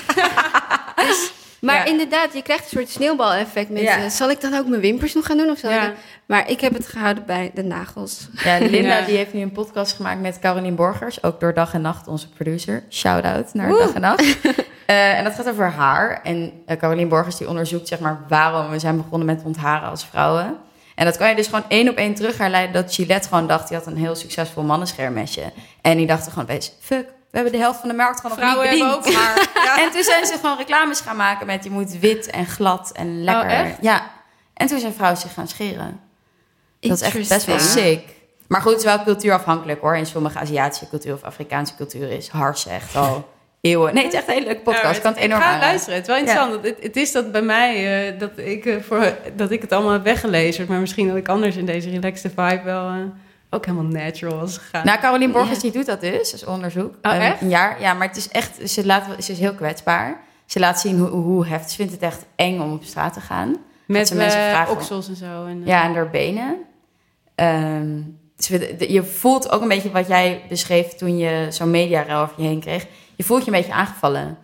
dus, 1.07 1.31
maar 1.61 1.75
Ja. 1.75 1.85
inderdaad, 1.85 2.33
je 2.33 2.41
krijgt 2.41 2.63
een 2.63 2.69
soort 2.77 2.89
sneeuwbaleffect 2.89 3.69
met, 3.69 3.81
Ja. 3.81 3.97
eh, 3.97 4.09
zal 4.09 4.29
ik 4.29 4.41
dan 4.41 4.53
ook 4.53 4.67
mijn 4.67 4.81
wimpers 4.81 5.13
nog 5.13 5.25
gaan 5.25 5.37
doen 5.37 5.49
of 5.49 5.57
zo? 5.57 5.69
Ja. 5.69 5.93
Maar 6.25 6.49
ik 6.49 6.61
heb 6.61 6.73
het 6.73 6.87
gehouden 6.87 7.25
bij 7.25 7.51
de 7.53 7.63
nagels. 7.63 8.27
Ja, 8.43 8.57
Linda 8.59 8.97
Ja. 8.97 9.05
die 9.05 9.17
heeft 9.17 9.33
nu 9.33 9.41
een 9.41 9.51
podcast 9.51 9.93
gemaakt 9.95 10.21
met 10.21 10.39
Caroline 10.39 10.75
Borgers, 10.75 11.23
ook 11.23 11.39
door 11.39 11.53
Dag 11.53 11.73
en 11.73 11.81
Nacht, 11.81 12.07
onze 12.07 12.29
producer. 12.29 12.83
Shout-out 12.89 13.53
naar 13.53 13.69
Dag 13.69 13.93
en 13.93 14.01
Nacht. 14.01 14.25
Eh, 14.85 15.17
en 15.17 15.23
dat 15.23 15.33
gaat 15.33 15.49
over 15.49 15.71
haar. 15.71 16.19
En 16.23 16.51
eh, 16.65 16.77
Caroline 16.77 17.07
Borgers 17.09 17.35
die 17.37 17.47
onderzoekt 17.49 17.87
zeg 17.87 17.99
maar 17.99 18.19
waarom 18.27 18.69
we 18.69 18.79
zijn 18.79 18.97
begonnen 18.97 19.25
met 19.27 19.41
ontharen 19.43 19.89
als 19.89 20.05
vrouwen. 20.05 20.57
En 20.95 21.05
dat 21.05 21.17
kan 21.17 21.29
je 21.29 21.35
dus 21.35 21.45
gewoon 21.45 21.63
één 21.67 21.89
op 21.89 21.95
één 21.95 22.13
terug 22.13 22.37
herleiden 22.37 22.73
dat 22.83 22.93
Gillette 22.95 23.27
gewoon 23.27 23.47
dacht, 23.47 23.67
die 23.67 23.77
had 23.77 23.85
een 23.87 23.97
heel 23.97 24.15
succesvol 24.15 24.63
mannenschermesje. 24.63 25.41
En 25.81 25.97
die 25.97 26.07
dachten 26.07 26.31
gewoon 26.31 26.43
opeens, 26.47 26.71
fuck, 26.79 27.05
we 27.35 27.41
hebben 27.41 27.59
de 27.59 27.65
helft 27.65 27.79
van 27.79 27.89
de 27.89 27.95
markt 27.95 28.19
gewoon 28.19 28.37
nog 28.37 28.45
Vrouwen 28.45 28.69
niet 28.69 28.79
hebben 28.79 29.01
bediend. 29.01 29.17
ook 29.17 29.23
haar. 29.23 29.77
En 29.85 29.91
toen 29.91 30.03
zijn 30.03 30.25
ze 30.25 30.33
gewoon 30.41 30.57
reclames 30.57 30.99
gaan 30.99 31.15
maken 31.15 31.45
met 31.45 31.63
je 31.63 31.69
moet 31.69 31.99
wit 31.99 32.29
en 32.29 32.45
glad 32.45 32.91
en 32.91 33.23
lekker. 33.23 33.49
echt? 33.49 33.77
Ja. 33.81 34.11
En 34.53 34.67
toen 34.67 34.79
zijn 34.79 34.93
vrouwen 34.93 35.19
zich 35.21 35.33
gaan 35.33 35.47
scheren. 35.47 35.99
Dat 36.79 36.91
is 36.91 37.01
echt 37.01 37.29
best 37.29 37.45
wel 37.45 37.59
sick. 37.59 38.01
Maar 38.47 38.61
goed, 38.61 38.71
het 38.71 38.79
is 38.79 38.85
wel 38.85 39.03
cultuurafhankelijk 39.03 39.81
hoor. 39.81 39.97
In 39.97 40.05
sommige 40.05 40.39
Aziatische 40.39 40.89
cultuur 40.89 41.13
of 41.13 41.23
Afrikaanse 41.23 41.75
cultuur 41.75 42.11
is 42.11 42.27
hars 42.27 42.67
echt 42.67 42.95
al 42.95 43.29
eeuwen. 43.61 43.93
Nee, 43.93 44.03
het 44.03 44.13
is 44.13 44.19
echt 44.19 44.27
een 44.27 44.33
hele 44.33 44.45
leuke 44.45 44.61
podcast. 44.61 44.83
Ja, 44.85 44.95
ik 44.95 45.01
kan 45.01 45.11
het 45.13 45.21
enorm 45.21 45.41
ga 45.41 45.45
aanraden. 45.47 45.67
luisteren. 45.67 45.95
Het 45.99 46.07
is 46.07 46.13
wel 46.13 46.23
interessant. 46.23 46.63
Het, 46.65 46.77
het 46.83 46.95
is 46.95 47.11
dat 47.11 47.31
bij 47.31 47.41
mij, 47.41 47.73
eh, 48.13 48.19
dat, 48.19 48.31
ik, 48.35 48.65
eh, 48.65 48.81
voor, 48.81 49.17
dat 49.35 49.51
ik 49.51 49.61
het 49.61 49.71
allemaal 49.71 49.91
heb 49.91 50.03
weggelezerd. 50.03 50.67
Maar 50.67 50.79
misschien 50.79 51.07
dat 51.07 51.17
ik 51.17 51.27
anders 51.27 51.55
in 51.55 51.65
deze 51.65 51.89
relaxed 51.89 52.31
vibe 52.35 52.61
wel 52.63 52.87
eh, 52.87 52.95
ook 53.49 53.65
helemaal 53.65 53.91
natural 53.91 54.39
was 54.39 54.57
gegaan. 54.57 54.85
Nou, 54.85 54.99
Caroline 54.99 55.31
Borgers 55.33 55.55
Ja. 55.55 55.61
die 55.61 55.71
doet 55.71 55.85
dat 55.85 56.01
dus, 56.01 56.33
is 56.33 56.45
onderzoek. 56.45 56.95
Oh, 57.01 57.13
Een- 57.13 57.19
echt? 57.21 57.41
Een 57.41 57.49
jaar. 57.49 57.81
Ja, 57.81 57.93
maar 57.93 58.07
het 58.07 58.17
is 58.17 58.27
echt, 58.29 58.69
ze, 58.71 58.85
laat, 58.85 59.23
ze 59.23 59.31
is 59.31 59.39
heel 59.39 59.53
kwetsbaar. 59.53 60.23
Ze 60.45 60.59
laat 60.59 60.79
zien 60.79 60.99
hoe, 60.99 61.09
hoe 61.09 61.45
heftig. 61.47 61.69
Ze 61.69 61.75
vindt 61.75 61.91
het 61.91 62.01
echt 62.01 62.25
eng 62.35 62.59
om 62.59 62.73
op 62.73 62.83
straat 62.83 63.13
te 63.13 63.19
gaan. 63.21 63.55
Met 63.87 64.07
ze 64.07 64.15
mensen 64.15 64.39
eh, 64.41 64.49
vragen- 64.49 64.73
oksels 64.73 65.07
en 65.07 65.15
zo. 65.15 65.45
En, 65.45 65.61
eh, 65.61 65.67
Ja, 65.67 65.83
en 65.83 65.93
haar 65.95 66.09
benen. 66.09 66.57
Ehm, 67.35 67.97
je 68.87 69.03
voelt 69.03 69.51
ook 69.51 69.61
een 69.61 69.67
beetje 69.67 69.91
wat 69.91 70.07
jij 70.07 70.41
beschreef 70.49 70.87
toen 70.87 71.17
je 71.17 71.47
zo'n 71.49 71.71
media 71.71 72.21
over 72.21 72.33
je 72.41 72.47
heen 72.47 72.59
kreeg. 72.59 72.85
Je 73.15 73.23
voelt 73.23 73.45
je 73.45 73.51
een 73.51 73.57
beetje 73.57 73.73
aangevallen. 73.73 74.37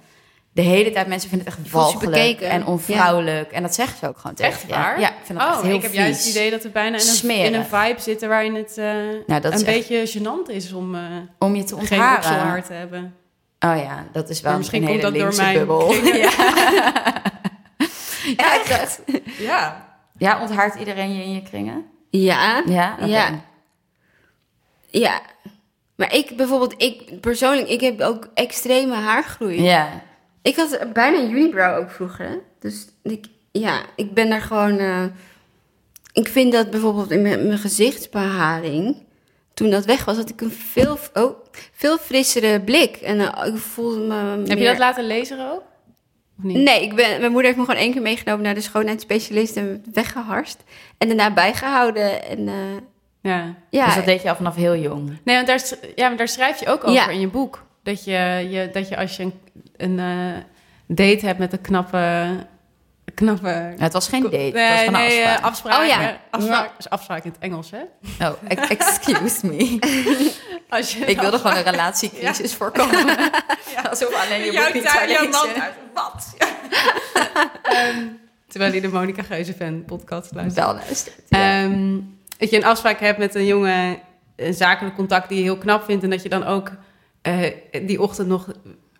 De 0.54 0.62
hele 0.62 0.91
tijd 0.91 1.08
mensen 1.08 1.30
vinden 1.30 1.47
het 1.47 1.58
echt 1.58 1.72
walgelijk 1.72 2.12
bekeken. 2.12 2.49
en 2.49 2.66
onvrouwelijk. 2.66 3.52
En 3.52 3.62
dat 3.62 3.76
zeggen 3.76 3.97
ze 3.97 4.08
ook 4.08 4.18
gewoon 4.18 4.36
tegen 4.36 4.52
Echt 4.54 4.68
waar? 4.68 4.99
Ja, 4.99 5.10
ik 5.10 5.16
vind 5.24 5.39
dat 5.39 5.47
oh, 5.47 5.54
echt 5.54 5.64
heel 5.64 5.76
ik 5.76 5.82
heb 5.82 5.91
vies. 5.91 5.99
juist 5.99 6.20
het 6.26 6.30
idee 6.36 6.52
dat 6.52 6.64
we 6.64 6.70
bijna 6.70 6.97
in 6.97 7.30
een, 7.30 7.30
in 7.45 7.54
een 7.54 7.66
vibe 7.66 8.02
zitten 8.02 8.30
waarin 8.30 8.56
het 8.56 8.78
eh, 8.78 8.86
Nou, 9.28 9.41
dat 9.41 9.45
een 9.45 9.52
echt- 9.52 9.88
beetje 9.88 10.20
gênant 10.20 10.52
is 10.52 10.74
om 10.74 10.95
eh, 10.95 11.02
Om 11.39 11.56
je 11.56 11.64
te 11.64 11.74
geen 11.76 11.80
ontharen. 11.82 12.16
okselhaar 12.18 12.64
te 12.64 12.74
hebben. 12.74 13.16
Oh 13.60 13.78
ja, 13.78 14.06
dat 14.12 14.30
is 14.30 14.41
wel 14.41 14.49
Maar 14.52 14.60
misschien 14.60 14.82
een 14.82 14.88
hele 14.88 15.02
komt 15.02 15.14
dat 15.14 15.24
door 15.24 15.36
mijn 15.36 15.58
bubbel. 15.58 15.93
Ja. 15.93 16.32
Echt? 18.38 19.02
Ja. 19.38 19.89
Ja, 20.18 20.41
onthaart 20.41 20.76
iedereen 20.76 21.16
je 21.16 21.24
in 21.24 21.32
je 21.34 21.41
kringen? 21.41 21.86
Ja, 22.10 22.64
Ja? 22.66 22.95
Ja. 23.06 23.30
ja. 24.89 25.22
Maar 25.95 26.14
ik 26.16 26.38
bijvoorbeeld, 26.38 26.74
ik 26.78 27.22
persoonlijk, 27.22 27.68
ik 27.68 27.82
heb 27.82 28.02
ook 28.02 28.28
extreme 28.34 28.95
haargroei. 28.95 29.62
Ja. 29.64 29.89
Ik 30.42 30.56
had 30.56 30.80
bijna 30.94 31.18
een 31.18 31.32
unibrow 31.32 31.78
ook 31.78 31.89
vroeger. 31.92 32.26
hè. 32.28 32.36
Dus 32.60 32.88
ik, 33.04 33.26
ja, 33.52 33.82
ik 33.96 34.14
ben 34.14 34.30
daar 34.30 34.42
gewoon. 34.42 34.78
eh, 34.78 35.04
ik 36.14 36.28
vind 36.28 36.52
dat 36.52 36.70
bijvoorbeeld 36.70 37.12
in 37.12 37.22
mijn, 37.22 37.48
mijn 37.48 37.60
gezichtsbeharing. 37.60 38.96
Toen 39.54 39.70
dat 39.70 39.86
weg 39.86 40.06
was, 40.06 40.18
had 40.18 40.30
ik 40.30 40.42
een 40.42 40.52
veel, 40.52 40.98
oh, 41.14 41.36
veel 41.72 41.98
frissere 41.98 42.62
blik. 42.62 42.96
En 42.96 43.20
eh, 43.20 43.46
ik 43.54 43.58
voelde 43.58 44.00
me. 44.00 44.16
Heb 44.16 44.48
je 44.48 44.56
meer- 44.56 44.66
dat 44.68 44.78
laten 44.78 45.04
lezen 45.08 45.52
ook? 45.52 45.64
Of 46.38 46.44
niet? 46.44 46.58
Nee, 46.58 46.82
ik 46.84 46.96
ben, 46.96 47.20
mijn 47.20 47.32
moeder 47.32 47.44
heeft 47.46 47.58
me 47.58 47.66
gewoon 47.66 47.80
één 47.82 47.92
keer 47.92 48.02
meegenomen 48.02 48.44
naar 48.44 48.54
de 48.54 48.62
schoonheidsspecialist 48.62 49.56
en 49.56 49.84
weggeharst. 49.94 50.64
En 50.98 51.08
daarna 51.08 51.34
bijgehouden. 51.34 52.24
En 52.26 52.48
eh, 52.48 52.54
Ja. 53.22 53.56
ja, 53.70 53.86
Dus 53.86 53.96
dat 53.96 54.06
deed 54.06 54.22
je 54.22 54.30
al 54.30 54.36
vanaf 54.36 54.56
heel 54.56 54.76
jong. 54.76 55.18
Nee, 55.24 55.36
want 55.36 55.48
daar, 55.48 55.64
ja, 55.96 56.08
maar 56.08 56.18
daar 56.18 56.28
schrijf 56.28 56.60
je 56.60 56.68
ook 56.68 56.80
over 56.84 56.92
Ja. 56.94 57.10
in 57.10 57.20
je 57.20 57.28
boek. 57.28 57.64
Dat 57.84 58.03
je, 58.03 58.47
je, 58.49 58.69
dat 58.73 58.88
je 58.89 58.97
als 58.97 59.17
je 59.17 59.23
een, 59.23 59.34
een 59.77 59.99
eh, 59.99 60.41
date 60.88 61.25
hebt 61.25 61.39
met 61.39 61.53
een 61.53 61.61
knappe... 61.61 62.27
knappe 63.15 63.47
Ja, 63.77 63.84
het 63.84 63.93
was 63.93 64.07
geen 64.07 64.23
date, 64.23 64.36
Nee, 64.38 64.51
het 64.63 64.91
was 64.91 64.99
nee, 64.99 65.19
eh, 65.21 65.43
afspraak. 65.43 65.51
afspraak. 65.51 65.79
Oh 65.82 65.86
ja. 65.88 66.17
afspraak, 66.29 66.71
is 66.77 66.89
afspraak 66.89 67.23
in 67.23 67.32
het 67.32 67.39
Engels, 67.39 67.71
hè? 67.71 67.82
Oh, 68.27 68.34
ex- 68.47 68.69
excuse 68.75 69.47
me. 69.47 69.79
Als 70.69 70.93
je 70.93 71.05
Ik 71.05 71.19
wilde 71.19 71.38
gewoon 71.38 71.57
een 71.57 71.63
relatiecrisis 71.71 72.53
voorkomen. 72.53 73.17
Alsof 73.89 74.13
alleen 74.23 74.45
je 74.45 74.51
Jouw 74.51 74.73
niet 74.73 74.84
tuin, 74.84 75.09
jouw 75.09 75.27
man 75.29 75.47
uit. 75.61 75.73
Wat? 75.93 76.36
Ehm, 77.63 77.97
terwijl 78.47 78.71
hij 78.71 78.82
de 78.82 78.88
Monica 78.88 79.23
Geuze-fan 79.23 79.86
podcast 79.86 80.34
luistert. 80.34 80.65
Wel 80.65 80.75
luistert. 80.75 81.21
Ja. 81.29 81.61
Ehm, 81.63 81.99
dat 82.38 82.49
je 82.49 82.55
een 82.57 82.65
afspraak 82.65 82.99
hebt 82.99 83.17
met 83.17 83.36
een 83.36 83.45
jongen, 83.45 83.97
een 84.36 84.53
zakelijk 84.53 84.95
contact 84.95 85.29
die 85.29 85.38
je 85.38 85.43
heel 85.43 85.57
knap 85.57 85.84
vindt. 85.84 86.03
En 86.03 86.09
dat 86.09 86.23
je 86.23 86.29
dan 86.29 86.43
ook 86.43 86.71
eh, 87.22 87.51
die 87.88 88.01
ochtend 88.01 88.28
nog 88.28 88.47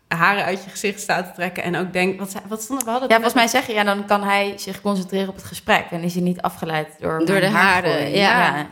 haren 0.07 0.43
uit 0.43 0.63
je 0.63 0.69
gezicht 0.69 0.99
staat 0.99 1.26
te 1.26 1.32
trekken. 1.34 1.63
En 1.63 1.76
ook 1.76 1.93
denkt, 1.93 2.19
wat, 2.19 2.41
wat 2.47 2.61
stond 2.61 2.80
er? 2.80 2.86
We 2.86 2.91
hadden 2.91 3.09
ja, 3.09 3.15
volgens 3.15 3.36
mij 3.36 3.47
zeg 3.47 3.67
je, 3.67 3.74
ja, 3.74 3.84
dan 3.84 4.05
kan 4.05 4.24
hij 4.24 4.53
zich 4.57 4.82
concentreren 4.82 5.30
op 5.30 5.36
het 5.36 5.43
gesprek. 5.43 5.86
En 5.89 6.01
is 6.01 6.13
hij 6.13 6.24
niet 6.24 6.41
afgeleid 6.41 6.88
door, 6.99 7.26
Door 7.26 7.39
de 7.39 7.49
haren, 7.49 8.11
ja. 8.11 8.67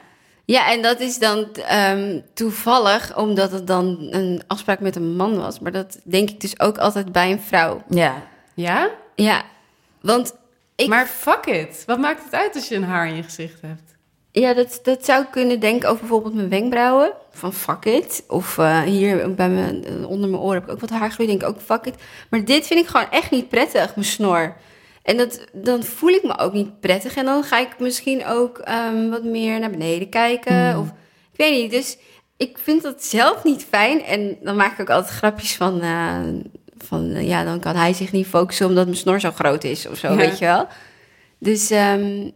Ja, 0.45 0.71
en 0.71 0.81
dat 0.81 0.99
is 0.99 1.17
dan 1.17 1.53
ehm, 1.53 2.19
toevallig, 2.33 3.17
omdat 3.17 3.51
het 3.51 3.67
dan 3.67 4.07
een 4.09 4.41
afspraak 4.47 4.79
met 4.79 4.95
een 4.95 5.15
man 5.15 5.37
was. 5.37 5.59
Maar 5.59 5.71
dat 5.71 5.99
denk 6.03 6.29
ik 6.29 6.41
dus 6.41 6.59
ook 6.59 6.77
altijd 6.77 7.11
bij 7.11 7.31
een 7.31 7.39
vrouw. 7.39 7.83
Ja. 7.89 8.23
Ja? 8.53 8.89
Ja, 9.15 9.43
want 10.01 10.35
ik, 10.75 10.87
Maar 10.87 11.05
fuck 11.07 11.45
it. 11.45 11.83
Wat 11.85 11.99
maakt 11.99 12.23
het 12.23 12.33
uit 12.33 12.55
als 12.55 12.67
je 12.67 12.75
een 12.75 12.83
haar 12.83 13.07
in 13.07 13.15
je 13.15 13.23
gezicht 13.23 13.61
hebt? 13.61 13.95
Ja, 14.31 14.53
dat, 14.53 14.79
dat 14.83 15.05
zou 15.05 15.21
ik 15.23 15.31
kunnen 15.31 15.59
denken 15.59 15.87
over 15.89 15.99
bijvoorbeeld 16.01 16.33
mijn 16.33 16.49
wenkbrauwen. 16.49 17.11
Van 17.31 17.53
fuck 17.53 17.85
it. 17.85 18.23
Of 18.27 18.57
eh, 18.57 18.81
hier 18.81 19.35
bij 19.35 19.49
mijn, 19.49 19.85
eh, 19.85 20.09
onder 20.09 20.29
mijn 20.29 20.41
oren 20.41 20.53
heb 20.59 20.63
ik 20.63 20.71
ook 20.71 20.79
wat 20.79 20.89
haargroei. 20.89 21.27
Denk 21.29 21.41
ik 21.41 21.47
ook 21.47 21.61
fuck 21.61 21.85
it. 21.85 21.95
Maar 22.29 22.45
dit 22.45 22.67
vind 22.67 22.79
ik 22.79 22.87
gewoon 22.87 23.09
echt 23.11 23.31
niet 23.31 23.49
prettig, 23.49 23.95
mijn 23.95 24.07
snor. 24.07 24.55
En 25.03 25.17
dat, 25.17 25.45
dan 25.53 25.83
voel 25.83 26.09
ik 26.09 26.23
me 26.23 26.37
ook 26.37 26.53
niet 26.53 26.79
prettig. 26.79 27.15
En 27.15 27.25
dan 27.25 27.43
ga 27.43 27.59
ik 27.59 27.79
misschien 27.79 28.25
ook 28.25 28.57
ehm, 28.57 29.09
wat 29.09 29.23
meer 29.23 29.59
naar 29.59 29.69
beneden 29.69 30.09
kijken. 30.09 30.77
Of 30.79 30.87
ik 31.31 31.37
weet 31.37 31.61
niet. 31.61 31.71
Dus 31.71 31.97
ik 32.37 32.57
vind 32.63 32.81
dat 32.83 33.03
zelf 33.03 33.43
niet 33.43 33.65
fijn. 33.69 34.03
En 34.03 34.37
dan 34.43 34.55
maak 34.55 34.73
ik 34.73 34.79
ook 34.79 34.89
altijd 34.89 35.13
grapjes 35.13 35.55
van... 35.55 35.81
eh, 35.81 36.17
van 36.85 37.25
ja, 37.25 37.43
dan 37.43 37.59
kan 37.59 37.75
hij 37.75 37.93
zich 37.93 38.11
niet 38.11 38.27
focussen 38.27 38.67
omdat 38.67 38.85
mijn 38.85 38.97
snor 38.97 39.19
zo 39.19 39.31
groot 39.31 39.63
is 39.63 39.87
of 39.87 39.97
zo, 39.97 40.07
Ja. 40.07 40.15
weet 40.15 40.37
je 40.39 40.45
wel. 40.45 40.67
Dus 41.39 41.69
ehm, 41.69 42.29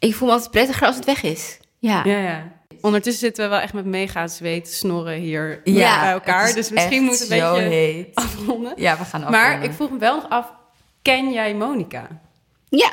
ik 0.00 0.14
voel 0.14 0.28
me 0.28 0.34
altijd 0.34 0.50
prettiger 0.50 0.86
als 0.86 0.96
het 0.96 1.04
weg 1.04 1.22
is. 1.22 1.58
Ja. 1.78 2.04
Ja, 2.04 2.18
ja. 2.18 2.52
Ondertussen 2.80 3.20
zitten 3.22 3.44
we 3.44 3.50
wel 3.50 3.58
echt 3.60 3.72
met 3.72 3.84
mega 3.84 4.26
zweet 4.28 4.72
snorren 4.72 5.14
hier 5.18 5.60
Ja, 5.64 6.00
bij 6.00 6.10
elkaar. 6.12 6.52
Dus 6.54 6.70
misschien 6.70 6.92
echt 6.92 7.00
moet 7.00 7.18
het 7.18 7.30
een 7.30 7.38
zo 7.38 7.52
beetje 7.54 7.68
heet. 7.68 8.14
afronden. 8.14 8.72
Ja, 8.76 8.98
we 8.98 9.04
gaan 9.04 9.20
Maar 9.20 9.44
afronden. 9.44 9.68
ik 9.68 9.72
vroeg 9.74 9.90
me 9.90 9.98
wel 9.98 10.14
nog 10.14 10.28
af, 10.28 10.52
ken 11.02 11.32
jij 11.32 11.54
Monica? 11.54 12.06
Ja. 12.68 12.92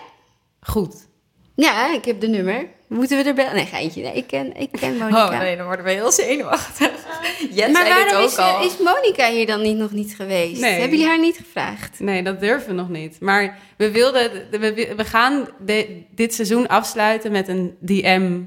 Goed. 0.62 1.08
Ja, 1.55 1.93
ik 1.93 2.05
heb 2.05 2.20
de 2.22 2.28
nummer. 2.28 2.66
Moeten 2.88 3.18
we 3.18 3.24
erbij? 3.24 3.54
Nee, 3.54 3.66
geintje. 3.66 4.02
Nee, 4.02 4.14
ik 4.14 4.28
ken, 4.28 4.56
ik 4.56 4.72
ken 4.72 4.98
Monica. 4.98 5.26
Oh 5.26 5.40
nee, 5.40 5.58
dan 5.58 5.66
worden 5.66 5.86
we 5.86 5.92
heel 5.92 6.12
zenuwachtig. 6.12 6.92
Jens 7.52 7.74
maar 7.74 7.88
waarom 7.88 8.16
ook 8.16 8.30
is, 8.30 8.38
al. 8.38 8.64
is 8.64 8.78
Monica 8.78 9.30
hier 9.30 9.46
dan 9.46 9.62
niet, 9.62 9.78
nog 9.78 9.92
niet 9.92 10.16
geweest? 10.16 10.62
Nee. 10.62 10.72
Hebben 10.72 10.90
jullie 10.90 11.06
haar 11.06 11.20
niet 11.20 11.38
gevraagd? 11.38 12.00
Nee, 12.00 12.24
dat 12.24 12.40
durven 12.40 12.70
we 12.70 12.76
nog 12.76 12.90
niet. 12.90 13.20
Maar 13.20 13.58
we 13.78 13.92
wilden, 13.92 14.32
we, 14.52 14.94
we 14.96 15.06
gaan 15.06 15.48
de- 15.66 16.04
dit 16.12 16.34
seizoen 16.34 16.68
afsluiten 16.68 17.32
met 17.32 17.48
een 17.48 17.78
DM 17.80 18.40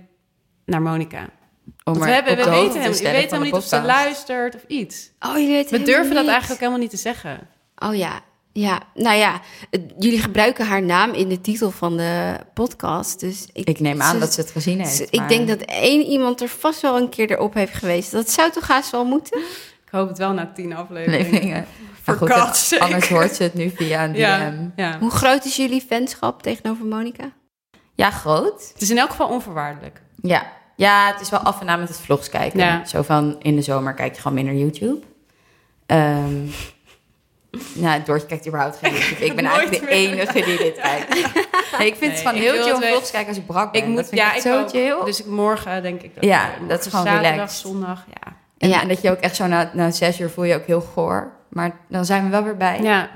naar 0.65 0.83
Monica. 0.83 1.21
Om 1.21 1.29
Want 1.85 1.97
er 1.99 2.05
we, 2.07 2.11
hebben, 2.13 2.37
we 2.37 2.51
weten 2.51 2.73
te 2.73 2.79
hem, 2.79 2.93
we 2.93 3.11
weten 3.11 3.39
de 3.39 3.45
niet 3.45 3.55
of 3.55 3.65
ze 3.65 3.83
luistert 3.83 4.55
of 4.55 4.63
iets. 4.67 5.11
Oh, 5.21 5.33
jullie 5.35 5.49
weten 5.53 5.71
We 5.71 5.77
helemaal 5.77 5.85
durven 5.85 6.15
dat 6.15 6.25
eigenlijk 6.27 6.53
ook 6.53 6.59
helemaal 6.59 6.79
niet 6.81 6.91
te 6.91 6.97
zeggen. 6.97 7.49
Oh 7.77 7.95
ja, 7.95 8.21
ja. 8.61 8.81
Nou 8.95 9.17
ja, 9.17 9.41
jullie 9.99 10.21
gebruiken 10.21 10.67
haar 10.67 10.83
naam 10.83 11.13
in 11.13 11.29
de 11.29 11.41
titel 11.41 11.71
van 11.71 11.97
de 11.97 12.37
podcast. 12.55 13.21
Dus 13.21 13.47
ik, 13.53 13.69
Ik 13.69 13.81
neem 13.81 14.03
aan 14.03 14.13
ze- 14.15 14.19
dat 14.21 14.33
ze 14.33 14.41
het 14.41 14.51
gezien 14.51 14.79
heeft. 14.79 14.97
ze- 14.97 15.07
Ik 15.11 15.29
denk 15.29 15.49
dat 15.49 15.61
één 15.61 16.03
iemand 16.07 16.41
er 16.41 16.49
vast 16.49 16.81
wel 16.81 16.97
een 16.97 17.09
keer 17.09 17.31
erop 17.31 17.55
heeft 17.55 17.75
geweest. 17.75 18.13
Dat 18.13 18.31
zou 18.31 18.51
toch 18.51 18.69
haast 18.69 18.91
wel 18.91 19.05
moeten? 19.05 19.39
Ik 19.85 19.91
hoop 19.91 20.09
het 20.09 20.19
wel 20.19 20.33
na 20.33 20.53
tien 20.55 20.75
afleveringen. 20.75 21.67
Goed, 22.19 22.57
sake. 22.57 22.83
anders 22.83 23.09
hoort 23.09 23.35
ze 23.35 23.43
het 23.43 23.55
nu 23.55 23.71
via 23.77 24.05
een 24.05 24.13
DM. 24.13 24.19
Ja, 24.19 24.39
Ja, 24.39 24.53
ja. 24.77 24.99
Hoe 24.99 25.11
groot 25.11 25.45
is 25.45 25.57
jullie 25.57 25.81
fanschap 25.89 26.43
tegenover 26.43 26.85
Monica? 26.87 27.31
groot. 27.97 28.71
Het 28.73 28.83
is 28.83 28.91
in 28.91 28.99
elk 28.99 29.11
geval 29.11 29.29
onvoorwaardelijk. 29.29 30.01
Ja. 30.23 30.53
ja, 30.77 31.13
het 31.13 31.21
is 31.21 31.31
wel 31.31 31.41
af 31.41 31.61
en 31.61 31.69
aan 31.69 31.79
met 31.81 31.89
het 31.89 31.99
vlogs 32.01 32.29
kijken. 32.29 32.59
Ja. 32.59 32.85
Zo 32.85 33.03
van, 33.03 33.37
in 33.43 33.57
de 33.57 33.63
zomer 33.63 33.95
kijk 33.95 34.15
je 34.15 34.21
gewoon 34.21 34.37
minder 34.37 34.55
YouTube. 34.55 34.99
Ehm 35.87 36.47
nou, 37.75 38.03
Doortje 38.03 38.27
kijkt 38.27 38.47
überhaupt 38.47 38.77
geen 38.83 38.93
YouTube. 38.93 39.25
Ik 39.25 39.35
ben 39.37 39.45
eigenlijk 39.53 39.79
de 39.81 39.85
meer. 39.87 39.95
enige 39.95 40.33
die 40.33 40.57
dit 40.57 40.81
kijkt. 40.83 41.09
Nee, 41.79 41.87
ik 41.87 41.95
vind 41.97 42.01
Nee, 42.01 42.11
het 42.11 42.21
van 42.21 42.35
heel 42.35 42.63
chill 42.63 42.73
om 42.73 42.83
vlogs 42.83 43.11
kijken 43.11 43.29
als 43.29 43.37
ik 43.39 43.47
brak 43.47 43.73
ben. 43.73 43.81
Ik 43.83 43.87
moet, 43.89 43.97
dat 43.97 44.09
vind 44.09 44.21
ja, 44.21 44.35
ik 44.35 44.41
zo 44.41 44.61
ook. 44.61 44.69
chill. 44.69 45.05
Dus 45.05 45.21
ik 45.21 45.27
morgen 45.27 45.83
denk 45.83 46.03
ik 46.03 46.15
dat. 46.15 46.25
Ja, 46.25 46.45
morgen 46.47 46.69
dat 46.69 46.81
is 46.81 46.87
gewoon 46.87 47.07
zaterdag, 47.07 47.31
relaxed. 47.33 47.59
zondag, 47.61 48.05
ja. 48.23 48.33
En, 48.59 48.69
Ja. 48.69 48.81
en 48.83 48.89
dat 48.89 49.03
je 49.03 49.11
ook 49.11 49.19
echt 49.21 49.37
zo 49.37 49.47
na, 49.47 49.71
na 49.73 49.91
zes 49.91 50.21
uur 50.21 50.31
voel 50.31 50.45
je 50.45 50.55
ook 50.55 50.67
heel 50.67 50.81
goor. 50.81 51.33
Maar 51.49 51.71
dan 51.89 52.05
zijn 52.05 52.25
we 52.25 52.31
wel 52.31 52.43
weer 52.45 52.57
bij. 52.57 52.79
Ja, 52.83 53.11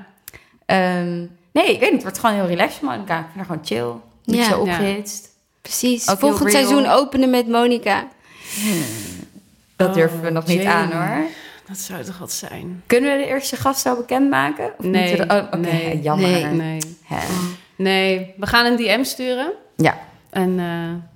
Ehm, 0.66 1.18
nee, 1.52 1.72
ik 1.72 1.80
weet 1.80 1.80
niet. 1.80 1.92
Het 1.92 2.02
wordt 2.02 2.18
gewoon 2.18 2.34
heel 2.34 2.46
relaxed 2.46 2.82
Monica. 2.82 3.18
Ik 3.18 3.24
vind 3.34 3.46
gewoon 3.46 3.64
chill. 3.64 4.00
Niet 4.24 4.36
Ja. 4.44 4.48
zo 4.48 4.60
opgehitst. 4.60 5.28
Precies. 5.62 6.08
Ook 6.10 6.18
Volgend 6.18 6.50
seizoen 6.50 6.86
openen 6.86 7.30
met 7.30 7.48
Monica. 7.48 8.06
Dat 9.76 9.88
Oh, 9.88 9.94
durven 9.94 10.20
we 10.20 10.30
nog 10.30 10.46
niet 10.46 10.62
Jamie. 10.62 10.94
aan 10.94 11.08
hoor. 11.08 11.26
Dat 11.66 11.76
zou 11.78 12.04
toch 12.04 12.18
wat 12.18 12.32
zijn? 12.32 12.82
Kunnen 12.86 13.12
we 13.16 13.22
de 13.24 13.28
eerste 13.28 13.56
gast 13.56 13.80
zo 13.80 13.96
bekendmaken? 13.96 14.72
Of 14.78 14.84
Nee, 14.84 15.08
moeten 15.08 15.28
we- 15.28 15.34
oh, 15.34 15.46
oké, 15.46 15.56
nee, 15.56 16.00
jammer. 16.00 16.28
nee, 16.28 16.52
Nee. 16.54 16.78
Nee, 17.76 18.34
we 18.36 18.46
gaan 18.46 18.66
een 18.66 18.76
DM 18.76 19.04
sturen 19.04 19.52
Ja, 19.76 19.98
en 20.30 20.58
eh, 20.58 21.08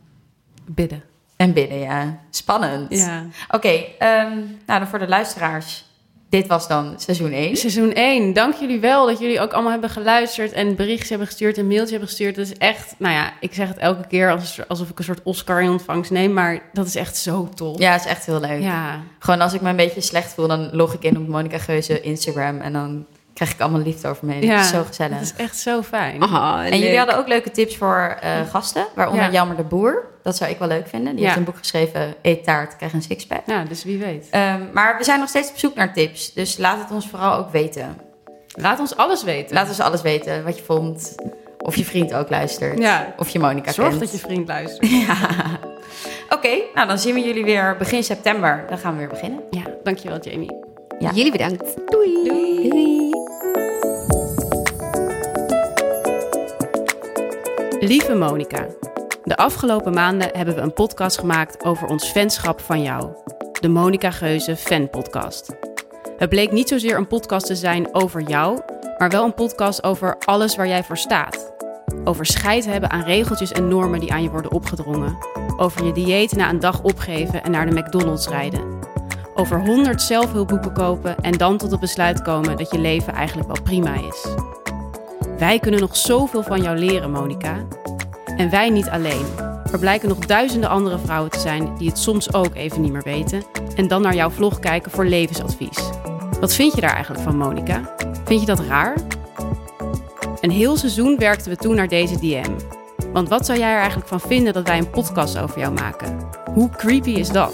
bidden. 0.67 1.03
en 1.37 1.53
binnen, 1.53 1.79
ja. 1.79 2.19
Spannend. 2.31 2.95
Ja. 2.99 3.25
Oké, 3.49 3.69
ehm, 3.99 4.37
nou 4.67 4.79
dan 4.81 4.87
voor 4.87 4.99
de 4.99 5.09
luisteraars. 5.09 5.85
Dit 6.29 6.47
was 6.47 6.69
dan 6.69 6.95
seizoen 6.97 7.33
1. 7.33 7.57
Seizoen 7.57 7.93
1. 7.93 8.33
Dank 8.33 8.55
jullie 8.55 8.81
wel 8.81 9.07
dat 9.07 9.19
jullie 9.19 9.41
ook 9.41 9.53
allemaal 9.53 9.71
hebben 9.71 9.91
geluisterd 9.91 10.53
en 10.53 10.77
berichtjes 10.77 11.09
hebben 11.09 11.27
gestuurd 11.27 11.59
en 11.59 11.67
mailtjes 11.67 11.91
hebben 11.91 12.09
gestuurd. 12.09 12.37
Dat 12.37 12.47
is 12.47 12.55
echt, 12.55 12.95
nou 12.99 13.15
ja, 13.15 13.33
ik 13.41 13.55
zeg 13.55 13.69
het 13.69 13.77
elke 13.77 14.07
keer 14.07 14.31
als, 14.31 14.61
alsof 14.69 14.89
ik 14.89 14.99
een 14.99 15.05
soort 15.05 15.23
Oscar 15.23 15.63
in 15.63 15.71
ontvangst 15.71 16.11
neem, 16.11 16.33
maar 16.33 16.63
dat 16.73 16.87
is 16.87 16.95
echt 16.95 17.17
zo 17.17 17.49
tof. 17.55 17.79
Ja, 17.79 17.93
het 17.93 18.01
is 18.01 18.11
echt 18.11 18.27
heel 18.27 18.41
leuk. 18.41 18.63
Ja. 18.63 19.01
Gewoon 19.19 19.41
als 19.41 19.53
ik 19.53 19.61
me 19.61 19.69
een 19.69 19.77
beetje 19.77 20.01
slecht 20.01 20.35
voel, 20.35 20.49
dan 20.49 20.69
log 20.73 20.95
ik 20.95 21.03
in 21.03 21.19
op 21.19 21.29
Monica 21.29 21.59
Geuze 21.59 22.01
Instagram. 22.01 22.61
En 22.61 22.73
dan 22.73 23.07
krijg 23.39 23.53
ik 23.55 23.61
allemaal 23.61 23.81
liefde 23.81 24.09
over 24.09 24.27
me 24.27 24.33
heen. 24.33 24.43
ja. 24.43 24.55
Dat 24.57 24.65
is 24.65 24.71
zo 24.71 24.85
gezellig. 24.87 25.13
Dat 25.19 25.23
is 25.23 25.35
echt 25.37 25.57
zo 25.59 25.83
fijn. 25.83 26.23
Oh, 26.23 26.61
En 26.65 26.79
jullie 26.79 26.97
hadden 26.99 27.17
ook 27.19 27.29
leuke 27.29 27.51
tips 27.51 27.77
voor 27.77 28.17
eh, 28.21 28.31
gasten, 28.51 28.87
waaronder 28.95 29.23
Ja. 29.25 29.31
Jammer 29.31 29.57
de 29.57 29.63
Boer. 29.63 30.05
Dat 30.23 30.37
zou 30.37 30.51
ik 30.51 30.59
wel 30.59 30.69
leuk 30.69 30.89
vinden. 30.89 31.11
Die 31.13 31.21
Ja. 31.21 31.25
heeft 31.27 31.39
een 31.39 31.45
boek 31.45 31.57
geschreven, 31.57 32.15
Eet 32.23 32.45
taart, 32.45 32.77
krijg 32.77 32.93
een 32.93 33.03
sixpack. 33.03 33.43
Ja, 33.47 33.65
dus 33.65 33.85
wie 33.85 33.99
weet. 33.99 34.27
Ehm, 34.31 34.61
maar 34.73 34.99
we 34.99 35.05
zijn 35.05 35.19
nog 35.21 35.29
steeds 35.29 35.51
op 35.51 35.59
zoek 35.59 35.75
naar 35.75 35.93
tips. 35.93 36.33
Dus 36.33 36.57
laat 36.59 36.79
het 36.81 36.91
ons 36.91 37.09
vooral 37.09 37.35
ook 37.39 37.51
weten. 37.51 37.97
Laat 38.49 38.79
ons 38.81 38.97
alles 38.97 39.25
weten. 39.25 39.55
Laat 39.55 39.69
ons 39.69 39.81
alles 39.81 40.03
weten, 40.03 40.45
wat 40.45 40.59
je 40.59 40.65
vond. 40.65 41.15
Of 41.59 41.77
je 41.77 41.85
vriend 41.85 42.15
ook 42.15 42.31
luistert. 42.31 42.79
Ja. 42.79 43.15
Of 43.17 43.29
je 43.29 43.39
Monica 43.39 43.73
Zorg 43.73 43.89
kent. 43.89 44.01
dat 44.01 44.13
je 44.13 44.19
vriend 44.19 44.49
luistert. 44.49 44.91
Oké, 46.37 46.49
nou 46.75 46.89
dan 46.89 46.99
zien 46.99 47.15
we 47.15 47.21
jullie 47.21 47.45
weer 47.45 47.77
begin 47.79 48.03
september. 48.05 48.65
Dan 48.69 48.79
gaan 48.79 48.93
we 48.93 48.99
weer 48.99 49.09
beginnen. 49.09 49.41
Ja, 49.51 49.63
dankjewel 49.83 50.19
Jamie. 50.21 50.53
Ja. 50.99 51.11
Jullie 51.15 51.33
bedankt. 51.33 51.77
Doei. 51.91 52.25
Doei. 52.25 52.48
Lieve 57.89 58.15
Monica, 58.15 58.67
de 59.25 59.37
afgelopen 59.37 59.93
maanden 59.93 60.31
hebben 60.33 60.55
we 60.55 60.61
een 60.61 60.73
podcast 60.73 61.19
gemaakt 61.19 61.65
over 61.65 61.89
ons 61.89 62.11
fanschap 62.11 62.61
van 62.61 62.83
jou. 62.83 63.13
De 63.61 63.69
Monica 63.69 64.11
Geuze 64.11 64.57
Fan 64.57 64.91
Podcast. 64.91 65.57
Het 66.17 66.29
bleek 66.29 66.53
niet 66.53 66.69
zozeer 66.69 66.97
een 66.97 67.07
podcast 67.07 67.47
te 67.47 67.55
zijn 67.55 67.95
over 67.95 68.21
jou, 68.21 68.61
maar 68.99 69.11
wel 69.11 69.25
een 69.25 69.35
podcast 69.35 69.83
over 69.83 70.19
alles 70.19 70.57
waar 70.57 70.69
jij 70.69 70.85
voor 70.85 70.97
staat. 70.97 71.53
Over 72.05 72.27
scheid 72.27 72.67
hebben 72.67 72.91
aan 72.91 73.05
regeltjes 73.05 73.53
en 73.53 73.69
normen 73.69 74.01
die 74.01 74.13
aan 74.13 74.23
je 74.23 74.31
worden 74.31 74.53
opgedrongen. 74.53 75.19
Over 75.57 75.85
je 75.85 75.93
dieet 75.93 76.33
na 76.33 76.51
een 76.51 76.61
dag 76.61 76.83
opgeven 76.83 77.43
en 77.43 77.51
naar 77.51 77.67
de 77.67 77.81
McDonald's 77.81 78.29
rijden. 78.29 78.79
Over 79.35 79.61
100 79.61 80.03
zelfhulpboeken 80.03 80.73
kopen 80.73 81.17
en 81.17 81.33
dan 81.33 81.57
tot 81.57 81.71
het 81.71 81.81
besluit 81.81 82.23
komen 82.23 82.57
dat 82.57 82.71
je 82.71 82.79
leven 82.79 83.13
eigenlijk 83.13 83.49
wel 83.49 83.63
prima 83.63 83.95
is. 83.95 84.27
Wij 85.39 85.59
kunnen 85.59 85.81
nog 85.81 85.97
zoveel 85.97 86.43
van 86.43 86.63
jou 86.63 86.79
leren, 86.79 87.11
Monica. 87.11 87.67
En 88.37 88.51
wij 88.51 88.71
niet 88.71 88.89
alleen. 88.89 89.25
Er 89.73 89.79
blijken 89.79 90.09
nog 90.09 90.19
duizenden 90.19 90.71
andere 90.71 90.99
vrouwen 90.99 91.31
te 91.31 91.39
zijn 91.39 91.77
die 91.77 91.89
het 91.89 91.99
soms 91.99 92.35
ook 92.35 92.55
even 92.55 92.81
niet 92.81 92.93
meer 92.93 93.03
weten 93.03 93.43
en 93.77 93.89
dan 93.89 94.03
naar 94.03 94.15
jouw 94.15 94.31
vlog 94.31 94.59
kijken 94.59 94.91
voor 94.91 95.05
levensadvies. 95.05 95.91
Wat 96.41 96.55
vind 96.55 96.75
je 96.75 96.81
daar 96.81 96.93
eigenlijk 96.93 97.23
van, 97.23 97.37
Monica? 97.37 97.95
Vind 98.25 98.41
je 98.41 98.47
dat 98.47 98.61
raar? 98.61 98.97
Een 100.41 100.51
heel 100.51 100.77
seizoen 100.77 101.19
werkten 101.19 101.51
we 101.51 101.57
toe 101.57 101.75
naar 101.75 101.89
deze 101.89 102.19
DM. 102.19 102.53
Want 103.13 103.29
wat 103.29 103.47
zou 103.47 103.59
jij 103.59 103.71
er 103.71 103.79
eigenlijk 103.79 104.09
van 104.09 104.21
vinden 104.21 104.53
dat 104.53 104.67
wij 104.67 104.79
een 104.79 104.91
podcast 104.91 105.39
over 105.39 105.59
jou 105.59 105.73
maken? 105.73 106.29
Hoe 106.55 106.71
creepy 106.71 107.11
is 107.11 107.29
dat? 107.29 107.53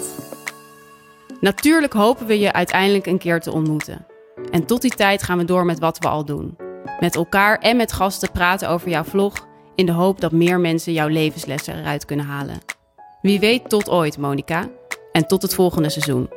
Natuurlijk 1.39 1.93
hopen 1.93 2.25
we 2.25 2.39
je 2.39 2.53
uiteindelijk 2.53 3.05
een 3.05 3.17
keer 3.17 3.39
te 3.39 3.51
ontmoeten. 3.51 4.05
En 4.51 4.65
tot 4.65 4.81
die 4.81 4.95
tijd 4.95 5.23
gaan 5.23 5.37
we 5.37 5.45
door 5.45 5.65
met 5.65 5.79
wat 5.79 5.97
we 5.97 6.07
al 6.07 6.25
doen. 6.25 6.64
Met 6.99 7.15
elkaar 7.15 7.57
en 7.57 7.77
met 7.77 7.93
gasten 7.93 8.31
praten 8.31 8.69
over 8.69 8.89
jouw 8.89 9.03
vlog 9.03 9.47
in 9.75 9.85
de 9.85 9.91
hoop 9.91 10.21
dat 10.21 10.31
meer 10.31 10.59
mensen 10.59 10.93
jouw 10.93 11.07
levenslessen 11.07 11.79
eruit 11.79 12.05
kunnen 12.05 12.25
halen. 12.25 12.59
Wie 13.21 13.39
weet 13.39 13.69
tot 13.69 13.89
ooit, 13.89 14.17
Monica. 14.17 14.69
En 15.11 15.27
tot 15.27 15.41
het 15.41 15.53
volgende 15.53 15.89
seizoen. 15.89 16.29